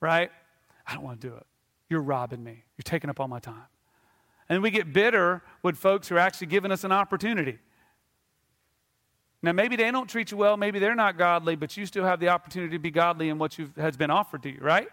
Right? 0.00 0.30
I 0.86 0.94
don't 0.94 1.04
want 1.04 1.20
to 1.20 1.28
do 1.28 1.34
it. 1.36 1.46
You're 1.90 2.00
robbing 2.00 2.42
me. 2.42 2.64
You're 2.76 2.82
taking 2.82 3.10
up 3.10 3.20
all 3.20 3.28
my 3.28 3.38
time. 3.38 3.66
And 4.48 4.62
we 4.62 4.70
get 4.70 4.92
bitter 4.92 5.42
with 5.62 5.76
folks 5.76 6.08
who 6.08 6.16
are 6.16 6.18
actually 6.18 6.46
giving 6.46 6.72
us 6.72 6.82
an 6.82 6.92
opportunity. 6.92 7.58
Now, 9.42 9.52
maybe 9.52 9.76
they 9.76 9.90
don't 9.90 10.08
treat 10.08 10.30
you 10.30 10.38
well, 10.38 10.56
maybe 10.56 10.78
they're 10.78 10.94
not 10.94 11.18
godly, 11.18 11.56
but 11.56 11.76
you 11.76 11.84
still 11.84 12.04
have 12.04 12.20
the 12.20 12.28
opportunity 12.30 12.72
to 12.72 12.78
be 12.78 12.90
godly 12.90 13.28
in 13.28 13.38
what 13.38 13.56
has 13.76 13.96
been 13.96 14.10
offered 14.10 14.42
to 14.44 14.50
you, 14.50 14.58
right? 14.60 14.88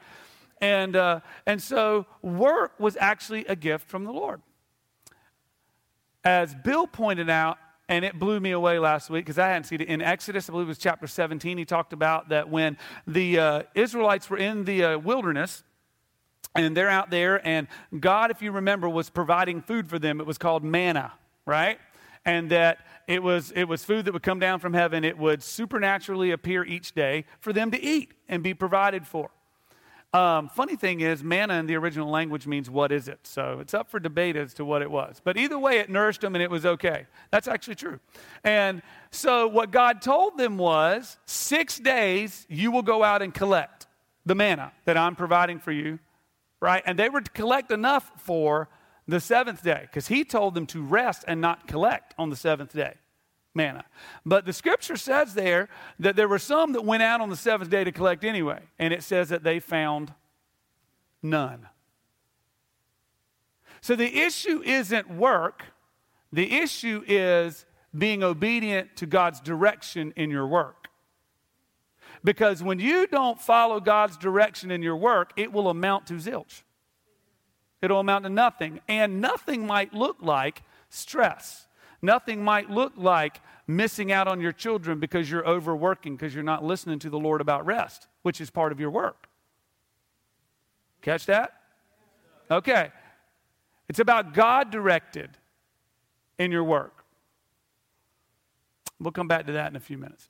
And, 0.60 0.96
uh, 0.96 1.22
and 1.46 1.62
so, 1.62 2.06
work 2.22 2.74
was 2.78 2.98
actually 3.00 3.46
a 3.46 3.56
gift 3.56 3.88
from 3.88 4.04
the 4.04 4.12
Lord. 4.12 4.42
As 6.24 6.54
Bill 6.54 6.88
pointed 6.88 7.30
out, 7.30 7.58
and 7.90 8.06
it 8.06 8.18
blew 8.18 8.40
me 8.40 8.52
away 8.52 8.80
last 8.80 9.10
week 9.10 9.26
because 9.26 9.38
I 9.38 9.48
hadn't 9.48 9.66
seen 9.66 9.82
it. 9.82 9.88
In 9.88 10.02
Exodus, 10.02 10.50
I 10.50 10.52
believe 10.52 10.68
it 10.68 10.70
was 10.70 10.78
chapter 10.78 11.08
17, 11.08 11.58
he 11.58 11.66
talked 11.66 11.94
about 11.94 12.30
that 12.30 12.50
when 12.50 12.78
the 13.06 13.40
uh, 13.40 13.64
Israelites 13.76 14.30
were 14.30 14.38
in 14.38 14.64
the 14.64 14.84
uh, 14.84 14.98
wilderness, 14.98 15.64
and 16.56 16.78
they're 16.78 16.90
out 16.90 17.10
there, 17.10 17.46
and 17.46 17.68
God, 18.00 18.30
if 18.30 18.42
you 18.42 18.52
remember, 18.52 18.88
was 18.88 19.10
providing 19.10 19.62
food 19.62 19.90
for 19.90 19.98
them. 19.98 20.20
It 20.20 20.28
was 20.28 20.38
called 20.38 20.64
manna, 20.64 21.12
right? 21.46 21.80
And 22.26 22.52
that 22.52 22.80
it 23.08 23.24
was, 23.24 23.52
it 23.56 23.66
was 23.66 23.84
food 23.84 24.06
that 24.06 24.14
would 24.14 24.24
come 24.24 24.40
down 24.40 24.60
from 24.60 24.74
heaven. 24.74 25.04
It 25.04 25.18
would 25.18 25.42
supernaturally 25.42 26.32
appear 26.32 26.64
each 26.64 26.94
day 26.94 27.26
for 27.40 27.52
them 27.54 27.72
to 27.72 27.82
eat 27.82 28.14
and 28.30 28.44
be 28.44 28.54
provided 28.54 29.08
for. 29.08 29.32
Um, 30.14 30.48
funny 30.48 30.76
thing 30.76 31.02
is, 31.02 31.24
manna 31.24 31.56
in 31.56 31.66
the 31.66 31.76
original 31.76 32.08
language 32.08 32.46
means 32.46 32.70
what 32.70 32.92
is 32.92 33.08
it? 33.08 33.20
So 33.24 33.58
it's 33.60 33.74
up 33.74 33.90
for 33.90 34.00
debate 34.00 34.36
as 34.36 34.54
to 34.56 34.66
what 34.66 34.84
it 34.84 34.92
was. 34.92 35.20
But 35.24 35.38
either 35.38 35.58
way, 35.58 35.80
it 35.80 35.90
nourished 35.90 36.22
them 36.22 36.36
and 36.36 36.44
it 36.44 36.52
was 36.52 36.68
okay. 36.68 37.08
That's 37.32 37.48
actually 37.48 37.76
true. 37.76 38.00
And 38.44 38.84
so 39.10 39.48
what 39.48 39.72
God 39.72 40.04
told 40.04 40.38
them 40.38 40.60
was 40.60 41.18
six 41.26 41.80
days 41.80 42.46
you 42.48 42.70
will 42.70 42.84
go 42.84 43.04
out 43.04 43.24
and 43.24 43.34
collect 43.34 43.88
the 44.24 44.36
manna 44.36 44.72
that 44.86 44.98
I'm 44.98 45.16
providing 45.16 45.60
for 45.60 45.72
you, 45.72 45.98
right? 46.60 46.84
And 46.86 46.98
they 46.98 47.10
were 47.10 47.22
to 47.22 47.32
collect 47.32 47.72
enough 47.72 48.12
for 48.18 48.70
the 49.08 49.20
seventh 49.20 49.64
day 49.64 49.82
because 49.82 50.08
He 50.08 50.24
told 50.24 50.54
them 50.54 50.68
to 50.68 50.84
rest 50.84 51.26
and 51.28 51.42
not 51.42 51.68
collect 51.68 52.14
on 52.20 52.30
the 52.30 52.36
seventh 52.36 52.74
day 52.74 52.94
manna. 53.54 53.86
But 54.26 54.46
the 54.46 54.54
scripture 54.54 54.98
says 54.98 55.34
there 55.34 55.70
that 56.00 56.16
there 56.16 56.28
were 56.28 56.40
some 56.40 56.74
that 56.74 56.86
went 56.86 57.04
out 57.04 57.22
on 57.22 57.30
the 57.30 57.36
seventh 57.36 57.70
day 57.70 57.84
to 57.84 57.92
collect 57.92 58.24
anyway, 58.24 58.60
and 58.80 58.94
it 58.94 59.04
says 59.04 59.30
that 59.30 59.44
they 59.44 59.60
found 59.60 60.14
none. 61.22 61.68
So 63.82 63.96
the 63.96 64.22
issue 64.22 64.62
isn't 64.64 65.10
work, 65.10 65.66
the 66.32 66.52
issue 66.60 67.04
is 67.08 67.66
being 67.96 68.24
obedient 68.24 68.96
to 68.98 69.06
God's 69.06 69.40
direction 69.40 70.14
in 70.16 70.32
your 70.32 70.48
work. 70.48 70.88
Because 72.24 72.64
when 72.64 72.80
you 72.80 73.06
don't 73.06 73.40
follow 73.40 73.80
God's 73.80 74.18
direction 74.18 74.72
in 74.72 74.82
your 74.82 74.96
work, 74.96 75.34
it 75.36 75.52
will 75.52 75.70
amount 75.70 76.08
to 76.08 76.14
zilch. 76.14 76.64
It'll 77.82 78.00
amount 78.00 78.24
to 78.24 78.30
nothing. 78.30 78.80
And 78.88 79.20
nothing 79.20 79.68
might 79.68 79.94
look 79.94 80.18
like 80.22 80.64
stress. 80.90 81.68
Nothing 82.04 82.44
might 82.44 82.70
look 82.70 82.92
like 82.98 83.40
missing 83.66 84.12
out 84.12 84.28
on 84.28 84.42
your 84.42 84.52
children 84.52 85.00
because 85.00 85.32
you're 85.32 85.48
overworking, 85.48 86.18
because 86.18 86.36
you're 86.36 86.44
not 86.44 86.62
listening 86.62 87.00
to 87.00 87.10
the 87.10 87.18
Lord 87.18 87.40
about 87.40 87.66
rest, 87.66 88.08
which 88.24 88.42
is 88.42 88.50
part 88.50 88.74
of 88.74 88.80
your 88.80 88.92
work. 88.92 89.30
Catch 91.02 91.26
that? 91.28 91.54
Okay. 92.52 92.92
It's 93.88 94.00
about 94.00 94.34
God 94.34 94.70
directed 94.70 95.30
in 96.38 96.52
your 96.52 96.66
work. 96.66 97.06
We'll 99.00 99.12
come 99.12 99.30
back 99.30 99.46
to 99.46 99.54
that 99.54 99.72
in 99.72 99.78
a 99.78 99.82
few 99.82 99.98
minutes. 99.98 100.28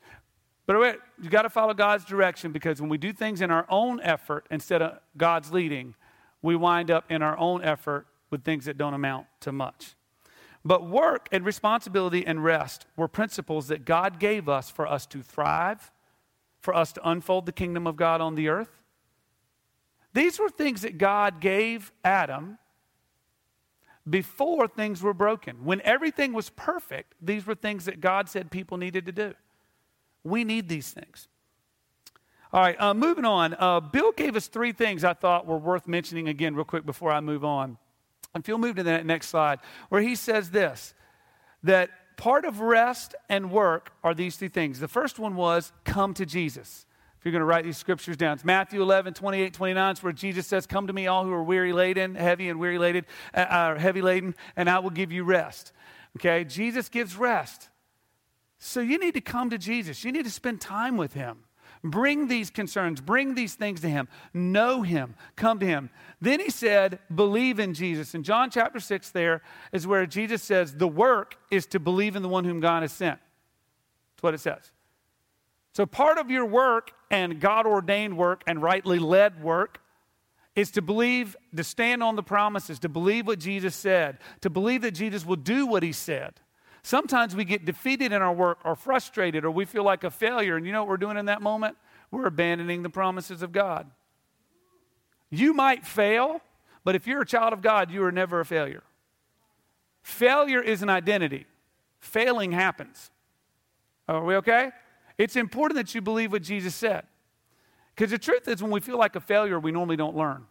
But 0.67 0.79
wait, 0.79 0.97
you 1.21 1.29
got 1.31 1.41
to 1.41 1.49
follow 1.49 1.73
God's 1.73 2.05
direction 2.05 2.51
because 2.51 2.81
when 2.81 2.89
we 2.89 2.99
do 2.99 3.11
things 3.11 3.41
in 3.41 3.49
our 3.49 3.65
own 3.67 3.99
effort 4.01 4.45
instead 4.51 4.83
of 4.83 4.99
God's 5.17 5.51
leading, 5.51 5.95
we 6.43 6.55
wind 6.55 6.91
up 6.91 7.05
in 7.09 7.23
our 7.23 7.37
own 7.37 7.63
effort 7.63 8.05
with 8.29 8.43
things 8.43 8.65
that 8.65 8.77
don't 8.77 8.93
amount 8.93 9.25
to 9.41 9.51
much. 9.51 9.95
But 10.65 10.87
work 10.87 11.27
and 11.31 11.45
responsibility 11.45 12.25
and 12.25 12.43
rest 12.43 12.85
were 12.95 13.07
principles 13.07 13.67
that 13.67 13.85
God 13.85 14.19
gave 14.19 14.47
us 14.47 14.69
for 14.69 14.87
us 14.87 15.05
to 15.07 15.21
thrive, 15.21 15.91
for 16.61 16.73
us 16.73 16.93
to 16.93 17.09
unfold 17.09 17.45
the 17.45 17.51
kingdom 17.51 17.85
of 17.85 17.97
God 17.97 18.21
on 18.21 18.35
the 18.35 18.47
earth. 18.47 18.83
These 20.13 20.39
were 20.39 20.49
things 20.49 20.81
that 20.83 20.97
God 20.97 21.41
gave 21.41 21.91
Adam 22.03 22.59
before 24.09 24.67
things 24.67 25.01
were 25.01 25.13
broken. 25.13 25.65
When 25.65 25.81
everything 25.81 26.33
was 26.33 26.49
perfect, 26.51 27.15
these 27.21 27.45
were 27.45 27.55
things 27.55 27.85
that 27.85 27.99
God 27.99 28.29
said 28.29 28.51
people 28.51 28.77
needed 28.77 29.05
to 29.07 29.11
do. 29.11 29.33
We 30.23 30.43
need 30.43 30.69
these 30.69 30.91
things. 30.91 31.27
All 32.53 32.61
right, 32.61 32.79
uh, 32.79 32.93
moving 32.93 33.25
on. 33.25 33.55
Uh, 33.57 33.79
Bill 33.79 34.11
gave 34.11 34.35
us 34.35 34.47
three 34.47 34.71
things 34.71 35.03
I 35.03 35.13
thought 35.13 35.47
were 35.47 35.57
worth 35.57 35.87
mentioning 35.87 36.27
again, 36.27 36.55
real 36.55 36.65
quick, 36.65 36.85
before 36.85 37.11
I 37.11 37.19
move 37.19 37.43
on. 37.43 37.77
If 38.35 38.47
you'll 38.47 38.57
move 38.57 38.75
to 38.77 38.83
the 38.83 39.03
next 39.03 39.27
slide, 39.29 39.59
where 39.89 40.01
he 40.01 40.15
says 40.15 40.49
this 40.51 40.93
that 41.63 41.89
part 42.17 42.45
of 42.45 42.59
rest 42.59 43.15
and 43.29 43.51
work 43.51 43.91
are 44.03 44.13
these 44.13 44.37
two 44.37 44.49
things. 44.49 44.79
The 44.79 44.87
first 44.87 45.19
one 45.19 45.35
was 45.35 45.71
come 45.85 46.13
to 46.15 46.25
Jesus. 46.25 46.85
If 47.17 47.25
you're 47.25 47.31
going 47.31 47.39
to 47.39 47.45
write 47.45 47.63
these 47.63 47.77
scriptures 47.77 48.17
down, 48.17 48.33
it's 48.33 48.43
Matthew 48.43 48.81
11, 48.81 49.13
28, 49.13 49.53
29. 49.53 49.91
It's 49.91 50.03
where 50.03 50.11
Jesus 50.11 50.45
says, 50.45 50.67
Come 50.67 50.87
to 50.87 50.93
me, 50.93 51.07
all 51.07 51.23
who 51.23 51.31
are 51.31 51.43
weary 51.43 51.71
laden, 51.71 52.15
heavy 52.15 52.49
and 52.49 52.59
weary 52.59 52.77
laden, 52.77 53.05
uh, 53.33 53.39
uh, 53.39 53.79
heavy 53.79 54.01
laden, 54.01 54.35
and 54.57 54.69
I 54.69 54.79
will 54.79 54.89
give 54.89 55.11
you 55.13 55.23
rest. 55.23 55.71
Okay? 56.17 56.43
Jesus 56.43 56.89
gives 56.89 57.15
rest. 57.15 57.69
So 58.59 58.81
you 58.81 58.97
need 58.97 59.13
to 59.13 59.21
come 59.21 59.49
to 59.51 59.57
Jesus. 59.57 60.03
You 60.03 60.11
need 60.11 60.25
to 60.25 60.31
spend 60.31 60.59
time 60.59 60.97
with 60.97 61.13
him. 61.13 61.45
Bring 61.83 62.27
these 62.27 62.49
concerns, 62.49 63.01
bring 63.01 63.35
these 63.35 63.55
things 63.55 63.81
to 63.81 63.89
him. 63.89 64.07
Know 64.33 64.83
him, 64.83 65.15
come 65.35 65.59
to 65.59 65.65
him. 65.65 65.89
Then 66.21 66.39
he 66.39 66.49
said, 66.49 66.99
believe 67.13 67.59
in 67.59 67.73
Jesus. 67.73 68.15
In 68.15 68.23
John 68.23 68.49
chapter 68.49 68.79
6, 68.79 69.09
there 69.09 69.41
is 69.73 69.85
where 69.85 70.05
Jesus 70.05 70.41
says, 70.41 70.75
the 70.75 70.87
work 70.87 71.35
is 71.51 71.65
to 71.67 71.79
believe 71.79 72.15
in 72.15 72.21
the 72.21 72.29
one 72.29 72.45
whom 72.45 72.61
God 72.61 72.83
has 72.83 72.93
sent. 72.93 73.19
That's 74.15 74.23
what 74.23 74.33
it 74.33 74.39
says. 74.39 74.71
So 75.73 75.85
part 75.85 76.17
of 76.17 76.31
your 76.31 76.45
work 76.45 76.91
and 77.11 77.41
God 77.41 77.65
ordained 77.65 78.17
work 78.17 78.43
and 78.47 78.61
rightly 78.61 78.99
led 78.99 79.43
work 79.43 79.79
is 80.55 80.71
to 80.71 80.81
believe, 80.81 81.35
to 81.55 81.63
stand 81.63 82.01
on 82.01 82.15
the 82.15 82.23
promises, 82.23 82.79
to 82.79 82.89
believe 82.89 83.27
what 83.27 83.39
Jesus 83.39 83.75
said, 83.75 84.19
to 84.41 84.49
believe 84.49 84.83
that 84.83 84.91
Jesus 84.91 85.25
will 85.25 85.35
do 85.35 85.65
what 85.65 85.83
he 85.83 85.91
said. 85.91 86.39
Sometimes 86.83 87.33
we 87.33 87.45
get 87.45 87.63
defeated 87.63 88.11
in 88.11 88.21
our 88.21 88.33
work 88.33 88.59
or 88.65 88.75
frustrated 88.75 89.45
or 89.45 89.51
we 89.51 89.63
feel 89.63 89.83
like 89.83 90.03
a 90.03 90.11
failure. 90.11 90.57
And 90.57 90.65
you 90.65 90.73
know 90.73 90.81
what 90.81 90.89
we're 90.89 90.97
doing 90.97 91.17
in 91.17 91.25
that 91.25 91.41
moment? 91.41 91.77
We're 92.11 92.27
abandoning 92.27 92.83
the 92.83 92.89
promises 92.89 93.41
of 93.41 93.53
God. 93.53 93.89
You 95.29 95.53
might 95.53 95.85
fail, 95.85 96.41
but 96.83 96.93
if 96.93 97.07
you're 97.07 97.21
a 97.21 97.25
child 97.25 97.53
of 97.53 97.61
God, 97.61 97.89
you 97.89 98.03
are 98.03 98.11
never 98.11 98.41
a 98.41 98.45
failure. 98.45 98.83
Failure 100.03 100.61
is 100.61 100.83
an 100.83 100.89
identity, 100.89 101.45
failing 101.99 102.51
happens. 102.51 103.09
Are 104.09 104.23
we 104.23 104.35
okay? 104.35 104.71
It's 105.17 105.37
important 105.37 105.77
that 105.77 105.95
you 105.95 106.01
believe 106.01 106.33
what 106.33 106.43
Jesus 106.43 106.75
said. 106.75 107.05
Because 107.95 108.11
the 108.11 108.17
truth 108.17 108.47
is, 108.49 108.61
when 108.61 108.71
we 108.71 108.81
feel 108.81 108.97
like 108.97 109.15
a 109.15 109.21
failure, 109.21 109.59
we 109.59 109.71
normally 109.71 109.95
don't 109.95 110.17
learn. 110.17 110.45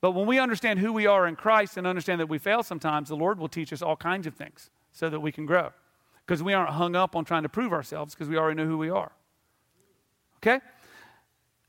But 0.00 0.12
when 0.12 0.26
we 0.26 0.38
understand 0.38 0.78
who 0.78 0.92
we 0.92 1.06
are 1.06 1.26
in 1.26 1.36
Christ 1.36 1.76
and 1.76 1.86
understand 1.86 2.20
that 2.20 2.28
we 2.28 2.38
fail 2.38 2.62
sometimes, 2.62 3.10
the 3.10 3.16
Lord 3.16 3.38
will 3.38 3.48
teach 3.48 3.72
us 3.72 3.82
all 3.82 3.96
kinds 3.96 4.26
of 4.26 4.34
things 4.34 4.70
so 4.92 5.08
that 5.08 5.20
we 5.20 5.32
can 5.32 5.46
grow. 5.46 5.70
Because 6.26 6.42
we 6.42 6.52
aren't 6.52 6.70
hung 6.70 6.94
up 6.94 7.16
on 7.16 7.24
trying 7.24 7.42
to 7.42 7.48
prove 7.48 7.72
ourselves 7.72 8.14
because 8.14 8.28
we 8.28 8.36
already 8.36 8.56
know 8.56 8.66
who 8.66 8.78
we 8.78 8.90
are. 8.90 9.12
Okay? 10.38 10.60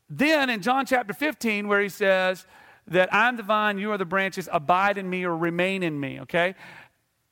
Then 0.08 0.50
in 0.50 0.62
John 0.62 0.86
chapter 0.86 1.12
15, 1.12 1.66
where 1.66 1.80
he 1.80 1.88
says 1.88 2.46
that 2.86 3.12
I'm 3.12 3.36
the 3.36 3.42
vine, 3.42 3.78
you 3.78 3.90
are 3.92 3.98
the 3.98 4.04
branches, 4.04 4.48
abide 4.52 4.98
in 4.98 5.08
me 5.08 5.24
or 5.24 5.36
remain 5.36 5.82
in 5.82 5.98
me, 5.98 6.20
okay? 6.20 6.54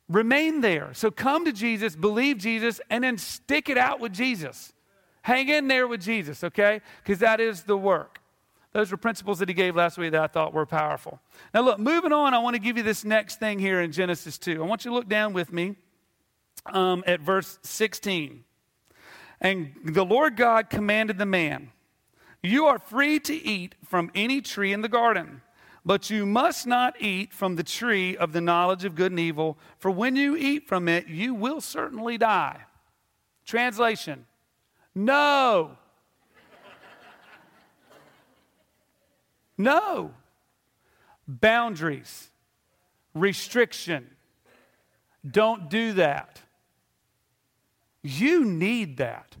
Remain 0.09 0.61
there. 0.61 0.93
So 0.93 1.11
come 1.11 1.45
to 1.45 1.51
Jesus, 1.51 1.95
believe 1.95 2.39
Jesus, 2.39 2.81
and 2.89 3.03
then 3.03 3.17
stick 3.17 3.69
it 3.69 3.77
out 3.77 3.99
with 3.99 4.13
Jesus. 4.13 4.73
Hang 5.21 5.47
in 5.47 5.67
there 5.67 5.87
with 5.87 6.01
Jesus, 6.01 6.43
okay? 6.43 6.81
Because 7.03 7.19
that 7.19 7.39
is 7.39 7.63
the 7.63 7.77
work. 7.77 8.19
Those 8.73 8.89
were 8.89 8.97
principles 8.97 9.37
that 9.39 9.47
he 9.47 9.53
gave 9.53 9.75
last 9.75 9.99
week 9.99 10.11
that 10.13 10.21
I 10.21 10.27
thought 10.27 10.51
were 10.51 10.65
powerful. 10.65 11.19
Now, 11.53 11.61
look, 11.61 11.79
moving 11.79 12.11
on, 12.11 12.33
I 12.33 12.39
want 12.39 12.55
to 12.55 12.59
give 12.59 12.75
you 12.75 12.83
this 12.83 13.05
next 13.05 13.39
thing 13.39 13.59
here 13.59 13.79
in 13.81 13.91
Genesis 13.91 14.39
2. 14.39 14.63
I 14.63 14.65
want 14.65 14.83
you 14.83 14.89
to 14.89 14.95
look 14.95 15.07
down 15.07 15.31
with 15.31 15.53
me 15.53 15.75
um, 16.65 17.03
at 17.05 17.19
verse 17.19 17.59
16. 17.63 18.43
And 19.41 19.73
the 19.83 20.05
Lord 20.05 20.37
God 20.37 20.69
commanded 20.69 21.17
the 21.17 21.25
man, 21.25 21.71
You 22.41 22.65
are 22.65 22.79
free 22.79 23.19
to 23.21 23.33
eat 23.33 23.75
from 23.85 24.11
any 24.15 24.41
tree 24.41 24.71
in 24.71 24.81
the 24.81 24.89
garden, 24.89 25.41
but 25.85 26.09
you 26.09 26.25
must 26.25 26.65
not 26.65 27.01
eat 27.01 27.33
from 27.33 27.55
the 27.55 27.63
tree 27.63 28.15
of 28.15 28.31
the 28.31 28.41
knowledge 28.41 28.85
of 28.85 28.95
good 28.95 29.11
and 29.11 29.19
evil, 29.19 29.57
for 29.77 29.91
when 29.91 30.15
you 30.15 30.35
eat 30.37 30.67
from 30.67 30.87
it, 30.87 31.07
you 31.07 31.33
will 31.33 31.59
certainly 31.59 32.17
die. 32.17 32.61
Translation 33.45 34.25
no. 34.95 35.71
No. 39.57 40.11
Boundaries, 41.27 42.29
restriction. 43.13 44.09
Don't 45.29 45.69
do 45.69 45.93
that. 45.93 46.41
You 48.03 48.45
need 48.45 48.97
that. 48.97 49.37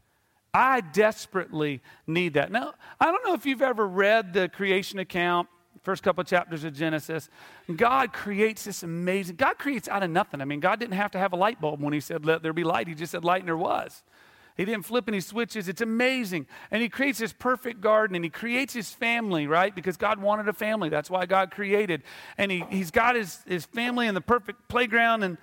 I 0.53 0.81
desperately 0.81 1.81
need 2.07 2.35
that. 2.35 2.51
Now, 2.51 2.73
I 2.99 3.05
don't 3.05 3.25
know 3.25 3.33
if 3.33 3.45
you've 3.45 3.61
ever 3.61 3.87
read 3.87 4.33
the 4.33 4.49
creation 4.49 4.99
account, 4.99 5.49
first 5.81 6.03
couple 6.03 6.21
of 6.21 6.27
chapters 6.27 6.63
of 6.63 6.73
Genesis. 6.73 7.29
God 7.75 8.13
creates 8.13 8.63
this 8.63 8.83
amazing, 8.83 9.35
God 9.35 9.57
creates 9.57 9.87
out 9.87 10.03
of 10.03 10.11
nothing. 10.11 10.41
I 10.41 10.45
mean, 10.45 10.59
God 10.59 10.79
didn't 10.79 10.93
have 10.93 11.11
to 11.11 11.19
have 11.19 11.33
a 11.33 11.35
light 11.35 11.59
bulb 11.59 11.81
when 11.81 11.93
He 11.93 11.99
said, 11.99 12.25
Let 12.25 12.43
there 12.43 12.53
be 12.53 12.63
light. 12.63 12.87
He 12.87 12.93
just 12.93 13.11
said, 13.11 13.25
Light, 13.25 13.41
and 13.41 13.47
there 13.47 13.57
was. 13.57 14.03
He 14.55 14.65
didn't 14.65 14.85
flip 14.85 15.05
any 15.07 15.19
switches. 15.19 15.67
It's 15.67 15.81
amazing. 15.81 16.45
And 16.69 16.81
he 16.81 16.89
creates 16.89 17.17
this 17.17 17.33
perfect 17.33 17.81
garden 17.81 18.15
and 18.15 18.23
he 18.23 18.29
creates 18.29 18.71
his 18.71 18.91
family, 18.91 19.47
right? 19.47 19.73
Because 19.73 19.97
God 19.97 20.19
wanted 20.19 20.47
a 20.47 20.53
family. 20.53 20.89
That's 20.89 21.09
why 21.09 21.25
God 21.25 21.49
created. 21.49 22.03
And 22.37 22.51
he, 22.51 22.63
he's 22.69 22.91
got 22.91 23.15
his, 23.15 23.39
his 23.47 23.65
family 23.65 24.05
in 24.05 24.13
the 24.13 24.21
perfect 24.21 24.67
playground. 24.67 25.23
And 25.23 25.39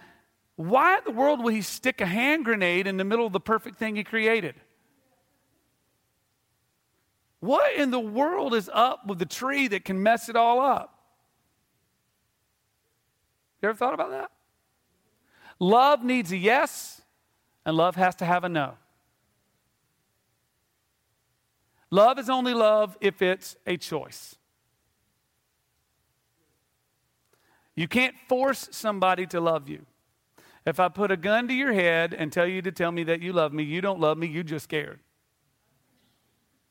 why 0.60 0.98
in 0.98 1.04
the 1.06 1.10
world 1.10 1.42
would 1.42 1.54
he 1.54 1.62
stick 1.62 2.02
a 2.02 2.06
hand 2.06 2.44
grenade 2.44 2.86
in 2.86 2.98
the 2.98 3.04
middle 3.04 3.24
of 3.24 3.32
the 3.32 3.40
perfect 3.40 3.78
thing 3.78 3.96
he 3.96 4.04
created? 4.04 4.54
What 7.40 7.74
in 7.76 7.90
the 7.90 7.98
world 7.98 8.54
is 8.54 8.68
up 8.70 9.06
with 9.06 9.18
the 9.18 9.24
tree 9.24 9.68
that 9.68 9.86
can 9.86 10.02
mess 10.02 10.28
it 10.28 10.36
all 10.36 10.60
up? 10.60 10.94
You 13.62 13.70
ever 13.70 13.78
thought 13.78 13.94
about 13.94 14.10
that? 14.10 14.30
Love 15.58 16.04
needs 16.04 16.30
a 16.30 16.36
yes, 16.36 17.00
and 17.64 17.74
love 17.74 17.96
has 17.96 18.14
to 18.16 18.26
have 18.26 18.44
a 18.44 18.50
no. 18.50 18.74
Love 21.90 22.18
is 22.18 22.28
only 22.28 22.52
love 22.52 22.98
if 23.00 23.22
it's 23.22 23.56
a 23.66 23.78
choice. 23.78 24.36
You 27.74 27.88
can't 27.88 28.14
force 28.28 28.68
somebody 28.72 29.26
to 29.28 29.40
love 29.40 29.66
you. 29.66 29.86
If 30.66 30.78
I 30.78 30.88
put 30.88 31.10
a 31.10 31.16
gun 31.16 31.48
to 31.48 31.54
your 31.54 31.72
head 31.72 32.14
and 32.14 32.32
tell 32.32 32.46
you 32.46 32.60
to 32.62 32.72
tell 32.72 32.92
me 32.92 33.04
that 33.04 33.20
you 33.20 33.32
love 33.32 33.52
me, 33.52 33.62
you 33.62 33.80
don't 33.80 34.00
love 34.00 34.18
me, 34.18 34.26
you're 34.26 34.42
just 34.42 34.64
scared. 34.64 35.00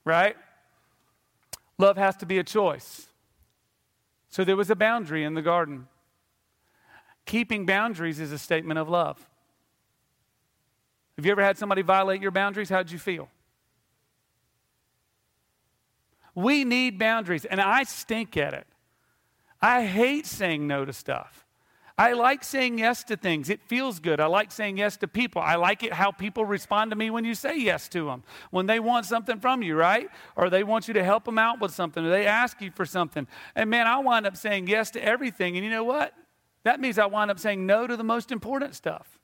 Right? 0.06 0.36
Love 1.78 1.98
has 1.98 2.16
to 2.18 2.26
be 2.26 2.38
a 2.38 2.44
choice. 2.44 3.08
So 4.30 4.44
there 4.44 4.56
was 4.56 4.70
a 4.70 4.76
boundary 4.76 5.24
in 5.24 5.34
the 5.34 5.42
garden. 5.42 5.88
Keeping 7.26 7.66
boundaries 7.66 8.20
is 8.20 8.32
a 8.32 8.38
statement 8.38 8.80
of 8.80 8.90
love. 8.90 9.28
Have 11.16 11.26
you 11.26 11.32
ever 11.32 11.44
had 11.44 11.58
somebody 11.58 11.82
violate 11.82 12.22
your 12.22 12.32
boundaries? 12.32 12.70
How'd 12.70 12.92
you 12.92 13.00
feel? 13.00 13.28
We 16.36 16.64
need 16.64 16.98
boundaries, 16.98 17.44
and 17.44 17.60
I 17.60 17.84
stink 17.84 18.38
at 18.38 18.54
it. 18.54 18.68
I 19.62 19.86
hate 19.86 20.26
saying 20.26 20.66
no 20.66 20.86
to 20.86 20.94
stuff. 20.94 21.46
I 22.00 22.14
like 22.14 22.46
saying 22.46 22.80
yes 22.80 23.04
to 23.04 23.18
things. 23.18 23.50
It 23.50 23.62
feels 23.62 24.00
good. 24.00 24.22
I 24.22 24.28
like 24.28 24.54
saying 24.54 24.78
yes 24.78 24.96
to 24.98 25.08
people. 25.08 25.42
I 25.42 25.56
like 25.56 25.84
it 25.84 25.92
how 25.92 26.14
people 26.14 26.46
respond 26.46 26.92
to 26.92 26.96
me 26.96 27.10
when 27.10 27.26
you 27.26 27.36
say 27.36 27.60
yes 27.60 27.90
to 27.90 28.06
them. 28.06 28.24
When 28.52 28.68
they 28.68 28.80
want 28.80 29.06
something 29.06 29.38
from 29.42 29.62
you, 29.62 29.76
right? 29.76 30.10
Or 30.38 30.50
they 30.50 30.64
want 30.64 30.88
you 30.88 30.94
to 30.94 31.04
help 31.04 31.26
them 31.26 31.38
out 31.38 31.60
with 31.60 31.74
something, 31.74 32.06
or 32.06 32.10
they 32.10 32.26
ask 32.26 32.62
you 32.62 32.72
for 32.72 32.86
something. 32.86 33.28
And 33.54 33.70
man, 33.70 33.86
I 33.86 34.00
wind 34.00 34.26
up 34.26 34.38
saying 34.38 34.68
yes 34.68 34.92
to 34.92 35.04
everything. 35.04 35.58
And 35.58 35.66
you 35.66 35.70
know 35.70 35.84
what? 35.84 36.14
That 36.64 36.80
means 36.80 36.98
I 36.98 37.06
wind 37.06 37.32
up 37.32 37.38
saying 37.38 37.66
no 37.66 37.86
to 37.86 37.98
the 37.98 38.04
most 38.06 38.32
important 38.32 38.76
stuff. 38.76 39.20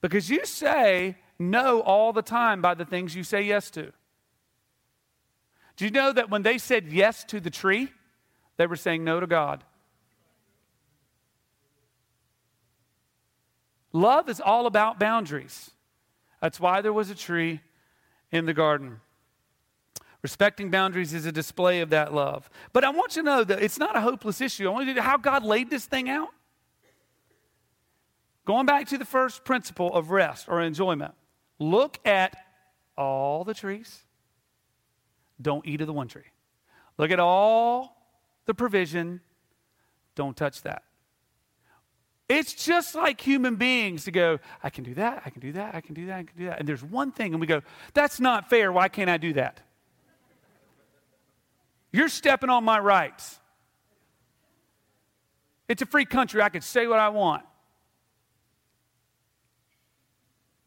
Because 0.00 0.30
you 0.30 0.46
say 0.46 1.18
no 1.38 1.82
all 1.82 2.14
the 2.14 2.22
time 2.22 2.62
by 2.62 2.72
the 2.72 2.86
things 2.86 3.14
you 3.14 3.22
say 3.22 3.42
yes 3.42 3.70
to. 3.72 3.92
Do 5.76 5.84
you 5.84 5.90
know 5.90 6.10
that 6.10 6.30
when 6.30 6.40
they 6.40 6.56
said 6.56 6.90
yes 6.90 7.22
to 7.24 7.38
the 7.38 7.50
tree, 7.50 7.92
they 8.56 8.66
were 8.66 8.76
saying 8.76 9.04
no 9.04 9.20
to 9.20 9.26
God? 9.26 9.62
Love 13.92 14.28
is 14.28 14.40
all 14.40 14.66
about 14.66 14.98
boundaries. 14.98 15.70
That's 16.40 16.58
why 16.58 16.80
there 16.80 16.92
was 16.92 17.10
a 17.10 17.14
tree 17.14 17.60
in 18.30 18.46
the 18.46 18.54
garden. 18.54 19.00
Respecting 20.22 20.70
boundaries 20.70 21.12
is 21.12 21.26
a 21.26 21.32
display 21.32 21.80
of 21.80 21.90
that 21.90 22.14
love. 22.14 22.48
But 22.72 22.84
I 22.84 22.90
want 22.90 23.16
you 23.16 23.22
to 23.22 23.26
know 23.26 23.44
that 23.44 23.62
it's 23.62 23.78
not 23.78 23.96
a 23.96 24.00
hopeless 24.00 24.40
issue. 24.40 24.68
I 24.68 24.70
want 24.70 24.86
you 24.86 24.94
to 24.94 25.00
know 25.00 25.04
how 25.04 25.16
God 25.16 25.44
laid 25.44 25.68
this 25.68 25.84
thing 25.84 26.08
out. 26.08 26.28
Going 28.44 28.66
back 28.66 28.88
to 28.88 28.98
the 28.98 29.04
first 29.04 29.44
principle 29.44 29.92
of 29.94 30.10
rest 30.10 30.48
or 30.48 30.60
enjoyment, 30.62 31.14
look 31.58 31.98
at 32.06 32.36
all 32.96 33.44
the 33.44 33.54
trees 33.54 34.04
don't 35.42 35.66
eat 35.66 35.80
of 35.80 35.86
the 35.86 35.92
one 35.92 36.08
tree. 36.08 36.22
Look 36.98 37.10
at 37.10 37.20
all 37.20 37.96
the 38.46 38.54
provision. 38.54 39.20
Don't 40.14 40.36
touch 40.36 40.62
that. 40.62 40.84
It's 42.32 42.54
just 42.54 42.94
like 42.94 43.20
human 43.20 43.56
beings 43.56 44.04
to 44.04 44.10
go, 44.10 44.38
I 44.62 44.70
can 44.70 44.84
do 44.84 44.94
that, 44.94 45.22
I 45.26 45.30
can 45.30 45.40
do 45.40 45.52
that, 45.52 45.74
I 45.74 45.80
can 45.80 45.94
do 45.94 46.06
that, 46.06 46.18
I 46.18 46.22
can 46.22 46.38
do 46.38 46.46
that. 46.46 46.58
And 46.58 46.68
there's 46.68 46.82
one 46.82 47.12
thing, 47.12 47.32
and 47.32 47.40
we 47.40 47.46
go, 47.46 47.62
that's 47.92 48.20
not 48.20 48.48
fair. 48.48 48.72
Why 48.72 48.88
can't 48.88 49.10
I 49.10 49.16
do 49.16 49.32
that? 49.34 49.60
You're 51.92 52.08
stepping 52.08 52.48
on 52.48 52.64
my 52.64 52.78
rights. 52.78 53.38
It's 55.68 55.82
a 55.82 55.86
free 55.86 56.06
country. 56.06 56.40
I 56.40 56.48
can 56.48 56.62
say 56.62 56.86
what 56.86 56.98
I 56.98 57.10
want. 57.10 57.42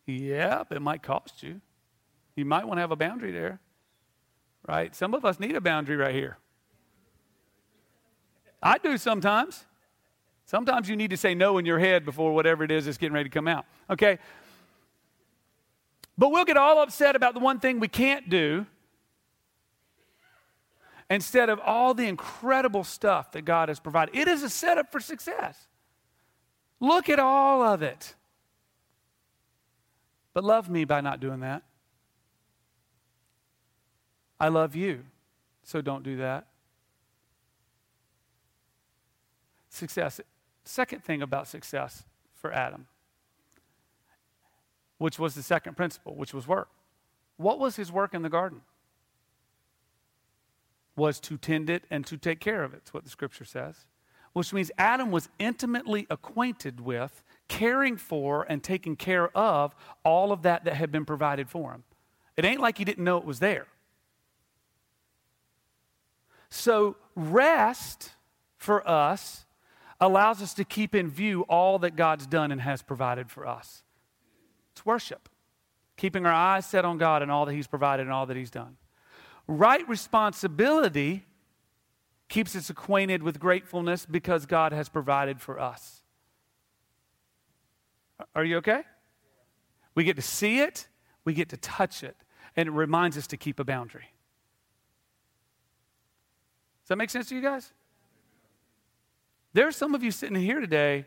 Yep, 0.05 0.71
it 0.71 0.81
might 0.81 1.01
cost 1.01 1.41
you. 1.41 1.61
You 2.35 2.45
might 2.45 2.65
want 2.65 2.77
to 2.77 2.81
have 2.81 2.91
a 2.91 2.95
boundary 2.95 3.31
there 3.31 3.59
right? 4.67 4.95
Some 4.95 5.13
of 5.13 5.25
us 5.25 5.39
need 5.39 5.55
a 5.55 5.61
boundary 5.61 5.95
right 5.95 6.13
here. 6.13 6.37
I 8.61 8.77
do 8.77 8.97
sometimes. 8.97 9.65
Sometimes 10.45 10.87
you 10.87 10.95
need 10.95 11.09
to 11.09 11.17
say 11.17 11.33
no 11.33 11.57
in 11.57 11.65
your 11.65 11.79
head 11.79 12.05
before 12.05 12.33
whatever 12.33 12.63
it 12.63 12.71
is 12.71 12.85
that's 12.85 12.97
getting 12.97 13.13
ready 13.13 13.29
to 13.29 13.33
come 13.33 13.47
out. 13.47 13.65
Okay? 13.89 14.19
But 16.17 16.31
we'll 16.31 16.45
get 16.45 16.57
all 16.57 16.81
upset 16.81 17.15
about 17.15 17.33
the 17.33 17.39
one 17.39 17.59
thing 17.59 17.79
we 17.79 17.87
can't 17.87 18.29
do 18.29 18.65
instead 21.09 21.49
of 21.49 21.59
all 21.59 21.93
the 21.93 22.07
incredible 22.07 22.83
stuff 22.83 23.31
that 23.33 23.43
God 23.43 23.69
has 23.69 23.79
provided. 23.79 24.15
It 24.15 24.27
is 24.27 24.43
a 24.43 24.49
setup 24.49 24.91
for 24.91 24.99
success. 24.99 25.67
Look 26.79 27.09
at 27.09 27.19
all 27.19 27.61
of 27.61 27.81
it. 27.81 28.15
But 30.33 30.43
love 30.43 30.69
me 30.69 30.85
by 30.85 31.01
not 31.01 31.19
doing 31.19 31.39
that. 31.39 31.63
I 34.39 34.49
love 34.49 34.75
you, 34.75 35.03
so 35.63 35.81
don't 35.81 36.03
do 36.03 36.17
that. 36.17 36.47
Success. 39.69 40.21
Second 40.65 41.03
thing 41.03 41.21
about 41.21 41.47
success 41.47 42.03
for 42.33 42.51
Adam, 42.51 42.87
which 44.97 45.19
was 45.19 45.35
the 45.35 45.43
second 45.43 45.77
principle, 45.77 46.15
which 46.15 46.33
was 46.33 46.47
work. 46.47 46.69
What 47.37 47.59
was 47.59 47.75
his 47.75 47.91
work 47.91 48.13
in 48.13 48.23
the 48.23 48.29
garden? 48.29 48.61
Was 50.95 51.19
to 51.21 51.37
tend 51.37 51.69
it 51.69 51.83
and 51.91 52.05
to 52.07 52.17
take 52.17 52.39
care 52.39 52.63
of 52.63 52.73
it. 52.73 52.77
That's 52.77 52.93
what 52.93 53.03
the 53.03 53.09
scripture 53.09 53.45
says. 53.45 53.85
Which 54.33 54.53
means 54.53 54.71
Adam 54.77 55.11
was 55.11 55.29
intimately 55.39 56.07
acquainted 56.09 56.81
with, 56.81 57.23
caring 57.47 57.95
for, 57.95 58.45
and 58.49 58.63
taking 58.63 58.95
care 58.95 59.29
of 59.37 59.75
all 60.03 60.31
of 60.31 60.41
that 60.41 60.65
that 60.65 60.75
had 60.75 60.91
been 60.91 61.05
provided 61.05 61.49
for 61.49 61.71
him. 61.71 61.83
It 62.35 62.43
ain't 62.43 62.59
like 62.59 62.77
he 62.77 62.85
didn't 62.85 63.03
know 63.03 63.17
it 63.17 63.25
was 63.25 63.39
there. 63.39 63.67
So, 66.49 66.95
rest 67.15 68.11
for 68.57 68.87
us 68.89 69.45
allows 69.99 70.41
us 70.41 70.53
to 70.55 70.63
keep 70.63 70.93
in 70.93 71.09
view 71.09 71.41
all 71.43 71.79
that 71.79 71.95
God's 71.95 72.27
done 72.27 72.51
and 72.51 72.61
has 72.61 72.81
provided 72.81 73.29
for 73.29 73.47
us. 73.47 73.83
It's 74.73 74.85
worship, 74.85 75.29
keeping 75.95 76.25
our 76.25 76.33
eyes 76.33 76.65
set 76.65 76.83
on 76.83 76.97
God 76.97 77.21
and 77.21 77.31
all 77.31 77.45
that 77.45 77.53
He's 77.53 77.67
provided 77.67 78.03
and 78.03 78.11
all 78.11 78.25
that 78.25 78.37
He's 78.37 78.51
done. 78.51 78.77
Right 79.47 79.87
responsibility 79.87 81.25
keeps 82.27 82.55
us 82.55 82.69
acquainted 82.69 83.23
with 83.23 83.39
gratefulness 83.39 84.05
because 84.05 84.45
God 84.45 84.73
has 84.73 84.89
provided 84.89 85.39
for 85.39 85.59
us. 85.59 86.01
Are 88.33 88.43
you 88.43 88.57
okay? 88.57 88.81
We 89.93 90.03
get 90.03 90.15
to 90.15 90.21
see 90.21 90.59
it, 90.59 90.87
we 91.23 91.33
get 91.33 91.49
to 91.49 91.57
touch 91.57 92.03
it, 92.03 92.15
and 92.55 92.67
it 92.67 92.71
reminds 92.71 93.17
us 93.17 93.27
to 93.27 93.37
keep 93.37 93.59
a 93.59 93.63
boundary. 93.63 94.11
Does 96.83 96.89
that 96.89 96.97
make 96.97 97.09
sense 97.09 97.29
to 97.29 97.35
you 97.35 97.41
guys? 97.41 97.73
There 99.55 99.65
are 99.65 99.71
some 99.71 99.95
of 99.95 100.03
you 100.03 100.11
sitting 100.11 100.35
here 100.35 100.59
today, 100.59 101.05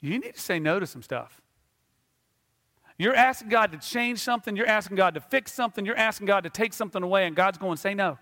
you 0.00 0.18
need 0.18 0.34
to 0.34 0.40
say 0.40 0.58
no 0.58 0.80
to 0.80 0.86
some 0.86 1.00
stuff. 1.00 1.40
You're 2.98 3.14
asking 3.14 3.50
God 3.50 3.70
to 3.70 3.78
change 3.78 4.18
something, 4.18 4.56
you're 4.56 4.66
asking 4.66 4.96
God 4.96 5.14
to 5.14 5.20
fix 5.20 5.52
something, 5.52 5.86
you're 5.86 5.96
asking 5.96 6.26
God 6.26 6.42
to 6.42 6.50
take 6.50 6.72
something 6.72 7.04
away, 7.04 7.24
and 7.24 7.36
God's 7.36 7.56
going, 7.56 7.76
say 7.76 7.94
no. 7.94 8.18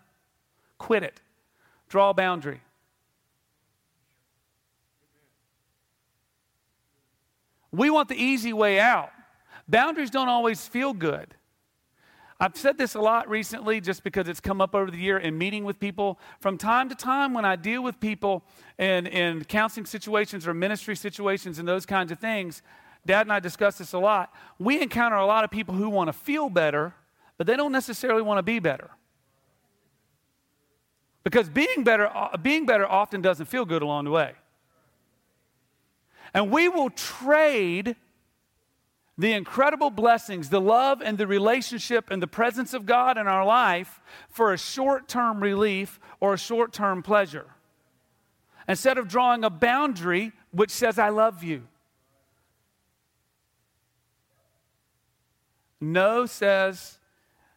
Quit 0.77 1.03
it. 1.03 1.23
Draw 1.89 2.11
a 2.11 2.15
boundary. 2.15 2.61
We 7.73 7.89
want 7.89 8.11
the 8.11 8.23
easy 8.23 8.53
way 8.53 8.79
out. 8.79 9.11
Boundaries 9.67 10.11
don't 10.11 10.29
always 10.29 10.69
feel 10.69 10.93
good. 10.93 11.35
I've 12.39 12.57
said 12.57 12.77
this 12.77 12.95
a 12.95 13.01
lot 13.01 13.31
recently 13.31 13.81
just 13.81 14.05
because 14.05 14.29
it's 14.29 14.41
come 14.41 14.61
up 14.61 14.75
over 14.75 14.91
the 14.91 14.99
year 14.99 15.17
in 15.17 15.39
meeting 15.39 15.65
with 15.65 15.81
people. 15.81 16.19
From 16.39 16.59
time 16.59 16.91
to 16.91 16.95
time, 16.95 17.33
when 17.33 17.47
I 17.47 17.57
deal 17.57 17.83
with 17.83 17.99
people 17.99 18.45
in, 18.79 19.07
in 19.07 19.45
counseling 19.45 19.87
situations 19.87 20.47
or 20.47 20.53
ministry 20.53 20.97
situations 20.97 21.59
and 21.59 21.67
those 21.67 21.87
kinds 21.87 22.13
of 22.13 22.19
things, 22.19 22.61
Dad 23.07 23.23
and 23.23 23.33
I 23.33 23.41
discuss 23.41 23.79
this 23.79 23.95
a 23.95 23.99
lot. 23.99 24.35
We 24.59 24.83
encounter 24.83 25.17
a 25.17 25.25
lot 25.25 25.45
of 25.45 25.51
people 25.51 25.75
who 25.75 25.89
want 25.89 26.09
to 26.09 26.13
feel 26.13 26.51
better, 26.51 26.95
but 27.39 27.47
they 27.47 27.57
don't 27.57 27.73
necessarily 27.73 28.23
want 28.23 28.39
to 28.39 28.43
be 28.43 28.59
better. 28.59 28.91
Because 31.25 31.49
being 31.49 31.85
better, 31.85 32.07
uh, 32.07 32.37
being 32.37 32.67
better 32.67 32.87
often 32.87 33.23
doesn't 33.23 33.47
feel 33.47 33.65
good 33.65 33.83
along 33.83 34.05
the 34.05 34.11
way. 34.11 34.33
And 36.35 36.51
we 36.51 36.69
will 36.69 36.91
trade 36.91 37.97
the 39.19 39.33
incredible 39.33 39.91
blessings, 39.91 40.51
the 40.51 40.61
love 40.61 41.01
and 41.01 41.17
the 41.17 41.27
relationship 41.27 42.11
and 42.11 42.23
the 42.23 42.27
presence 42.27 42.75
of 42.75 42.85
God 42.85 43.17
in 43.17 43.27
our 43.27 43.47
life 43.47 44.01
for 44.29 44.53
a 44.53 44.59
short 44.59 45.09
term 45.09 45.41
relief 45.41 45.99
or 46.21 46.35
a 46.35 46.39
short 46.39 46.73
term 46.73 47.03
pleasure. 47.03 47.47
Instead 48.69 48.99
of 48.99 49.09
drawing 49.09 49.45
a 49.45 49.51
boundary 49.51 50.33
which 50.51 50.71
says, 50.71 50.99
I 50.99 51.09
love 51.09 51.43
you. 51.43 51.67
No 55.81 56.27
says, 56.27 56.99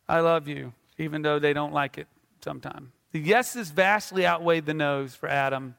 I 0.07 0.19
love 0.19 0.47
you, 0.47 0.73
even 0.97 1.21
though 1.21 1.39
they 1.39 1.53
don't 1.53 1.73
like 1.73 1.97
it 1.97 2.07
sometimes. 2.43 2.89
The 3.11 3.19
yeses 3.19 3.71
vastly 3.71 4.25
outweighed 4.25 4.65
the 4.65 4.73
no's 4.73 5.15
for 5.15 5.27
Adam. 5.27 5.75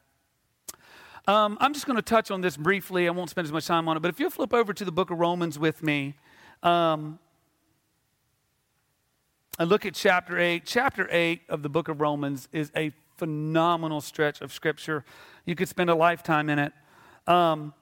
Um, 1.26 1.59
I'm 1.61 1.74
just 1.74 1.87
going 1.87 1.96
to 1.96 2.02
touch 2.02 2.30
on 2.30 2.40
this 2.40 2.56
briefly. 2.56 3.06
I 3.06 3.11
won't 3.11 3.30
spend 3.30 3.46
as 3.46 3.52
much 3.52 3.66
time 3.66 3.88
on 3.88 3.96
it, 3.96 4.00
but 4.00 4.09
if 4.09 4.18
you'll 4.18 4.30
flip 4.30 4.54
over 4.54 4.72
to 4.72 4.85
the 4.85 4.92
book 4.92 5.11
of 5.11 5.18
Romans 5.18 5.59
with 5.59 5.83
me 5.83 6.14
um, 6.62 7.18
and 9.59 9.68
look 9.68 9.85
at 9.85 9.94
chapter 9.94 10.38
8. 10.38 10.62
Chapter 10.64 11.09
8 11.11 11.42
of 11.48 11.62
the 11.62 11.68
book 11.68 11.88
of 11.88 12.00
Romans 12.00 12.48
is 12.52 12.72
a 12.74 12.92
phenomenal 13.16 14.00
stretch 14.00 14.40
of 14.40 14.52
scripture. 14.52 15.04
You 15.44 15.54
could 15.54 15.68
spend 15.68 15.90
a 15.90 15.94
lifetime 15.94 16.48
in 16.48 16.59
it. 16.59 16.72
Um, 17.26 17.74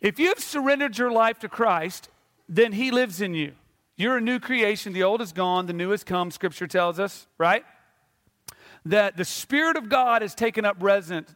if 0.00 0.18
you've 0.18 0.40
surrendered 0.40 0.96
your 0.96 1.12
life 1.12 1.38
to 1.40 1.48
Christ, 1.48 2.08
then 2.48 2.72
He 2.72 2.90
lives 2.90 3.20
in 3.20 3.34
you. 3.34 3.52
You're 3.96 4.16
a 4.16 4.20
new 4.22 4.40
creation. 4.40 4.94
The 4.94 5.02
old 5.02 5.20
is 5.20 5.32
gone, 5.32 5.66
the 5.66 5.74
new 5.74 5.90
has 5.90 6.02
come, 6.02 6.30
scripture 6.30 6.66
tells 6.66 6.98
us, 6.98 7.26
right? 7.36 7.64
That 8.84 9.16
the 9.16 9.24
Spirit 9.24 9.76
of 9.76 9.88
God 9.88 10.22
has 10.22 10.34
taken 10.34 10.64
up 10.64 10.76
residence, 10.80 11.34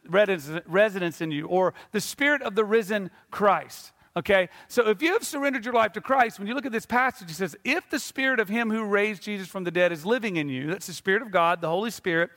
residence 0.65 1.21
in 1.21 1.31
you, 1.31 1.47
or 1.47 1.73
the 1.91 2.01
Spirit 2.01 2.41
of 2.41 2.55
the 2.55 2.65
risen 2.65 3.09
Christ. 3.31 3.91
Okay? 4.17 4.49
So 4.67 4.89
if 4.89 5.01
you 5.01 5.13
have 5.13 5.23
surrendered 5.23 5.63
your 5.63 5.73
life 5.73 5.93
to 5.93 6.01
Christ, 6.01 6.39
when 6.39 6.47
you 6.47 6.55
look 6.55 6.65
at 6.65 6.71
this 6.71 6.85
passage, 6.85 7.29
it 7.29 7.35
says, 7.35 7.55
If 7.63 7.89
the 7.89 7.99
Spirit 7.99 8.39
of 8.39 8.49
Him 8.49 8.69
who 8.69 8.83
raised 8.83 9.23
Jesus 9.23 9.47
from 9.47 9.63
the 9.63 9.71
dead 9.71 9.91
is 9.91 10.05
living 10.05 10.37
in 10.37 10.49
you, 10.49 10.67
that's 10.71 10.87
the 10.87 10.93
Spirit 10.93 11.21
of 11.21 11.31
God, 11.31 11.61
the 11.61 11.69
Holy 11.69 11.91
Spirit, 11.91 12.31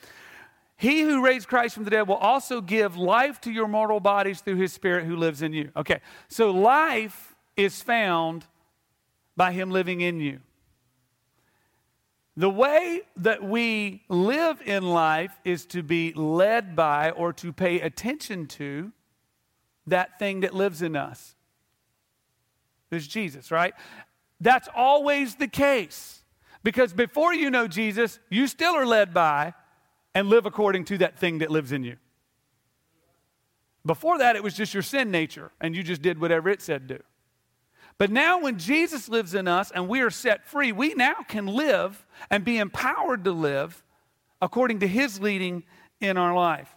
he 0.76 1.02
who 1.02 1.22
raised 1.22 1.46
Christ 1.46 1.74
from 1.74 1.84
the 1.84 1.90
dead 1.90 2.08
will 2.08 2.16
also 2.16 2.62
give 2.62 2.96
life 2.96 3.40
to 3.42 3.52
your 3.52 3.68
mortal 3.68 4.00
bodies 4.00 4.40
through 4.40 4.56
his 4.56 4.72
Spirit 4.72 5.04
who 5.04 5.16
lives 5.16 5.42
in 5.42 5.52
you. 5.52 5.70
Okay, 5.76 6.00
so 6.28 6.50
life 6.50 7.34
is 7.54 7.82
found 7.82 8.46
by 9.36 9.52
him 9.52 9.70
living 9.70 10.00
in 10.00 10.20
you. 10.20 10.40
The 12.36 12.50
way 12.50 13.02
that 13.16 13.42
we 13.42 14.04
live 14.08 14.62
in 14.64 14.88
life 14.88 15.38
is 15.44 15.66
to 15.66 15.82
be 15.82 16.12
led 16.14 16.76
by 16.76 17.10
or 17.10 17.32
to 17.34 17.52
pay 17.52 17.80
attention 17.80 18.46
to 18.46 18.92
that 19.86 20.18
thing 20.18 20.40
that 20.40 20.54
lives 20.54 20.82
in 20.82 20.96
us. 20.96 21.34
There's 22.88 23.06
Jesus, 23.06 23.50
right? 23.50 23.74
That's 24.40 24.68
always 24.74 25.36
the 25.36 25.48
case. 25.48 26.22
Because 26.62 26.92
before 26.92 27.34
you 27.34 27.50
know 27.50 27.66
Jesus, 27.66 28.18
you 28.28 28.46
still 28.46 28.74
are 28.74 28.86
led 28.86 29.14
by 29.14 29.54
and 30.14 30.28
live 30.28 30.46
according 30.46 30.84
to 30.86 30.98
that 30.98 31.18
thing 31.18 31.38
that 31.38 31.50
lives 31.50 31.72
in 31.72 31.84
you. 31.84 31.96
Before 33.84 34.18
that, 34.18 34.36
it 34.36 34.42
was 34.42 34.54
just 34.54 34.74
your 34.74 34.82
sin 34.82 35.10
nature, 35.10 35.52
and 35.60 35.74
you 35.74 35.82
just 35.82 36.02
did 36.02 36.20
whatever 36.20 36.50
it 36.50 36.60
said 36.60 36.86
do. 36.86 37.00
But 38.00 38.10
now, 38.10 38.40
when 38.40 38.58
Jesus 38.58 39.10
lives 39.10 39.34
in 39.34 39.46
us 39.46 39.70
and 39.70 39.86
we 39.86 40.00
are 40.00 40.08
set 40.08 40.46
free, 40.46 40.72
we 40.72 40.94
now 40.94 41.16
can 41.28 41.46
live 41.46 42.06
and 42.30 42.42
be 42.42 42.56
empowered 42.56 43.24
to 43.24 43.30
live 43.30 43.82
according 44.40 44.80
to 44.80 44.88
His 44.88 45.20
leading 45.20 45.64
in 46.00 46.16
our 46.16 46.34
life. 46.34 46.70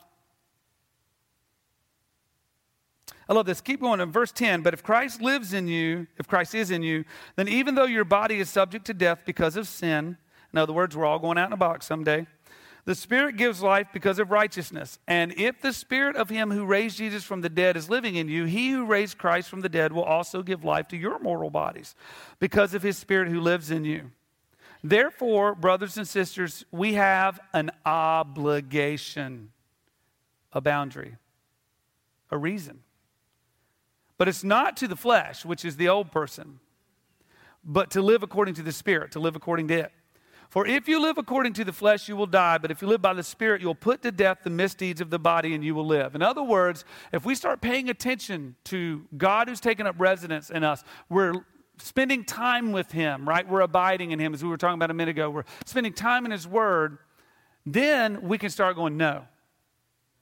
I 3.30 3.32
love 3.32 3.46
this. 3.46 3.62
Keep 3.62 3.80
going 3.80 4.02
in 4.02 4.12
verse 4.12 4.34
10. 4.34 4.64
But 4.64 4.74
if 4.74 4.84
Christ 4.84 5.22
lives 5.22 5.54
in 5.54 5.70
you, 5.70 6.08
if 6.18 6.28
Christ 6.28 6.54
is 6.56 6.72
in 6.72 6.84
you, 6.84 7.06
then 7.38 7.48
even 7.48 7.76
though 7.76 7.86
your 7.86 8.04
body 8.04 8.42
is 8.42 8.50
subject 8.50 8.84
to 8.88 8.94
death 8.94 9.20
because 9.26 9.56
of 9.56 9.66
sin, 9.66 10.18
in 10.52 10.60
other 10.60 10.74
words, 10.74 10.94
we're 10.94 11.06
all 11.06 11.20
going 11.20 11.38
out 11.38 11.48
in 11.48 11.54
a 11.54 11.58
box 11.58 11.86
someday, 11.86 12.28
the 12.86 12.96
Spirit 12.96 13.38
gives 13.38 13.62
life 13.62 13.88
because 13.94 14.20
of 14.20 14.30
righteousness. 14.30 15.00
And 15.08 15.34
if 15.38 15.62
the 15.62 15.72
Spirit 15.72 16.16
of 16.16 16.30
Him 16.30 16.52
who 16.52 16.66
raised 16.66 16.98
Jesus 16.98 17.24
from 17.24 17.42
the 17.42 17.50
dead 17.50 17.78
is 17.78 17.90
living 17.90 18.16
in 18.16 18.28
you, 18.28 18.46
He 18.46 18.72
who 18.72 18.86
raised 18.86 19.18
Christ 19.18 19.50
from 19.50 19.62
the 19.62 19.70
dead 19.70 19.94
will 19.94 20.04
also 20.04 20.44
give 20.44 20.66
life 20.66 20.90
to 20.90 20.98
your 20.98 21.20
mortal 21.20 21.50
bodies 21.50 21.96
because 22.40 22.74
of 22.74 22.84
His 22.84 22.98
Spirit 22.98 23.30
who 23.30 23.40
lives 23.40 23.72
in 23.72 23.86
you. 23.86 24.12
Therefore, 24.84 25.56
brothers 25.56 25.98
and 25.98 26.06
sisters, 26.06 26.66
we 26.72 26.96
have 26.96 27.40
an 27.54 27.72
obligation, 27.86 29.52
a 30.52 30.60
boundary, 30.60 31.16
a 32.30 32.38
reason. 32.38 32.82
But 34.18 34.28
it's 34.28 34.44
not 34.44 34.76
to 34.78 34.90
the 34.90 34.98
flesh, 34.98 35.46
which 35.46 35.64
is 35.64 35.78
the 35.78 35.88
old 35.88 36.12
person, 36.12 36.60
but 37.64 37.92
to 37.92 38.02
live 38.02 38.24
according 38.24 38.56
to 38.56 38.62
the 38.62 38.74
Spirit, 38.74 39.14
to 39.14 39.22
live 39.22 39.38
according 39.38 39.70
to 39.70 39.76
it. 39.76 39.92
For 40.54 40.68
if 40.68 40.88
you 40.88 41.02
live 41.02 41.18
according 41.18 41.54
to 41.54 41.64
the 41.64 41.74
flesh, 41.74 42.08
you 42.08 42.16
will 42.16 42.28
die. 42.28 42.60
But 42.60 42.70
if 42.70 42.80
you 42.84 42.88
live 42.88 43.02
by 43.02 43.16
the 43.16 43.24
Spirit, 43.24 43.60
you'll 43.60 43.74
put 43.74 44.04
to 44.04 44.12
death 44.12 44.42
the 44.44 44.52
misdeeds 44.52 45.02
of 45.02 45.10
the 45.10 45.18
body 45.18 45.56
and 45.56 45.64
you 45.64 45.74
will 45.74 45.88
live. 45.88 46.14
In 46.14 46.22
other 46.22 46.44
words, 46.44 46.86
if 47.12 47.26
we 47.26 47.34
start 47.34 47.60
paying 47.60 47.90
attention 47.90 48.56
to 48.66 49.04
God 49.18 49.50
who's 49.50 49.60
taken 49.60 49.88
up 49.88 49.96
residence 49.98 50.52
in 50.52 50.64
us, 50.64 50.84
we're 51.10 51.34
spending 51.80 52.24
time 52.24 52.72
with 52.72 52.92
Him, 52.92 53.28
right? 53.28 53.50
We're 53.50 53.62
abiding 53.62 54.12
in 54.12 54.20
Him, 54.20 54.36
as 54.36 54.44
we 54.44 54.50
were 54.50 54.58
talking 54.58 54.76
about 54.76 54.92
a 54.92 54.94
minute 54.94 55.14
ago. 55.14 55.32
We're 55.32 55.46
spending 55.66 55.92
time 55.92 56.24
in 56.24 56.30
His 56.30 56.48
Word. 56.48 57.00
Then 57.66 58.22
we 58.22 58.38
can 58.38 58.52
start 58.52 58.76
going, 58.76 58.96
no, 58.96 59.26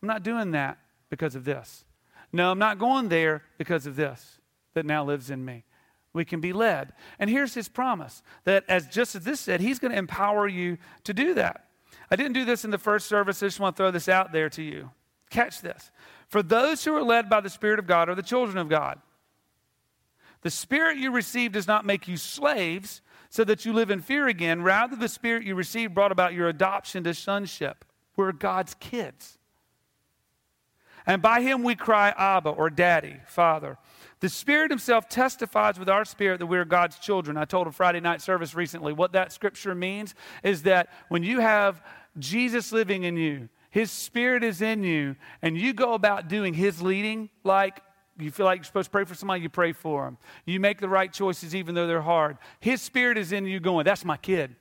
I'm 0.02 0.08
not 0.08 0.24
doing 0.24 0.52
that 0.52 0.78
because 1.10 1.36
of 1.36 1.44
this. 1.44 1.84
No, 2.32 2.52
I'm 2.52 2.60
not 2.60 2.80
going 2.80 3.10
there 3.10 3.44
because 3.58 3.86
of 3.86 3.98
this 3.98 4.40
that 4.76 4.86
now 4.86 5.04
lives 5.04 5.30
in 5.30 5.44
me 5.44 5.66
we 6.14 6.26
can 6.26 6.42
be 6.42 6.54
led. 6.54 6.94
And 7.20 7.30
here's 7.30 7.54
his 7.54 7.70
promise 7.70 8.22
that, 8.44 8.64
as 8.68 8.88
just 8.88 9.16
as 9.16 9.24
this 9.24 9.40
said, 9.40 9.62
he's 9.62 9.80
going 9.80 9.92
to 9.92 9.98
empower 9.98 10.48
you 10.48 10.78
to 11.06 11.14
do 11.14 11.34
that. 11.36 11.68
I 12.10 12.16
didn't 12.16 12.34
do 12.34 12.46
this 12.46 12.66
in 12.66 12.72
the 12.72 12.78
first 12.78 13.08
service. 13.08 13.42
I 13.42 13.48
just 13.48 13.60
want 13.60 13.76
to 13.76 13.84
throw 13.84 13.92
this 13.92 14.10
out 14.10 14.32
there 14.32 14.50
to 14.50 14.62
you. 14.62 14.92
Catch 15.30 15.62
this. 15.62 15.92
For 16.28 16.44
those 16.44 16.84
who 16.84 16.96
are 16.96 17.04
led 17.04 17.30
by 17.30 17.40
the 17.40 17.50
Spirit 17.50 17.80
of 17.80 17.88
God 17.88 18.10
are 18.10 18.16
the 18.16 18.22
children 18.22 18.58
of 18.58 18.70
God. 18.70 19.00
The 20.42 20.50
Spirit 20.50 20.98
you 20.98 21.12
received 21.12 21.54
does 21.54 21.68
not 21.68 21.86
make 21.86 22.08
you 22.08 22.18
slaves 22.18 23.02
so 23.30 23.44
that 23.46 23.64
you 23.64 23.72
live 23.72 23.92
in 23.92 24.02
fear 24.02 24.28
again. 24.28 24.62
Rather, 24.62 24.96
the 24.96 25.08
Spirit 25.08 25.44
you 25.44 25.56
received 25.56 25.94
brought 25.94 26.12
about 26.12 26.34
your 26.34 26.50
adoption 26.50 27.04
to 27.06 27.14
sonship. 27.14 27.86
We're 28.18 28.34
God's 28.34 28.74
kids. 28.74 29.38
And 31.06 31.22
by 31.22 31.42
him 31.42 31.64
we 31.64 31.76
cry, 31.76 32.14
Abba, 32.18 32.50
or 32.50 32.70
Daddy, 32.70 33.18
Father. 33.26 33.78
The 34.22 34.30
Spirit 34.30 34.70
Himself 34.70 35.10
testifies 35.10 35.80
with 35.80 35.90
our 35.90 36.06
spirit 36.06 36.40
that 36.40 36.46
we 36.46 36.58
are 36.58 36.66
God's 36.66 37.00
children. 37.00 37.38
I 37.38 37.46
told 37.46 37.66
a 37.66 37.72
Friday 37.72 38.00
night 38.00 38.22
service 38.22 38.54
recently 38.54 38.94
what 38.94 39.14
that 39.14 39.34
scripture 39.34 39.74
means 39.74 40.14
is 40.44 40.64
that 40.64 40.90
when 41.10 41.24
you 41.24 41.40
have 41.40 41.84
Jesus 42.20 42.72
living 42.72 43.02
in 43.02 43.18
you, 43.18 43.50
His 43.72 43.90
Spirit 43.90 44.44
is 44.44 44.62
in 44.62 44.84
you, 44.84 45.16
and 45.42 45.58
you 45.58 45.74
go 45.74 45.94
about 45.94 46.28
doing 46.28 46.54
His 46.54 46.84
leading, 46.84 47.30
like 47.44 47.82
you 48.20 48.30
feel 48.30 48.46
like 48.46 48.60
you're 48.60 48.66
supposed 48.66 48.88
to 48.88 48.92
pray 48.92 49.06
for 49.06 49.16
somebody, 49.16 49.42
you 49.42 49.50
pray 49.50 49.74
for 49.74 50.06
them. 50.06 50.18
You 50.46 50.60
make 50.60 50.80
the 50.80 50.90
right 50.90 51.12
choices 51.12 51.56
even 51.56 51.74
though 51.74 51.88
they're 51.88 52.02
hard. 52.02 52.38
His 52.60 52.80
Spirit 52.80 53.18
is 53.18 53.32
in 53.32 53.46
you 53.46 53.60
going, 53.60 53.86
That's 53.86 54.06
my 54.06 54.18
kid. 54.18 54.56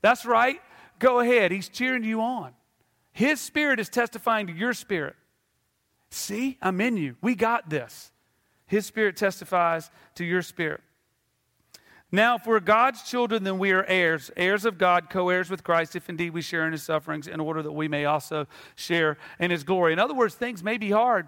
That's 0.00 0.24
right. 0.24 0.60
Go 1.00 1.18
ahead. 1.18 1.50
He's 1.50 1.68
cheering 1.68 2.04
you 2.04 2.20
on. 2.20 2.52
His 3.10 3.40
Spirit 3.40 3.80
is 3.80 3.88
testifying 3.88 4.46
to 4.46 4.52
your 4.52 4.74
spirit. 4.74 5.16
See, 6.10 6.56
I'm 6.62 6.80
in 6.80 6.96
you. 6.96 7.16
We 7.20 7.34
got 7.34 7.68
this. 7.68 8.12
His 8.66 8.86
Spirit 8.86 9.16
testifies 9.16 9.90
to 10.16 10.24
your 10.24 10.42
spirit. 10.42 10.80
Now, 12.12 12.36
if 12.36 12.46
we're 12.46 12.60
God's 12.60 13.02
children, 13.02 13.42
then 13.42 13.58
we 13.58 13.72
are 13.72 13.84
heirs, 13.84 14.30
heirs 14.36 14.64
of 14.64 14.78
God, 14.78 15.10
co 15.10 15.28
heirs 15.28 15.50
with 15.50 15.64
Christ, 15.64 15.96
if 15.96 16.08
indeed 16.08 16.30
we 16.30 16.40
share 16.40 16.64
in 16.64 16.72
his 16.72 16.82
sufferings, 16.82 17.26
in 17.26 17.40
order 17.40 17.62
that 17.62 17.72
we 17.72 17.88
may 17.88 18.04
also 18.04 18.46
share 18.76 19.18
in 19.40 19.50
his 19.50 19.64
glory. 19.64 19.92
In 19.92 19.98
other 19.98 20.14
words, 20.14 20.34
things 20.34 20.62
may 20.62 20.78
be 20.78 20.90
hard. 20.90 21.26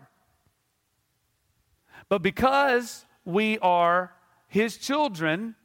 But 2.09 2.23
because 2.23 3.05
we 3.25 3.59
are 3.59 4.13
his 4.47 4.77
children, 4.77 5.57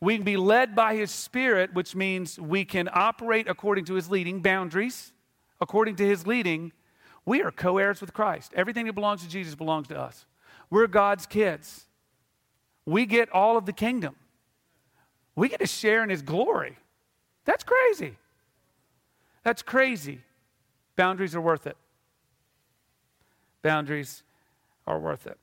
we 0.00 0.16
can 0.16 0.24
be 0.24 0.38
led 0.38 0.74
by 0.74 0.96
his 0.96 1.10
spirit, 1.10 1.74
which 1.74 1.94
means 1.94 2.40
we 2.40 2.64
can 2.64 2.88
operate 2.92 3.46
according 3.46 3.84
to 3.86 3.94
his 3.94 4.10
leading 4.10 4.40
boundaries, 4.40 5.12
according 5.60 5.96
to 5.96 6.06
his 6.06 6.26
leading. 6.26 6.72
We 7.26 7.42
are 7.42 7.52
co 7.52 7.76
heirs 7.76 8.00
with 8.00 8.14
Christ. 8.14 8.52
Everything 8.56 8.86
that 8.86 8.94
belongs 8.94 9.22
to 9.22 9.28
Jesus 9.28 9.54
belongs 9.54 9.88
to 9.88 10.00
us. 10.00 10.24
We're 10.70 10.86
God's 10.86 11.26
kids. 11.26 11.86
We 12.86 13.06
get 13.06 13.30
all 13.30 13.56
of 13.56 13.66
the 13.66 13.72
kingdom. 13.72 14.16
We 15.34 15.48
get 15.48 15.60
to 15.60 15.66
share 15.66 16.02
in 16.02 16.10
his 16.10 16.22
glory. 16.22 16.76
That's 17.44 17.64
crazy. 17.64 18.16
That's 19.44 19.62
crazy. 19.62 20.20
Boundaries 20.96 21.34
are 21.34 21.40
worth 21.40 21.66
it. 21.66 21.76
Boundaries 23.62 24.22
are 24.86 24.98
worth 24.98 25.26
it. 25.26 25.38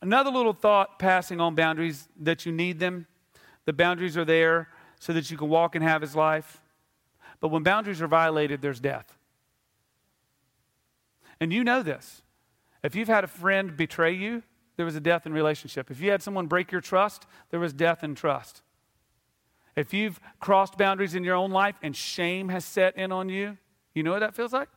Another 0.00 0.30
little 0.30 0.52
thought 0.52 0.98
passing 0.98 1.40
on 1.40 1.54
boundaries 1.54 2.08
that 2.20 2.46
you 2.46 2.52
need 2.52 2.78
them. 2.78 3.06
The 3.64 3.72
boundaries 3.72 4.16
are 4.16 4.24
there 4.24 4.68
so 5.00 5.12
that 5.12 5.30
you 5.30 5.36
can 5.36 5.48
walk 5.48 5.74
and 5.74 5.82
have 5.82 6.00
his 6.00 6.14
life. 6.14 6.60
But 7.40 7.48
when 7.48 7.62
boundaries 7.62 8.00
are 8.00 8.08
violated, 8.08 8.62
there's 8.62 8.80
death. 8.80 9.16
And 11.40 11.52
you 11.52 11.64
know 11.64 11.82
this. 11.82 12.22
If 12.82 12.94
you've 12.94 13.08
had 13.08 13.24
a 13.24 13.28
friend 13.28 13.76
betray 13.76 14.12
you, 14.12 14.42
there 14.76 14.86
was 14.86 14.94
a 14.94 15.00
death 15.00 15.26
in 15.26 15.32
relationship. 15.32 15.90
If 15.90 16.00
you 16.00 16.10
had 16.10 16.22
someone 16.22 16.46
break 16.46 16.70
your 16.70 16.80
trust, 16.80 17.26
there 17.50 17.58
was 17.58 17.72
death 17.72 18.04
in 18.04 18.14
trust. 18.14 18.62
If 19.74 19.92
you've 19.92 20.20
crossed 20.40 20.78
boundaries 20.78 21.14
in 21.14 21.24
your 21.24 21.34
own 21.34 21.50
life 21.50 21.76
and 21.82 21.94
shame 21.94 22.48
has 22.48 22.64
set 22.64 22.96
in 22.96 23.10
on 23.10 23.28
you, 23.28 23.58
you 23.94 24.02
know 24.02 24.12
what 24.12 24.20
that 24.20 24.34
feels 24.34 24.52
like? 24.52 24.68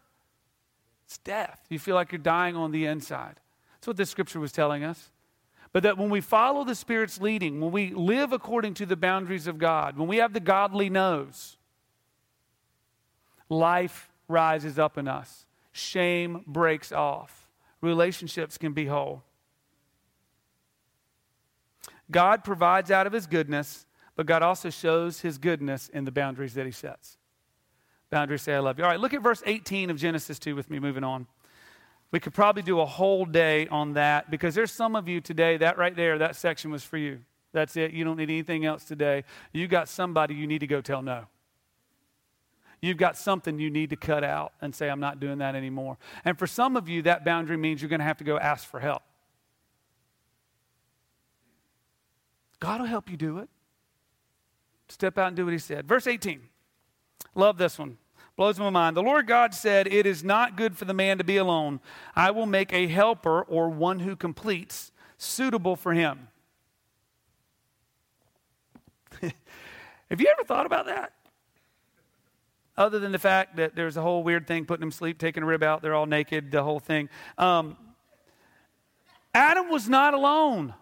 It's 1.05 1.19
death. 1.19 1.61
You 1.69 1.77
feel 1.77 1.95
like 1.95 2.11
you're 2.11 2.19
dying 2.19 2.55
on 2.55 2.71
the 2.71 2.85
inside. 2.85 3.39
That's 3.75 3.87
what 3.87 3.97
this 3.97 4.09
scripture 4.09 4.39
was 4.39 4.51
telling 4.51 4.83
us. 4.83 5.11
But 5.73 5.83
that 5.83 5.97
when 5.97 6.09
we 6.09 6.21
follow 6.21 6.63
the 6.63 6.75
Spirit's 6.75 7.21
leading, 7.21 7.61
when 7.61 7.71
we 7.71 7.91
live 7.91 8.33
according 8.33 8.73
to 8.75 8.85
the 8.85 8.95
boundaries 8.95 9.47
of 9.47 9.57
God, 9.57 9.97
when 9.97 10.07
we 10.07 10.17
have 10.17 10.33
the 10.33 10.39
godly 10.39 10.89
noes, 10.89 11.57
life 13.49 14.09
rises 14.27 14.79
up 14.79 14.97
in 14.97 15.07
us, 15.07 15.45
shame 15.71 16.43
breaks 16.47 16.91
off 16.91 17.40
relationships 17.81 18.57
can 18.57 18.73
be 18.73 18.85
whole. 18.85 19.23
God 22.09 22.43
provides 22.43 22.91
out 22.91 23.07
of 23.07 23.13
his 23.13 23.25
goodness, 23.25 23.85
but 24.15 24.25
God 24.25 24.43
also 24.43 24.69
shows 24.69 25.21
his 25.21 25.37
goodness 25.37 25.89
in 25.89 26.05
the 26.05 26.11
boundaries 26.11 26.53
that 26.53 26.65
he 26.65 26.71
sets. 26.71 27.17
Boundaries 28.09 28.41
say, 28.41 28.53
I 28.53 28.59
love 28.59 28.77
you. 28.77 28.83
All 28.83 28.89
right, 28.89 28.99
look 28.99 29.13
at 29.13 29.21
verse 29.21 29.41
18 29.45 29.89
of 29.89 29.97
Genesis 29.97 30.37
2 30.37 30.55
with 30.55 30.69
me, 30.69 30.79
moving 30.79 31.03
on. 31.03 31.27
We 32.11 32.19
could 32.19 32.33
probably 32.33 32.61
do 32.61 32.81
a 32.81 32.85
whole 32.85 33.25
day 33.25 33.67
on 33.69 33.93
that 33.93 34.29
because 34.29 34.53
there's 34.53 34.71
some 34.71 34.97
of 34.97 35.07
you 35.07 35.21
today, 35.21 35.55
that 35.57 35.77
right 35.77 35.95
there, 35.95 36.17
that 36.17 36.35
section 36.35 36.69
was 36.69 36.83
for 36.83 36.97
you. 36.97 37.21
That's 37.53 37.77
it. 37.77 37.91
You 37.91 38.03
don't 38.03 38.17
need 38.17 38.29
anything 38.29 38.65
else 38.65 38.83
today. 38.83 39.23
You 39.53 39.67
got 39.67 39.87
somebody 39.87 40.35
you 40.35 40.45
need 40.45 40.59
to 40.59 40.67
go 40.67 40.81
tell 40.81 41.01
no. 41.01 41.25
You've 42.81 42.97
got 42.97 43.15
something 43.15 43.59
you 43.59 43.69
need 43.69 43.91
to 43.91 43.95
cut 43.95 44.23
out 44.23 44.53
and 44.59 44.73
say, 44.73 44.89
I'm 44.89 44.99
not 44.99 45.19
doing 45.19 45.37
that 45.37 45.53
anymore. 45.53 45.97
And 46.25 46.37
for 46.37 46.47
some 46.47 46.75
of 46.75 46.89
you, 46.89 47.03
that 47.03 47.23
boundary 47.23 47.57
means 47.57 47.81
you're 47.81 47.89
going 47.89 47.99
to 47.99 48.05
have 48.05 48.17
to 48.17 48.23
go 48.23 48.39
ask 48.39 48.67
for 48.67 48.79
help. 48.79 49.03
God 52.59 52.81
will 52.81 52.87
help 52.87 53.09
you 53.09 53.17
do 53.17 53.37
it. 53.37 53.49
Step 54.89 55.17
out 55.17 55.27
and 55.27 55.35
do 55.35 55.45
what 55.45 55.51
He 55.51 55.59
said. 55.59 55.87
Verse 55.87 56.07
18. 56.07 56.41
Love 57.35 57.57
this 57.57 57.77
one. 57.77 57.97
Blows 58.35 58.59
my 58.59 58.71
mind. 58.71 58.97
The 58.97 59.03
Lord 59.03 59.27
God 59.27 59.53
said, 59.53 59.87
It 59.87 60.05
is 60.07 60.23
not 60.23 60.57
good 60.57 60.75
for 60.75 60.85
the 60.85 60.93
man 60.93 61.19
to 61.19 61.23
be 61.23 61.37
alone. 61.37 61.79
I 62.15 62.31
will 62.31 62.47
make 62.47 62.73
a 62.73 62.87
helper 62.87 63.43
or 63.43 63.69
one 63.69 63.99
who 63.99 64.15
completes 64.15 64.91
suitable 65.17 65.75
for 65.75 65.93
him. 65.93 66.27
Have 69.21 70.19
you 70.19 70.27
ever 70.27 70.43
thought 70.43 70.65
about 70.65 70.87
that? 70.87 71.13
Other 72.77 72.99
than 72.99 73.11
the 73.11 73.19
fact 73.19 73.57
that 73.57 73.75
there's 73.75 73.97
a 73.97 74.01
whole 74.01 74.23
weird 74.23 74.47
thing 74.47 74.65
putting 74.65 74.81
them 74.81 74.91
sleep, 74.91 75.17
taking 75.17 75.43
a 75.43 75.45
rib 75.45 75.63
out, 75.63 75.81
they're 75.81 75.93
all 75.93 76.05
naked, 76.05 76.51
the 76.51 76.63
whole 76.63 76.79
thing. 76.79 77.09
Um, 77.37 77.77
Adam 79.33 79.69
was 79.69 79.87
not 79.87 80.13
alone. 80.13 80.73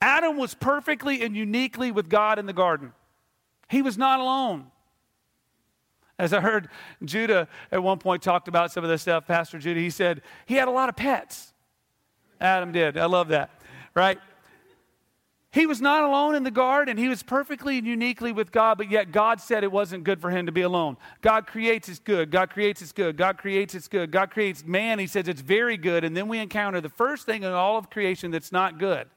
Adam 0.00 0.36
was 0.36 0.54
perfectly 0.54 1.22
and 1.22 1.36
uniquely 1.36 1.90
with 1.90 2.08
God 2.08 2.38
in 2.38 2.46
the 2.46 2.52
garden. 2.52 2.92
He 3.68 3.82
was 3.82 3.98
not 3.98 4.20
alone. 4.20 4.66
As 6.18 6.32
I 6.32 6.40
heard 6.40 6.68
Judah 7.04 7.48
at 7.70 7.82
one 7.82 7.98
point 7.98 8.22
talked 8.22 8.48
about 8.48 8.72
some 8.72 8.84
of 8.84 8.90
this 8.90 9.02
stuff, 9.02 9.26
Pastor 9.26 9.58
Judah, 9.58 9.80
he 9.80 9.90
said 9.90 10.22
he 10.46 10.54
had 10.54 10.68
a 10.68 10.70
lot 10.70 10.88
of 10.88 10.96
pets. 10.96 11.52
Adam 12.40 12.72
did. 12.72 12.96
I 12.96 13.06
love 13.06 13.28
that, 13.28 13.50
right? 13.94 14.18
He 15.56 15.64
was 15.64 15.80
not 15.80 16.04
alone 16.04 16.34
in 16.34 16.42
the 16.42 16.50
garden. 16.50 16.98
He 16.98 17.08
was 17.08 17.22
perfectly 17.22 17.78
and 17.78 17.86
uniquely 17.86 18.30
with 18.30 18.52
God, 18.52 18.76
but 18.76 18.90
yet 18.90 19.10
God 19.10 19.40
said 19.40 19.64
it 19.64 19.72
wasn't 19.72 20.04
good 20.04 20.20
for 20.20 20.28
him 20.28 20.44
to 20.44 20.52
be 20.52 20.60
alone. 20.60 20.98
God 21.22 21.46
creates 21.46 21.88
it's 21.88 21.98
good. 21.98 22.30
God 22.30 22.50
creates 22.50 22.82
it's 22.82 22.92
good. 22.92 23.16
God 23.16 23.38
creates 23.38 23.74
it's 23.74 23.88
good. 23.88 24.10
God 24.10 24.30
creates 24.30 24.66
man. 24.66 24.98
He 24.98 25.06
says 25.06 25.28
it's 25.28 25.40
very 25.40 25.78
good. 25.78 26.04
And 26.04 26.14
then 26.14 26.28
we 26.28 26.40
encounter 26.40 26.82
the 26.82 26.90
first 26.90 27.24
thing 27.24 27.42
in 27.42 27.52
all 27.52 27.78
of 27.78 27.88
creation 27.88 28.30
that's 28.30 28.52
not 28.52 28.78
good. 28.78 29.08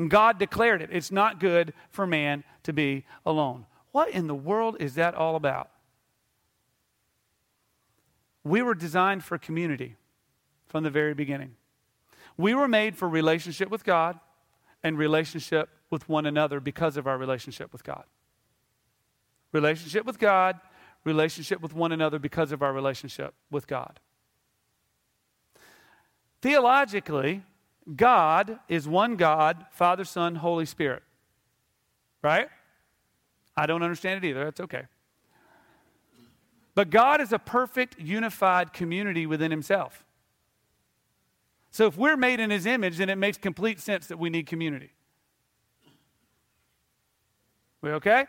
And 0.00 0.10
God 0.10 0.40
declared 0.40 0.82
it. 0.82 0.90
It's 0.90 1.12
not 1.12 1.38
good 1.38 1.74
for 1.90 2.08
man 2.08 2.42
to 2.64 2.72
be 2.72 3.04
alone. 3.24 3.66
What 3.92 4.10
in 4.10 4.26
the 4.26 4.34
world 4.34 4.78
is 4.80 4.96
that 4.96 5.14
all 5.14 5.36
about? 5.36 5.70
We 8.42 8.62
were 8.62 8.74
designed 8.74 9.22
for 9.22 9.38
community 9.38 9.94
from 10.66 10.82
the 10.82 10.90
very 10.90 11.14
beginning. 11.14 11.54
We 12.36 12.52
were 12.52 12.66
made 12.66 12.96
for 12.96 13.08
relationship 13.08 13.70
with 13.70 13.84
God 13.84 14.18
and 14.82 14.98
relationship 14.98 15.68
with 15.90 16.08
one 16.08 16.26
another 16.26 16.60
because 16.60 16.96
of 16.96 17.06
our 17.06 17.18
relationship 17.18 17.72
with 17.72 17.84
God. 17.84 18.04
Relationship 19.52 20.04
with 20.04 20.18
God, 20.18 20.60
relationship 21.04 21.60
with 21.60 21.74
one 21.74 21.92
another 21.92 22.18
because 22.18 22.52
of 22.52 22.62
our 22.62 22.72
relationship 22.72 23.34
with 23.50 23.66
God. 23.66 24.00
Theologically, 26.42 27.42
God 27.94 28.58
is 28.68 28.88
one 28.88 29.16
God, 29.16 29.66
Father, 29.70 30.04
Son, 30.04 30.34
Holy 30.36 30.66
Spirit. 30.66 31.02
Right? 32.22 32.48
I 33.56 33.66
don't 33.66 33.82
understand 33.82 34.24
it 34.24 34.28
either. 34.28 34.44
That's 34.44 34.60
okay. 34.60 34.82
But 36.74 36.90
God 36.90 37.20
is 37.20 37.32
a 37.32 37.38
perfect, 37.38 37.98
unified 37.98 38.72
community 38.72 39.26
within 39.26 39.50
Himself. 39.50 40.04
So 41.76 41.86
if 41.86 41.98
we're 41.98 42.16
made 42.16 42.40
in 42.40 42.48
his 42.48 42.64
image, 42.64 42.96
then 42.96 43.10
it 43.10 43.16
makes 43.16 43.36
complete 43.36 43.80
sense 43.80 44.06
that 44.06 44.18
we 44.18 44.30
need 44.30 44.46
community. 44.46 44.92
We 47.82 47.90
okay? 47.90 48.24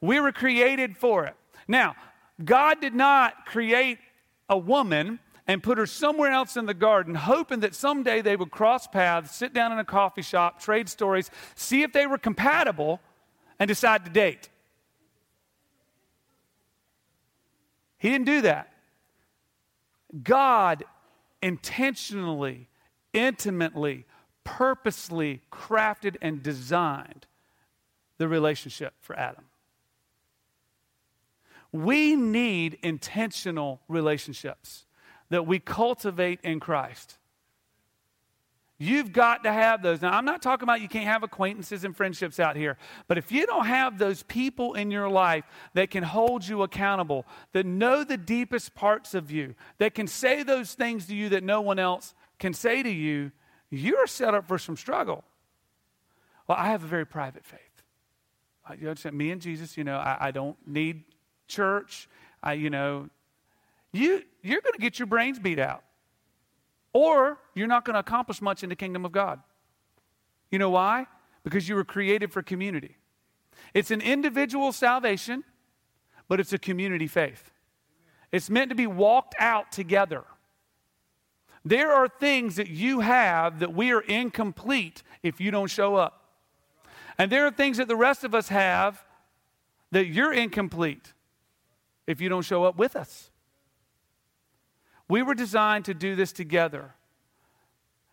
We 0.00 0.20
were 0.20 0.32
created 0.32 0.96
for 0.96 1.26
it. 1.26 1.34
Now, 1.68 1.96
God 2.42 2.80
did 2.80 2.94
not 2.94 3.44
create 3.44 3.98
a 4.48 4.56
woman 4.56 5.18
and 5.46 5.62
put 5.62 5.76
her 5.76 5.84
somewhere 5.84 6.30
else 6.30 6.56
in 6.56 6.64
the 6.64 6.72
garden, 6.72 7.14
hoping 7.14 7.60
that 7.60 7.74
someday 7.74 8.22
they 8.22 8.36
would 8.36 8.50
cross 8.50 8.86
paths, 8.86 9.36
sit 9.36 9.52
down 9.52 9.70
in 9.70 9.78
a 9.78 9.84
coffee 9.84 10.22
shop, 10.22 10.58
trade 10.58 10.88
stories, 10.88 11.30
see 11.56 11.82
if 11.82 11.92
they 11.92 12.06
were 12.06 12.16
compatible, 12.16 13.00
and 13.58 13.68
decide 13.68 14.06
to 14.06 14.10
date. 14.10 14.48
He 17.98 18.08
didn't 18.08 18.24
do 18.24 18.40
that. 18.40 18.72
God 20.22 20.84
intentionally 21.42 22.67
intimately, 23.12 24.06
purposely 24.44 25.42
crafted 25.52 26.16
and 26.22 26.42
designed 26.42 27.26
the 28.18 28.28
relationship 28.28 28.94
for 29.00 29.18
Adam. 29.18 29.44
We 31.70 32.16
need 32.16 32.78
intentional 32.82 33.80
relationships 33.88 34.86
that 35.28 35.46
we 35.46 35.58
cultivate 35.58 36.40
in 36.42 36.60
Christ. 36.60 37.18
You've 38.80 39.12
got 39.12 39.42
to 39.42 39.52
have 39.52 39.82
those. 39.82 40.00
Now, 40.00 40.12
I'm 40.12 40.24
not 40.24 40.40
talking 40.40 40.62
about 40.62 40.80
you 40.80 40.88
can't 40.88 41.04
have 41.04 41.24
acquaintances 41.24 41.84
and 41.84 41.96
friendships 41.96 42.38
out 42.38 42.54
here, 42.54 42.78
but 43.08 43.18
if 43.18 43.32
you 43.32 43.44
don't 43.44 43.66
have 43.66 43.98
those 43.98 44.22
people 44.22 44.74
in 44.74 44.92
your 44.92 45.08
life 45.08 45.44
that 45.74 45.90
can 45.90 46.04
hold 46.04 46.46
you 46.46 46.62
accountable, 46.62 47.26
that 47.52 47.66
know 47.66 48.04
the 48.04 48.16
deepest 48.16 48.76
parts 48.76 49.14
of 49.14 49.32
you, 49.32 49.56
that 49.78 49.94
can 49.94 50.06
say 50.06 50.44
those 50.44 50.74
things 50.74 51.06
to 51.06 51.16
you 51.16 51.28
that 51.30 51.42
no 51.42 51.60
one 51.60 51.80
else 51.80 52.14
can 52.38 52.54
say 52.54 52.82
to 52.82 52.90
you, 52.90 53.32
you're 53.70 54.06
set 54.06 54.34
up 54.34 54.46
for 54.46 54.58
some 54.58 54.76
struggle. 54.76 55.24
Well, 56.46 56.56
I 56.58 56.68
have 56.68 56.82
a 56.82 56.86
very 56.86 57.06
private 57.06 57.44
faith. 57.44 57.60
Uh, 58.68 58.74
you 58.80 58.88
understand? 58.88 59.16
Me 59.16 59.30
and 59.30 59.40
Jesus, 59.40 59.76
you 59.76 59.84
know, 59.84 59.96
I, 59.96 60.16
I 60.20 60.30
don't 60.30 60.56
need 60.66 61.04
church. 61.46 62.08
I, 62.42 62.54
you 62.54 62.70
know, 62.70 63.08
you, 63.92 64.22
you're 64.42 64.60
going 64.60 64.74
to 64.74 64.80
get 64.80 64.98
your 64.98 65.06
brains 65.06 65.38
beat 65.38 65.58
out 65.58 65.82
or 66.92 67.38
you're 67.54 67.66
not 67.66 67.84
going 67.84 67.94
to 67.94 68.00
accomplish 68.00 68.40
much 68.40 68.62
in 68.62 68.68
the 68.68 68.76
kingdom 68.76 69.04
of 69.04 69.12
God. 69.12 69.40
You 70.50 70.58
know 70.58 70.70
why? 70.70 71.06
Because 71.44 71.68
you 71.68 71.74
were 71.74 71.84
created 71.84 72.32
for 72.32 72.42
community. 72.42 72.96
It's 73.74 73.90
an 73.90 74.00
individual 74.00 74.72
salvation, 74.72 75.44
but 76.28 76.40
it's 76.40 76.52
a 76.52 76.58
community 76.58 77.06
faith. 77.06 77.50
It's 78.32 78.50
meant 78.50 78.70
to 78.70 78.74
be 78.74 78.86
walked 78.86 79.34
out 79.38 79.72
together. 79.72 80.24
There 81.68 81.92
are 81.92 82.08
things 82.08 82.56
that 82.56 82.68
you 82.68 83.00
have 83.00 83.58
that 83.58 83.74
we 83.74 83.92
are 83.92 84.00
incomplete 84.00 85.02
if 85.22 85.38
you 85.38 85.50
don't 85.50 85.70
show 85.70 85.96
up. 85.96 86.24
And 87.18 87.30
there 87.30 87.46
are 87.46 87.50
things 87.50 87.76
that 87.76 87.88
the 87.88 87.96
rest 87.96 88.24
of 88.24 88.34
us 88.34 88.48
have 88.48 89.04
that 89.90 90.06
you're 90.06 90.32
incomplete 90.32 91.12
if 92.06 92.22
you 92.22 92.30
don't 92.30 92.42
show 92.42 92.64
up 92.64 92.78
with 92.78 92.96
us. 92.96 93.30
We 95.10 95.20
were 95.20 95.34
designed 95.34 95.84
to 95.84 95.94
do 95.94 96.16
this 96.16 96.32
together. 96.32 96.94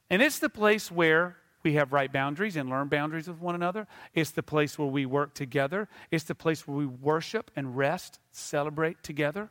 And 0.09 0.21
it's 0.21 0.39
the 0.39 0.49
place 0.49 0.91
where 0.91 1.37
we 1.63 1.75
have 1.75 1.93
right 1.93 2.11
boundaries 2.11 2.57
and 2.57 2.69
learn 2.69 2.89
boundaries 2.89 3.29
with 3.29 3.39
one 3.39 3.55
another. 3.55 3.87
It's 4.13 4.31
the 4.31 4.43
place 4.43 4.77
where 4.77 4.89
we 4.89 5.05
work 5.05 5.33
together. 5.33 5.87
It's 6.11 6.25
the 6.25 6.35
place 6.35 6.67
where 6.67 6.75
we 6.75 6.85
worship 6.85 7.51
and 7.55 7.77
rest, 7.77 8.19
celebrate 8.33 9.01
together. 9.01 9.49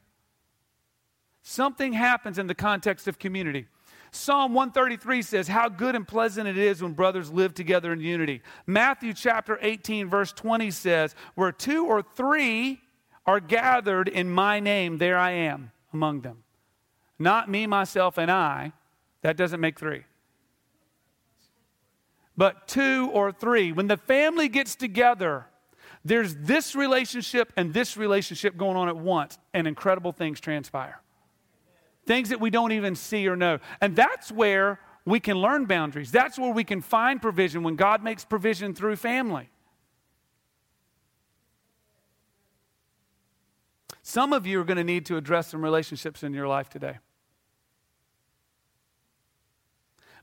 Something 1.43 1.95
happens 1.95 2.39
in 2.39 2.49
the 2.49 2.55
context 2.55 3.09
of 3.09 3.19
community. 3.19 3.67
Psalm 4.15 4.55
133 4.55 5.23
says, 5.23 5.49
How 5.49 5.69
good 5.69 5.97
and 5.97 6.07
pleasant 6.07 6.47
it 6.47 6.57
is 6.57 6.81
when 6.81 6.93
brothers 6.93 7.33
live 7.33 7.53
together 7.53 7.93
in 7.93 8.01
unity. 8.01 8.43
Matthew 8.67 9.13
chapter 9.13 9.59
18, 9.61 10.09
verse 10.09 10.33
20 10.33 10.71
says, 10.71 11.15
Where 11.35 11.51
two 11.51 11.87
or 11.87 12.01
three 12.03 12.81
are 13.27 13.41
gathered 13.41 14.09
in 14.09 14.31
my 14.31 14.61
name, 14.61 14.99
there 14.99 15.19
I 15.19 15.33
am 15.33 15.73
among 15.93 16.21
them. 16.21 16.45
Not 17.19 17.51
me, 17.51 17.67
myself, 17.67 18.17
and 18.17 18.31
I. 18.31 18.73
That 19.23 19.37
doesn't 19.37 19.61
make 19.61 19.79
three. 19.79 20.05
But 22.37 22.69
two 22.69 23.11
or 23.13 23.33
three. 23.33 23.73
When 23.73 23.89
the 23.89 23.97
family 23.97 24.49
gets 24.49 24.77
together, 24.77 25.47
there's 26.05 26.37
this 26.37 26.77
relationship 26.77 27.53
and 27.57 27.73
this 27.73 27.97
relationship 27.97 28.57
going 28.57 28.77
on 28.77 28.89
at 28.89 28.97
once, 28.97 29.39
and 29.53 29.67
incredible 29.67 30.13
things 30.13 30.41
transpire. 30.41 31.01
Things 32.07 32.29
that 32.29 32.41
we 32.41 32.51
don't 32.51 32.73
even 32.73 32.95
see 32.95 33.27
or 33.29 33.37
know. 33.37 33.59
And 33.81 33.97
that's 33.97 34.31
where 34.31 34.81
we 35.05 35.21
can 35.21 35.37
learn 35.39 35.65
boundaries. 35.67 36.11
That's 36.11 36.39
where 36.39 36.53
we 36.53 36.65
can 36.65 36.81
find 36.81 37.21
provision 37.21 37.63
when 37.63 37.77
God 37.77 38.03
makes 38.03 38.25
provision 38.25 38.75
through 38.75 38.97
family. 38.97 39.51
Some 44.03 44.35
of 44.35 44.47
you 44.47 44.61
are 44.61 44.65
going 44.65 44.77
to 44.77 44.85
need 44.85 45.07
to 45.07 45.17
address 45.17 45.49
some 45.49 45.63
relationships 45.63 46.23
in 46.23 46.35
your 46.35 46.47
life 46.47 46.69
today 46.69 46.99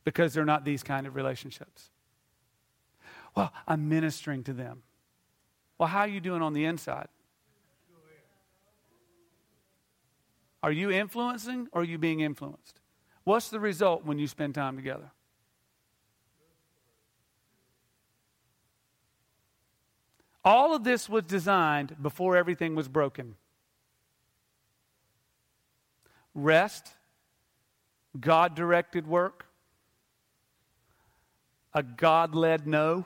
because 0.03 0.33
they're 0.33 0.45
not 0.45 0.65
these 0.65 0.83
kind 0.83 1.07
of 1.07 1.15
relationships. 1.15 1.89
Well, 3.35 3.51
I'm 3.67 3.89
ministering 3.89 4.43
to 4.43 4.53
them. 4.53 4.83
Well, 5.77 5.89
how 5.89 6.01
are 6.01 6.07
you 6.07 6.19
doing 6.19 6.41
on 6.41 6.53
the 6.53 6.65
inside? 6.65 7.07
Are 10.63 10.71
you 10.71 10.91
influencing 10.91 11.67
or 11.71 11.81
are 11.81 11.85
you 11.85 11.97
being 11.97 12.19
influenced? 12.19 12.79
What's 13.23 13.49
the 13.49 13.59
result 13.59 14.05
when 14.05 14.19
you 14.19 14.27
spend 14.27 14.55
time 14.55 14.75
together? 14.75 15.11
All 20.43 20.75
of 20.75 20.83
this 20.83 21.07
was 21.07 21.25
designed 21.25 22.01
before 22.01 22.35
everything 22.35 22.75
was 22.75 22.87
broken. 22.87 23.35
Rest, 26.33 26.93
God 28.19 28.55
directed 28.55 29.05
work, 29.05 29.45
a 31.73 31.83
God 31.83 32.33
led 32.33 32.65
no, 32.65 33.05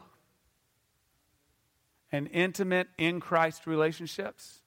and 2.11 2.29
intimate 2.31 2.87
in 2.97 3.19
Christ 3.19 3.67
relationships. 3.67 4.61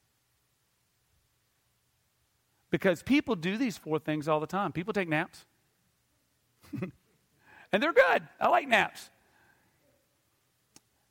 Because 2.70 3.02
people 3.02 3.34
do 3.34 3.56
these 3.56 3.78
four 3.78 3.98
things 3.98 4.28
all 4.28 4.40
the 4.40 4.46
time. 4.46 4.72
People 4.72 4.92
take 4.92 5.08
naps, 5.08 5.46
and 7.72 7.82
they're 7.82 7.92
good. 7.92 8.22
I 8.40 8.48
like 8.48 8.68
naps. 8.68 9.10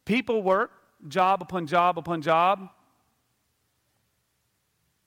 People 0.06 0.44
work 0.44 0.72
job 1.08 1.42
upon 1.42 1.68
job 1.68 1.98
upon 1.98 2.22
job 2.22 2.70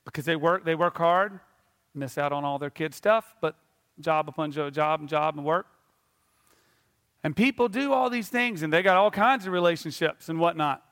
because 0.05 0.25
they 0.25 0.35
work, 0.35 0.65
they 0.65 0.75
work 0.75 0.97
hard, 0.97 1.39
miss 1.93 2.17
out 2.17 2.31
on 2.31 2.43
all 2.43 2.59
their 2.59 2.69
kids' 2.69 2.97
stuff, 2.97 3.35
but 3.41 3.55
job 3.99 4.27
upon 4.27 4.51
job 4.51 4.99
and 4.99 5.09
job 5.09 5.35
and 5.35 5.45
work. 5.45 5.67
And 7.23 7.35
people 7.35 7.67
do 7.67 7.93
all 7.93 8.09
these 8.09 8.29
things, 8.29 8.63
and 8.63 8.73
they 8.73 8.81
got 8.81 8.97
all 8.97 9.11
kinds 9.11 9.45
of 9.45 9.53
relationships 9.53 10.27
and 10.27 10.39
whatnot. 10.39 10.83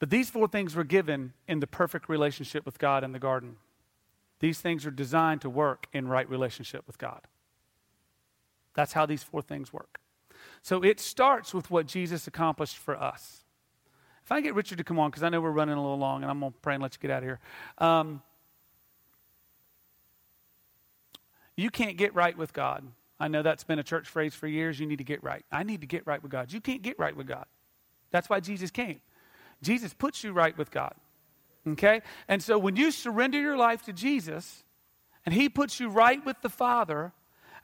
But 0.00 0.10
these 0.10 0.28
four 0.28 0.48
things 0.48 0.74
were 0.74 0.82
given 0.82 1.34
in 1.46 1.60
the 1.60 1.68
perfect 1.68 2.08
relationship 2.08 2.66
with 2.66 2.80
God 2.80 3.04
in 3.04 3.12
the 3.12 3.20
garden. 3.20 3.56
These 4.40 4.60
things 4.60 4.84
are 4.84 4.90
designed 4.90 5.42
to 5.42 5.50
work 5.50 5.86
in 5.92 6.08
right 6.08 6.28
relationship 6.28 6.84
with 6.88 6.98
God. 6.98 7.20
That's 8.74 8.94
how 8.94 9.06
these 9.06 9.22
four 9.22 9.42
things 9.42 9.72
work. 9.72 10.00
So 10.62 10.82
it 10.82 10.98
starts 10.98 11.54
with 11.54 11.70
what 11.70 11.86
Jesus 11.86 12.26
accomplished 12.26 12.78
for 12.78 13.00
us. 13.00 13.44
If 14.24 14.32
I 14.32 14.40
get 14.40 14.54
Richard 14.54 14.78
to 14.78 14.84
come 14.84 14.98
on, 14.98 15.10
because 15.10 15.22
I 15.22 15.28
know 15.28 15.40
we're 15.40 15.50
running 15.50 15.76
a 15.76 15.80
little 15.80 15.98
long, 15.98 16.22
and 16.22 16.30
I'm 16.30 16.40
going 16.40 16.52
to 16.52 16.58
pray 16.58 16.74
and 16.74 16.82
let 16.82 16.94
you 16.94 16.98
get 17.00 17.10
out 17.12 17.22
of 17.22 17.24
here. 17.24 17.38
Um, 17.78 18.22
You 21.60 21.68
can't 21.68 21.98
get 21.98 22.14
right 22.14 22.34
with 22.38 22.54
God. 22.54 22.84
I 23.18 23.28
know 23.28 23.42
that's 23.42 23.64
been 23.64 23.78
a 23.78 23.82
church 23.82 24.08
phrase 24.08 24.34
for 24.34 24.46
years. 24.46 24.80
You 24.80 24.86
need 24.86 24.96
to 24.96 25.04
get 25.04 25.22
right. 25.22 25.44
I 25.52 25.62
need 25.62 25.82
to 25.82 25.86
get 25.86 26.06
right 26.06 26.22
with 26.22 26.32
God. 26.32 26.50
You 26.50 26.58
can't 26.58 26.80
get 26.80 26.98
right 26.98 27.14
with 27.14 27.26
God. 27.26 27.44
That's 28.10 28.30
why 28.30 28.40
Jesus 28.40 28.70
came. 28.70 29.02
Jesus 29.62 29.94
puts 29.94 30.24
you 30.24 30.32
right 30.32 30.56
with 30.56 30.70
God. 30.70 30.94
Okay? 31.66 32.02
And 32.28 32.42
so 32.42 32.58
when 32.58 32.76
you 32.76 32.90
surrender 32.90 33.40
your 33.40 33.56
life 33.56 33.82
to 33.82 33.92
Jesus 33.92 34.64
and 35.26 35.34
He 35.34 35.48
puts 35.48 35.80
you 35.80 35.88
right 35.88 36.24
with 36.24 36.36
the 36.42 36.48
Father, 36.48 37.12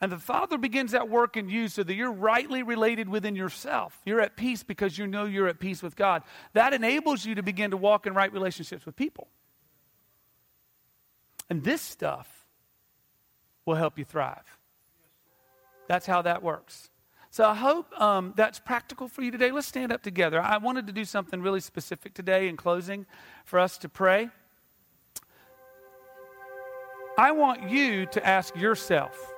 and 0.01 0.13
the 0.13 0.19
Father 0.19 0.59
begins 0.59 0.93
that 0.93 1.09
work 1.09 1.37
in 1.37 1.49
you 1.49 1.69
so 1.69 1.83
that 1.83 1.95
you're 1.95 2.13
rightly 2.13 2.63
related 2.63 3.09
within 3.09 3.35
yourself. 3.35 3.99
You're 4.05 4.21
at 4.21 4.37
peace 4.37 4.63
because 4.63 4.99
you 4.99 5.07
know 5.07 5.25
you're 5.25 5.49
at 5.49 5.59
peace 5.59 5.83
with 5.83 5.97
God. 5.97 6.23
That 6.53 6.75
enables 6.75 7.25
you 7.25 7.35
to 7.37 7.43
begin 7.43 7.71
to 7.71 7.79
walk 7.79 8.07
in 8.07 8.13
right 8.13 8.31
relationships 8.31 8.85
with 8.85 8.95
people. 8.95 9.29
And 11.49 11.65
this 11.65 11.81
stuff 11.81 12.47
will 13.65 13.77
help 13.77 13.99
you 13.99 14.05
thrive. 14.05 14.59
That's 15.89 16.05
how 16.05 16.23
that 16.23 16.43
works. 16.43 16.91
So 17.37 17.45
I 17.45 17.55
hope 17.55 18.01
um, 18.01 18.33
that's 18.35 18.59
practical 18.59 19.09
for 19.09 19.21
you 19.21 19.31
today. 19.31 19.51
Let's 19.51 19.67
stand 19.67 19.93
up 19.93 20.03
together. 20.03 20.41
I 20.41 20.57
wanted 20.57 20.87
to 20.87 20.93
do 20.95 21.05
something 21.05 21.43
really 21.43 21.61
specific 21.61 22.15
today 22.15 22.49
in 22.49 22.57
closing 22.57 23.05
for 23.45 23.59
us 23.59 23.77
to 23.77 23.91
pray. 23.91 24.31
I 27.19 27.33
want 27.33 27.69
you 27.69 28.07
to 28.07 28.27
ask 28.27 28.57
yourself, 28.57 29.35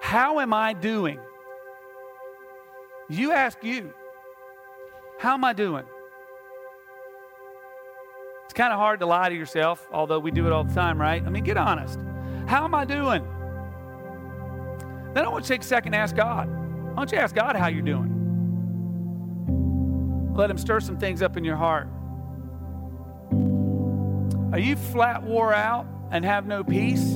how 0.00 0.40
am 0.40 0.52
I 0.52 0.72
doing? 0.72 1.20
You 3.08 3.30
ask 3.30 3.62
you, 3.62 3.94
how 5.20 5.34
am 5.34 5.44
I 5.44 5.52
doing? 5.52 5.84
It's 8.46 8.54
kind 8.54 8.72
of 8.72 8.80
hard 8.80 8.98
to 8.98 9.06
lie 9.06 9.28
to 9.28 9.36
yourself, 9.36 9.86
although 9.92 10.18
we 10.18 10.32
do 10.32 10.46
it 10.46 10.52
all 10.52 10.64
the 10.64 10.74
time, 10.74 11.00
right? 11.00 11.22
I 11.24 11.30
mean, 11.30 11.44
get 11.44 11.56
honest. 11.56 12.00
How 12.48 12.64
am 12.64 12.74
I 12.74 12.84
doing? 12.84 13.24
Then 15.14 15.24
I 15.24 15.28
want 15.28 15.42
you 15.44 15.48
to 15.48 15.54
take 15.54 15.62
a 15.62 15.64
second 15.64 15.94
and 15.94 16.02
ask 16.02 16.14
God. 16.14 16.48
Why 16.48 16.94
don't 16.94 17.10
you 17.12 17.18
ask 17.18 17.34
God 17.34 17.56
how 17.56 17.66
you're 17.68 17.82
doing? 17.82 18.18
Let 20.34 20.50
Him 20.50 20.58
stir 20.58 20.80
some 20.80 20.98
things 20.98 21.22
up 21.22 21.36
in 21.36 21.44
your 21.44 21.56
heart. 21.56 21.88
Are 24.52 24.58
you 24.58 24.76
flat 24.76 25.22
wore 25.22 25.54
out 25.54 25.86
and 26.10 26.24
have 26.24 26.46
no 26.46 26.64
peace? 26.64 27.14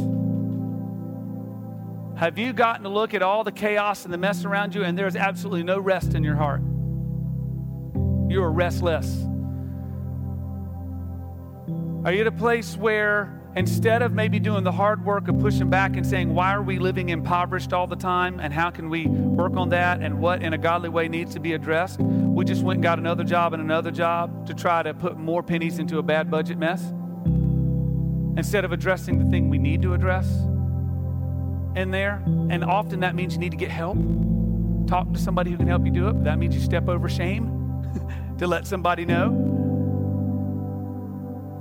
Have 2.17 2.39
you 2.39 2.53
gotten 2.53 2.85
to 2.85 2.89
look 2.89 3.13
at 3.13 3.23
all 3.23 3.43
the 3.43 3.53
chaos 3.53 4.05
and 4.05 4.15
the 4.15 4.19
mess 4.19 4.45
around 4.45 4.75
you 4.75 4.85
and 4.85 4.97
there's 4.97 5.17
absolutely 5.17 5.65
no 5.65 5.79
rest 5.79 6.15
in 6.15 6.23
your 6.23 6.37
heart? 6.37 6.63
You 8.31 8.43
are 8.43 8.53
restless. 8.53 9.25
Are 12.05 12.13
you 12.13 12.21
at 12.21 12.27
a 12.27 12.33
place 12.33 12.77
where 12.77 13.41
instead 13.57 14.03
of 14.03 14.13
maybe 14.13 14.39
doing 14.41 14.65
the 14.65 14.73
hard 14.73 15.05
work 15.05 15.29
of 15.29 15.39
pushing 15.39 15.71
back 15.71 15.97
and 15.97 16.07
saying, 16.07 16.35
why 16.35 16.53
are 16.53 16.63
we 16.63 16.79
living 16.79 17.11
impoverished 17.11 17.73
all 17.73 17.87
the 17.87 17.97
time 17.97 18.41
and 18.41 18.53
how 18.53 18.71
can 18.71 18.91
we 18.91 19.07
work 19.07 19.57
on 19.57 19.69
that 19.69 20.01
and 20.01 20.19
what 20.19 20.43
in 20.43 20.53
a 20.53 20.59
godly 20.59 20.89
way 20.89 21.09
needs 21.09 21.35
to 21.35 21.41
be 21.41 21.53
addressed, 21.53 22.01
we 22.01 22.45
just 22.45 22.63
went 22.63 22.79
and 22.79 22.83
got 22.83 22.99
another 22.99 23.23
job 23.23 23.53
and 23.53 23.63
another 23.63 23.91
job 23.91 24.47
to 24.47 24.55
try 24.55 24.83
to 24.83 24.93
put 24.93 25.17
more 25.17 25.43
pennies 25.43 25.79
into 25.79 25.99
a 25.99 26.03
bad 26.03 26.31
budget 26.31 26.59
mess 26.59 26.83
instead 28.37 28.65
of 28.65 28.73
addressing 28.73 29.19
the 29.19 29.31
thing 29.31 29.49
we 29.49 29.59
need 29.59 29.83
to 29.83 29.95
address 29.95 30.27
in 31.77 31.91
there. 31.91 32.23
And 32.51 32.65
often 32.65 33.01
that 33.01 33.15
means 33.15 33.35
you 33.35 33.39
need 33.39 33.53
to 33.53 33.57
get 33.57 33.71
help. 33.71 33.99
Talk 34.89 35.13
to 35.13 35.19
somebody 35.19 35.51
who 35.53 35.57
can 35.57 35.69
help 35.69 35.85
you 35.85 35.93
do 35.93 36.09
it. 36.09 36.25
That 36.25 36.39
means 36.39 36.55
you 36.55 36.61
step 36.61 36.89
over 36.89 37.09
shame 37.09 37.51
to 38.39 38.47
let 38.49 38.67
somebody 38.67 39.05
know. 39.05 39.54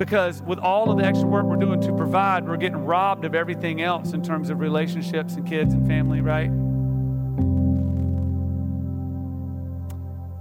Because 0.04 0.42
with 0.42 0.60
all 0.60 0.92
of 0.92 0.98
the 0.98 1.06
extra 1.06 1.26
work 1.26 1.46
we're 1.46 1.56
doing 1.56 1.80
to 1.80 1.94
provide, 1.94 2.46
we're 2.46 2.58
getting 2.58 2.84
robbed 2.84 3.24
of 3.24 3.34
everything 3.34 3.82
else 3.82 4.12
in 4.12 4.22
terms 4.22 4.50
of 4.50 4.60
relationships 4.60 5.36
and 5.36 5.48
kids 5.48 5.74
and 5.74 5.88
family, 5.88 6.20
right? 6.20 6.50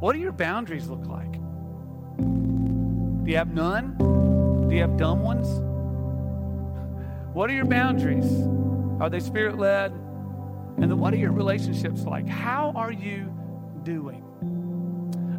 What 0.01 0.15
do 0.15 0.19
your 0.19 0.33
boundaries 0.33 0.89
look 0.89 1.07
like? 1.07 1.31
Do 2.19 3.31
you 3.31 3.37
have 3.37 3.55
none? 3.55 3.97
Do 4.69 4.75
you 4.75 4.81
have 4.81 4.97
dumb 4.97 5.23
ones? 5.23 5.47
What 7.33 7.49
are 7.49 7.55
your 7.55 7.67
boundaries? 7.67 8.27
Are 9.01 9.09
they 9.09 9.21
spirit 9.21 9.59
led? 9.59 9.93
And 9.93 10.91
then 10.91 10.99
what 10.99 11.15
are 11.15 11.19
your 11.19 11.31
relationships 11.31 12.03
like? 12.03 12.27
How 12.27 12.73
are 12.75 12.91
you 12.91 13.33
doing? 13.85 14.25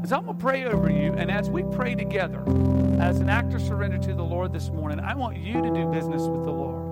So 0.08 0.18
I'm 0.18 0.26
going 0.26 0.38
to 0.38 0.42
pray 0.44 0.66
over 0.66 0.90
you. 0.92 1.14
And 1.14 1.32
as 1.32 1.50
we 1.50 1.64
pray 1.64 1.96
together, 1.96 2.44
as 3.00 3.20
an 3.20 3.30
act 3.30 3.54
of 3.54 3.62
surrender 3.62 3.98
to 4.00 4.14
the 4.14 4.24
Lord 4.24 4.52
this 4.52 4.70
morning, 4.70 5.00
I 5.00 5.16
want 5.16 5.38
you 5.38 5.62
to 5.62 5.72
do 5.72 5.86
business 5.88 6.24
with 6.24 6.44
the 6.44 6.52
Lord. 6.52 6.84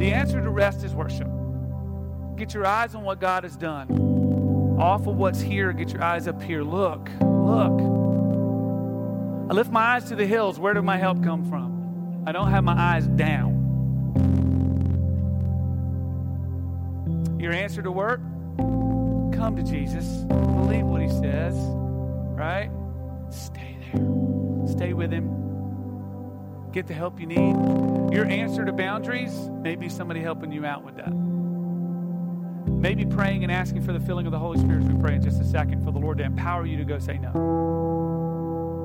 The 0.00 0.12
answer 0.12 0.40
to 0.40 0.50
rest 0.50 0.82
is 0.84 0.94
worship. 0.94 1.28
Get 2.36 2.52
your 2.52 2.66
eyes 2.66 2.94
on 2.94 3.04
what 3.04 3.20
God 3.20 3.44
has 3.44 3.56
done. 3.56 4.76
Off 4.78 5.06
of 5.06 5.16
what's 5.16 5.40
here, 5.40 5.72
get 5.72 5.92
your 5.92 6.02
eyes 6.02 6.26
up 6.26 6.42
here. 6.42 6.64
Look, 6.64 7.08
look. 7.20 7.80
I 9.50 9.54
lift 9.54 9.70
my 9.70 9.80
eyes 9.80 10.04
to 10.06 10.16
the 10.16 10.26
hills. 10.26 10.58
Where 10.58 10.74
did 10.74 10.82
my 10.82 10.96
help 10.96 11.22
come 11.22 11.48
from? 11.48 12.24
I 12.26 12.32
don't 12.32 12.50
have 12.50 12.64
my 12.64 12.74
eyes 12.76 13.06
down. 13.06 13.60
Your 17.38 17.52
answer 17.52 17.82
to 17.82 17.92
work? 17.92 18.20
Come 19.44 19.56
to 19.56 19.62
Jesus, 19.62 20.06
believe 20.24 20.86
what 20.86 21.02
he 21.02 21.08
says, 21.10 21.54
right? 21.54 22.70
Stay 23.28 23.76
there. 23.92 24.00
Stay 24.66 24.94
with 24.94 25.12
him. 25.12 26.70
Get 26.72 26.86
the 26.86 26.94
help 26.94 27.20
you 27.20 27.26
need. 27.26 27.54
Your 28.14 28.24
answer 28.24 28.64
to 28.64 28.72
boundaries 28.72 29.50
may 29.60 29.76
be 29.76 29.90
somebody 29.90 30.20
helping 30.20 30.50
you 30.50 30.64
out 30.64 30.82
with 30.82 30.96
that. 30.96 31.12
Maybe 32.72 33.04
praying 33.04 33.42
and 33.42 33.52
asking 33.52 33.82
for 33.82 33.92
the 33.92 34.00
filling 34.00 34.24
of 34.24 34.32
the 34.32 34.38
Holy 34.38 34.58
Spirit 34.58 34.82
as 34.82 34.88
we 34.88 34.98
pray 34.98 35.16
in 35.16 35.22
just 35.22 35.38
a 35.42 35.44
second 35.44 35.84
for 35.84 35.90
the 35.90 35.98
Lord 35.98 36.16
to 36.18 36.24
empower 36.24 36.64
you 36.64 36.78
to 36.78 36.84
go 36.84 36.98
say 36.98 37.18
no. 37.18 37.93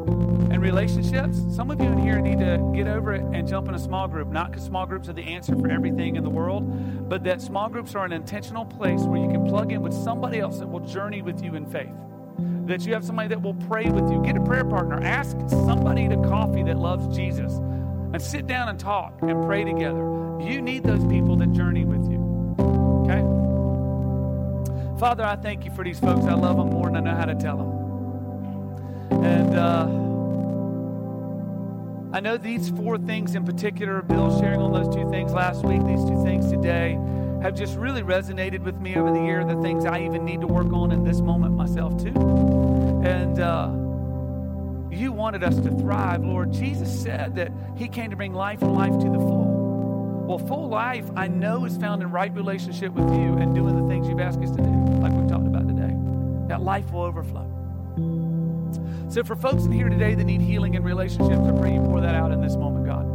And 0.09 0.61
relationships, 0.61 1.43
some 1.55 1.71
of 1.71 1.79
you 1.79 1.87
in 1.87 1.97
here 1.97 2.19
need 2.19 2.39
to 2.39 2.71
get 2.75 2.87
over 2.87 3.13
it 3.13 3.21
and 3.21 3.47
jump 3.47 3.67
in 3.67 3.75
a 3.75 3.79
small 3.79 4.07
group. 4.07 4.29
Not 4.29 4.51
because 4.51 4.65
small 4.65 4.85
groups 4.85 5.07
are 5.09 5.13
the 5.13 5.23
answer 5.23 5.55
for 5.55 5.69
everything 5.69 6.15
in 6.15 6.23
the 6.23 6.29
world, 6.29 7.09
but 7.09 7.23
that 7.23 7.41
small 7.41 7.69
groups 7.69 7.95
are 7.95 8.05
an 8.05 8.11
intentional 8.11 8.65
place 8.65 9.01
where 9.01 9.19
you 9.19 9.29
can 9.29 9.45
plug 9.45 9.71
in 9.71 9.81
with 9.81 9.93
somebody 9.93 10.39
else 10.39 10.59
that 10.59 10.67
will 10.67 10.79
journey 10.79 11.21
with 11.21 11.43
you 11.43 11.55
in 11.55 11.65
faith. 11.65 11.93
That 12.65 12.85
you 12.85 12.93
have 12.93 13.03
somebody 13.03 13.29
that 13.29 13.41
will 13.41 13.53
pray 13.53 13.89
with 13.89 14.09
you. 14.11 14.21
Get 14.23 14.37
a 14.37 14.41
prayer 14.41 14.65
partner. 14.65 15.01
Ask 15.01 15.37
somebody 15.49 16.07
to 16.07 16.15
coffee 16.17 16.63
that 16.63 16.77
loves 16.77 17.15
Jesus 17.15 17.53
and 17.53 18.21
sit 18.21 18.47
down 18.47 18.69
and 18.69 18.79
talk 18.79 19.21
and 19.21 19.45
pray 19.45 19.63
together. 19.63 20.03
You 20.41 20.61
need 20.61 20.83
those 20.83 21.05
people 21.05 21.35
that 21.37 21.51
journey 21.53 21.85
with 21.85 22.09
you. 22.09 22.19
Okay? 23.05 23.39
Father, 24.99 25.23
I 25.23 25.35
thank 25.35 25.65
you 25.65 25.71
for 25.71 25.83
these 25.83 25.99
folks. 25.99 26.25
I 26.25 26.33
love 26.33 26.57
them 26.57 26.69
more 26.69 26.85
than 26.85 26.95
I 26.95 26.99
know 26.99 27.15
how 27.15 27.25
to 27.25 27.35
tell 27.35 27.57
them. 27.57 27.78
And 29.11 29.55
uh, 29.55 29.87
I 32.15 32.19
know 32.21 32.37
these 32.37 32.69
four 32.69 32.97
things 32.97 33.35
in 33.35 33.45
particular, 33.45 34.01
Bill 34.01 34.39
sharing 34.39 34.61
on 34.61 34.71
those 34.71 34.93
two 34.93 35.09
things 35.09 35.31
last 35.31 35.63
week, 35.63 35.85
these 35.85 36.03
two 36.03 36.23
things 36.23 36.49
today, 36.51 36.97
have 37.41 37.55
just 37.55 37.75
really 37.77 38.01
resonated 38.01 38.61
with 38.61 38.79
me 38.79 38.95
over 38.95 39.11
the 39.11 39.21
year, 39.23 39.45
the 39.45 39.61
things 39.61 39.85
I 39.85 40.03
even 40.03 40.25
need 40.25 40.41
to 40.41 40.47
work 40.47 40.73
on 40.73 40.91
in 40.91 41.03
this 41.03 41.21
moment 41.21 41.55
myself, 41.55 42.01
too. 42.01 42.13
And 43.05 43.39
uh, 43.39 43.69
you 44.91 45.11
wanted 45.11 45.43
us 45.43 45.55
to 45.55 45.69
thrive, 45.69 46.23
Lord. 46.23 46.51
Jesus 46.51 47.01
said 47.01 47.35
that 47.35 47.51
He 47.77 47.87
came 47.87 48.09
to 48.09 48.15
bring 48.15 48.33
life 48.33 48.61
and 48.61 48.73
life 48.73 48.91
to 48.91 49.09
the 49.09 49.19
full. 49.19 50.25
Well, 50.27 50.39
full 50.39 50.67
life, 50.67 51.09
I 51.15 51.27
know, 51.27 51.65
is 51.65 51.77
found 51.77 52.01
in 52.01 52.11
right 52.11 52.33
relationship 52.35 52.93
with 52.93 53.09
you 53.09 53.37
and 53.37 53.55
doing 53.55 53.81
the 53.81 53.87
things 53.87 54.07
you've 54.07 54.19
asked 54.19 54.39
us 54.39 54.51
to 54.51 54.61
do, 54.61 54.69
like 54.69 55.11
we've 55.13 55.27
talked 55.27 55.47
about 55.47 55.67
today. 55.67 55.95
That 56.47 56.61
life 56.61 56.91
will 56.91 57.01
overflow. 57.01 57.58
So, 59.09 59.23
for 59.23 59.35
folks 59.35 59.63
in 59.63 59.71
here 59.71 59.89
today 59.89 60.13
that 60.13 60.23
need 60.23 60.39
healing 60.41 60.75
in 60.75 60.83
relationships, 60.83 61.41
I 61.41 61.51
pray 61.59 61.73
you 61.73 61.81
pour 61.81 61.99
that 61.99 62.13
out 62.13 62.31
in 62.31 62.41
this 62.41 62.55
moment, 62.55 62.85
God. 62.85 63.07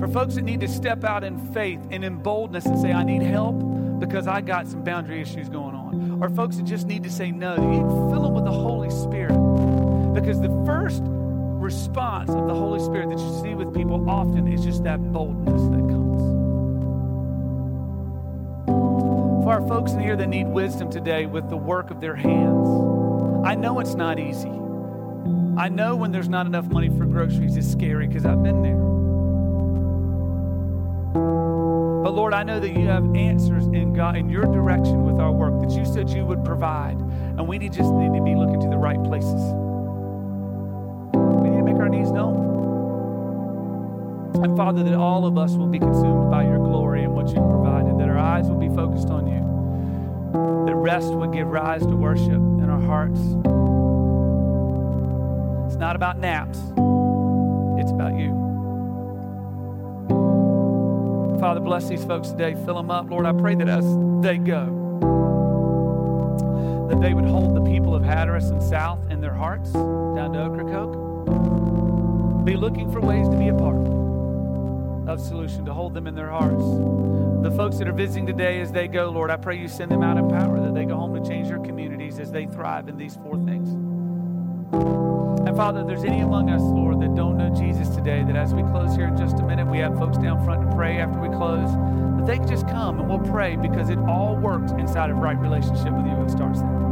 For 0.00 0.08
folks 0.08 0.34
that 0.34 0.42
need 0.42 0.58
to 0.60 0.68
step 0.68 1.04
out 1.04 1.22
in 1.22 1.38
faith 1.52 1.78
and 1.92 2.04
in 2.04 2.16
boldness 2.16 2.66
and 2.66 2.80
say, 2.80 2.92
I 2.92 3.04
need 3.04 3.22
help 3.22 3.54
because 4.00 4.26
I 4.26 4.40
got 4.40 4.66
some 4.66 4.82
boundary 4.82 5.20
issues 5.20 5.48
going 5.48 5.76
on. 5.76 6.20
Or 6.20 6.28
folks 6.30 6.56
that 6.56 6.64
just 6.64 6.88
need 6.88 7.04
to 7.04 7.10
say 7.10 7.30
no, 7.30 7.54
you 7.54 8.10
fill 8.10 8.22
them 8.22 8.34
with 8.34 8.44
the 8.44 8.50
Holy 8.50 8.90
Spirit. 8.90 9.38
Because 10.12 10.40
the 10.40 10.50
first 10.66 11.00
response 11.04 12.30
of 12.30 12.48
the 12.48 12.54
Holy 12.54 12.80
Spirit 12.80 13.10
that 13.10 13.20
you 13.20 13.40
see 13.40 13.54
with 13.54 13.72
people 13.72 14.10
often 14.10 14.48
is 14.48 14.64
just 14.64 14.82
that 14.82 14.98
boldness 15.12 15.62
that 15.62 15.88
comes. 15.88 16.22
For 19.44 19.52
our 19.52 19.68
folks 19.68 19.92
in 19.92 20.00
here 20.00 20.16
that 20.16 20.28
need 20.28 20.48
wisdom 20.48 20.90
today 20.90 21.26
with 21.26 21.48
the 21.48 21.56
work 21.56 21.92
of 21.92 22.00
their 22.00 22.16
hands, 22.16 23.01
I 23.44 23.56
know 23.56 23.80
it's 23.80 23.94
not 23.94 24.20
easy. 24.20 24.52
I 25.56 25.68
know 25.68 25.96
when 25.96 26.12
there's 26.12 26.28
not 26.28 26.46
enough 26.46 26.66
money 26.66 26.88
for 26.88 27.04
groceries, 27.04 27.56
it's 27.56 27.70
scary 27.70 28.06
because 28.06 28.24
I've 28.24 28.42
been 28.42 28.62
there. 28.62 28.76
But 32.04 32.14
Lord, 32.14 32.34
I 32.34 32.44
know 32.44 32.60
that 32.60 32.70
you 32.70 32.86
have 32.86 33.04
answers 33.16 33.66
in 33.66 33.94
God 33.94 34.16
in 34.16 34.30
your 34.30 34.44
direction 34.44 35.04
with 35.04 35.20
our 35.20 35.32
work 35.32 35.60
that 35.60 35.76
you 35.76 35.84
said 35.84 36.08
you 36.10 36.24
would 36.24 36.44
provide. 36.44 36.96
And 36.98 37.48
we 37.48 37.58
need, 37.58 37.72
just 37.72 37.90
need 37.90 38.16
to 38.16 38.22
be 38.22 38.34
looking 38.36 38.60
to 38.60 38.68
the 38.68 38.78
right 38.78 39.02
places. 39.02 39.40
We 41.12 41.50
need 41.50 41.58
to 41.58 41.64
make 41.64 41.76
our 41.76 41.88
needs 41.88 42.12
known. 42.12 42.50
And 44.42 44.56
Father, 44.56 44.84
that 44.84 44.94
all 44.94 45.26
of 45.26 45.36
us 45.36 45.52
will 45.54 45.66
be 45.66 45.80
consumed 45.80 46.30
by 46.30 46.44
your 46.44 46.58
glory 46.58 47.02
and 47.02 47.12
what 47.12 47.26
you've 47.26 47.50
provided, 47.50 47.98
that 47.98 48.08
our 48.08 48.18
eyes 48.18 48.46
will 48.46 48.58
be 48.58 48.68
focused 48.68 49.08
on 49.08 49.26
you, 49.26 50.66
that 50.66 50.74
rest 50.74 51.12
would 51.12 51.32
give 51.32 51.48
rise 51.48 51.82
to 51.82 51.96
worship 51.96 52.51
hearts. 52.92 53.20
It's 55.66 55.80
not 55.80 55.96
about 55.96 56.18
naps, 56.18 56.58
it's 57.80 57.90
about 57.90 58.18
you. 58.18 58.30
Father, 61.40 61.60
bless 61.60 61.88
these 61.88 62.04
folks 62.04 62.28
today. 62.28 62.54
Fill 62.66 62.74
them 62.74 62.90
up. 62.90 63.08
Lord, 63.10 63.24
I 63.24 63.32
pray 63.32 63.54
that 63.54 63.68
as 63.68 63.86
they 64.20 64.36
go, 64.36 64.66
that 66.90 67.00
they 67.00 67.14
would 67.14 67.24
hold 67.24 67.56
the 67.56 67.62
people 67.62 67.94
of 67.94 68.04
Hatteras 68.04 68.50
and 68.50 68.62
South 68.62 68.98
in 69.10 69.22
their 69.22 69.32
hearts 69.32 69.72
down 69.72 70.34
to 70.34 70.44
Ocracoke. 70.44 72.44
Be 72.44 72.56
looking 72.56 72.92
for 72.92 73.00
ways 73.00 73.26
to 73.28 73.36
be 73.38 73.48
a 73.48 73.54
part 73.54 73.76
of 75.08 75.18
solution, 75.18 75.64
to 75.64 75.72
hold 75.72 75.94
them 75.94 76.06
in 76.06 76.14
their 76.14 76.28
hearts. 76.28 76.62
The 77.42 77.50
folks 77.56 77.78
that 77.78 77.88
are 77.88 77.92
visiting 77.92 78.26
today 78.26 78.60
as 78.60 78.70
they 78.70 78.86
go, 78.86 79.08
Lord, 79.10 79.30
I 79.30 79.36
pray 79.36 79.56
you 79.58 79.66
send 79.66 79.90
them 79.90 80.02
out 80.02 80.18
in 80.18 80.28
power, 80.28 80.60
that 80.60 80.74
they 80.74 80.84
go 80.84 80.94
home 80.94 81.14
to 81.14 81.22
change 81.28 81.48
their 81.48 81.56
communities 81.56 81.71
as 82.22 82.30
they 82.30 82.46
thrive 82.46 82.88
in 82.88 82.96
these 82.96 83.16
four 83.16 83.36
things. 83.44 83.68
And 85.46 85.56
Father, 85.56 85.84
there's 85.84 86.04
any 86.04 86.20
among 86.20 86.48
us, 86.50 86.62
Lord, 86.62 87.00
that 87.00 87.14
don't 87.14 87.36
know 87.36 87.52
Jesus 87.54 87.88
today, 87.94 88.22
that 88.22 88.36
as 88.36 88.54
we 88.54 88.62
close 88.62 88.94
here 88.94 89.08
in 89.08 89.16
just 89.16 89.40
a 89.40 89.42
minute, 89.42 89.66
we 89.66 89.78
have 89.78 89.98
folks 89.98 90.16
down 90.16 90.42
front 90.44 90.62
to 90.62 90.74
pray 90.74 90.98
after 90.98 91.20
we 91.20 91.28
close, 91.28 91.68
that 92.16 92.26
they 92.26 92.38
can 92.38 92.46
just 92.46 92.66
come 92.68 93.00
and 93.00 93.08
we'll 93.08 93.18
pray 93.18 93.56
because 93.56 93.90
it 93.90 93.98
all 93.98 94.36
works 94.36 94.70
inside 94.72 95.10
of 95.10 95.18
right 95.18 95.36
relationship 95.36 95.92
with 95.92 96.06
you. 96.06 96.22
It 96.22 96.30
starts 96.30 96.60
there. 96.60 96.82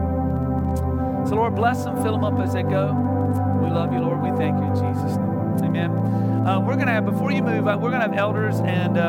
So, 1.27 1.37
Lord, 1.37 1.55
bless 1.55 1.85
them, 1.85 2.03
fill 2.03 2.13
them 2.13 2.25
up 2.25 2.39
as 2.41 2.53
they 2.53 2.65
go. 2.65 2.93
We 3.63 3.71
love 3.71 3.93
you, 3.93 4.01
Lord. 4.01 4.21
We 4.21 4.31
thank 4.37 4.59
you 4.59 4.65
in 4.65 4.75
Jesus' 4.75 5.17
name. 5.17 5.31
Amen. 5.63 5.91
Uh, 6.47 6.59
we're 6.59 6.75
going 6.75 6.87
to 6.87 6.93
have, 6.93 7.05
before 7.05 7.31
you 7.31 7.43
move, 7.43 7.65
we're 7.67 7.91
going 7.91 8.01
to 8.01 8.09
have 8.09 8.15
elders 8.15 8.61
and 8.61 8.99
uh, 8.99 9.03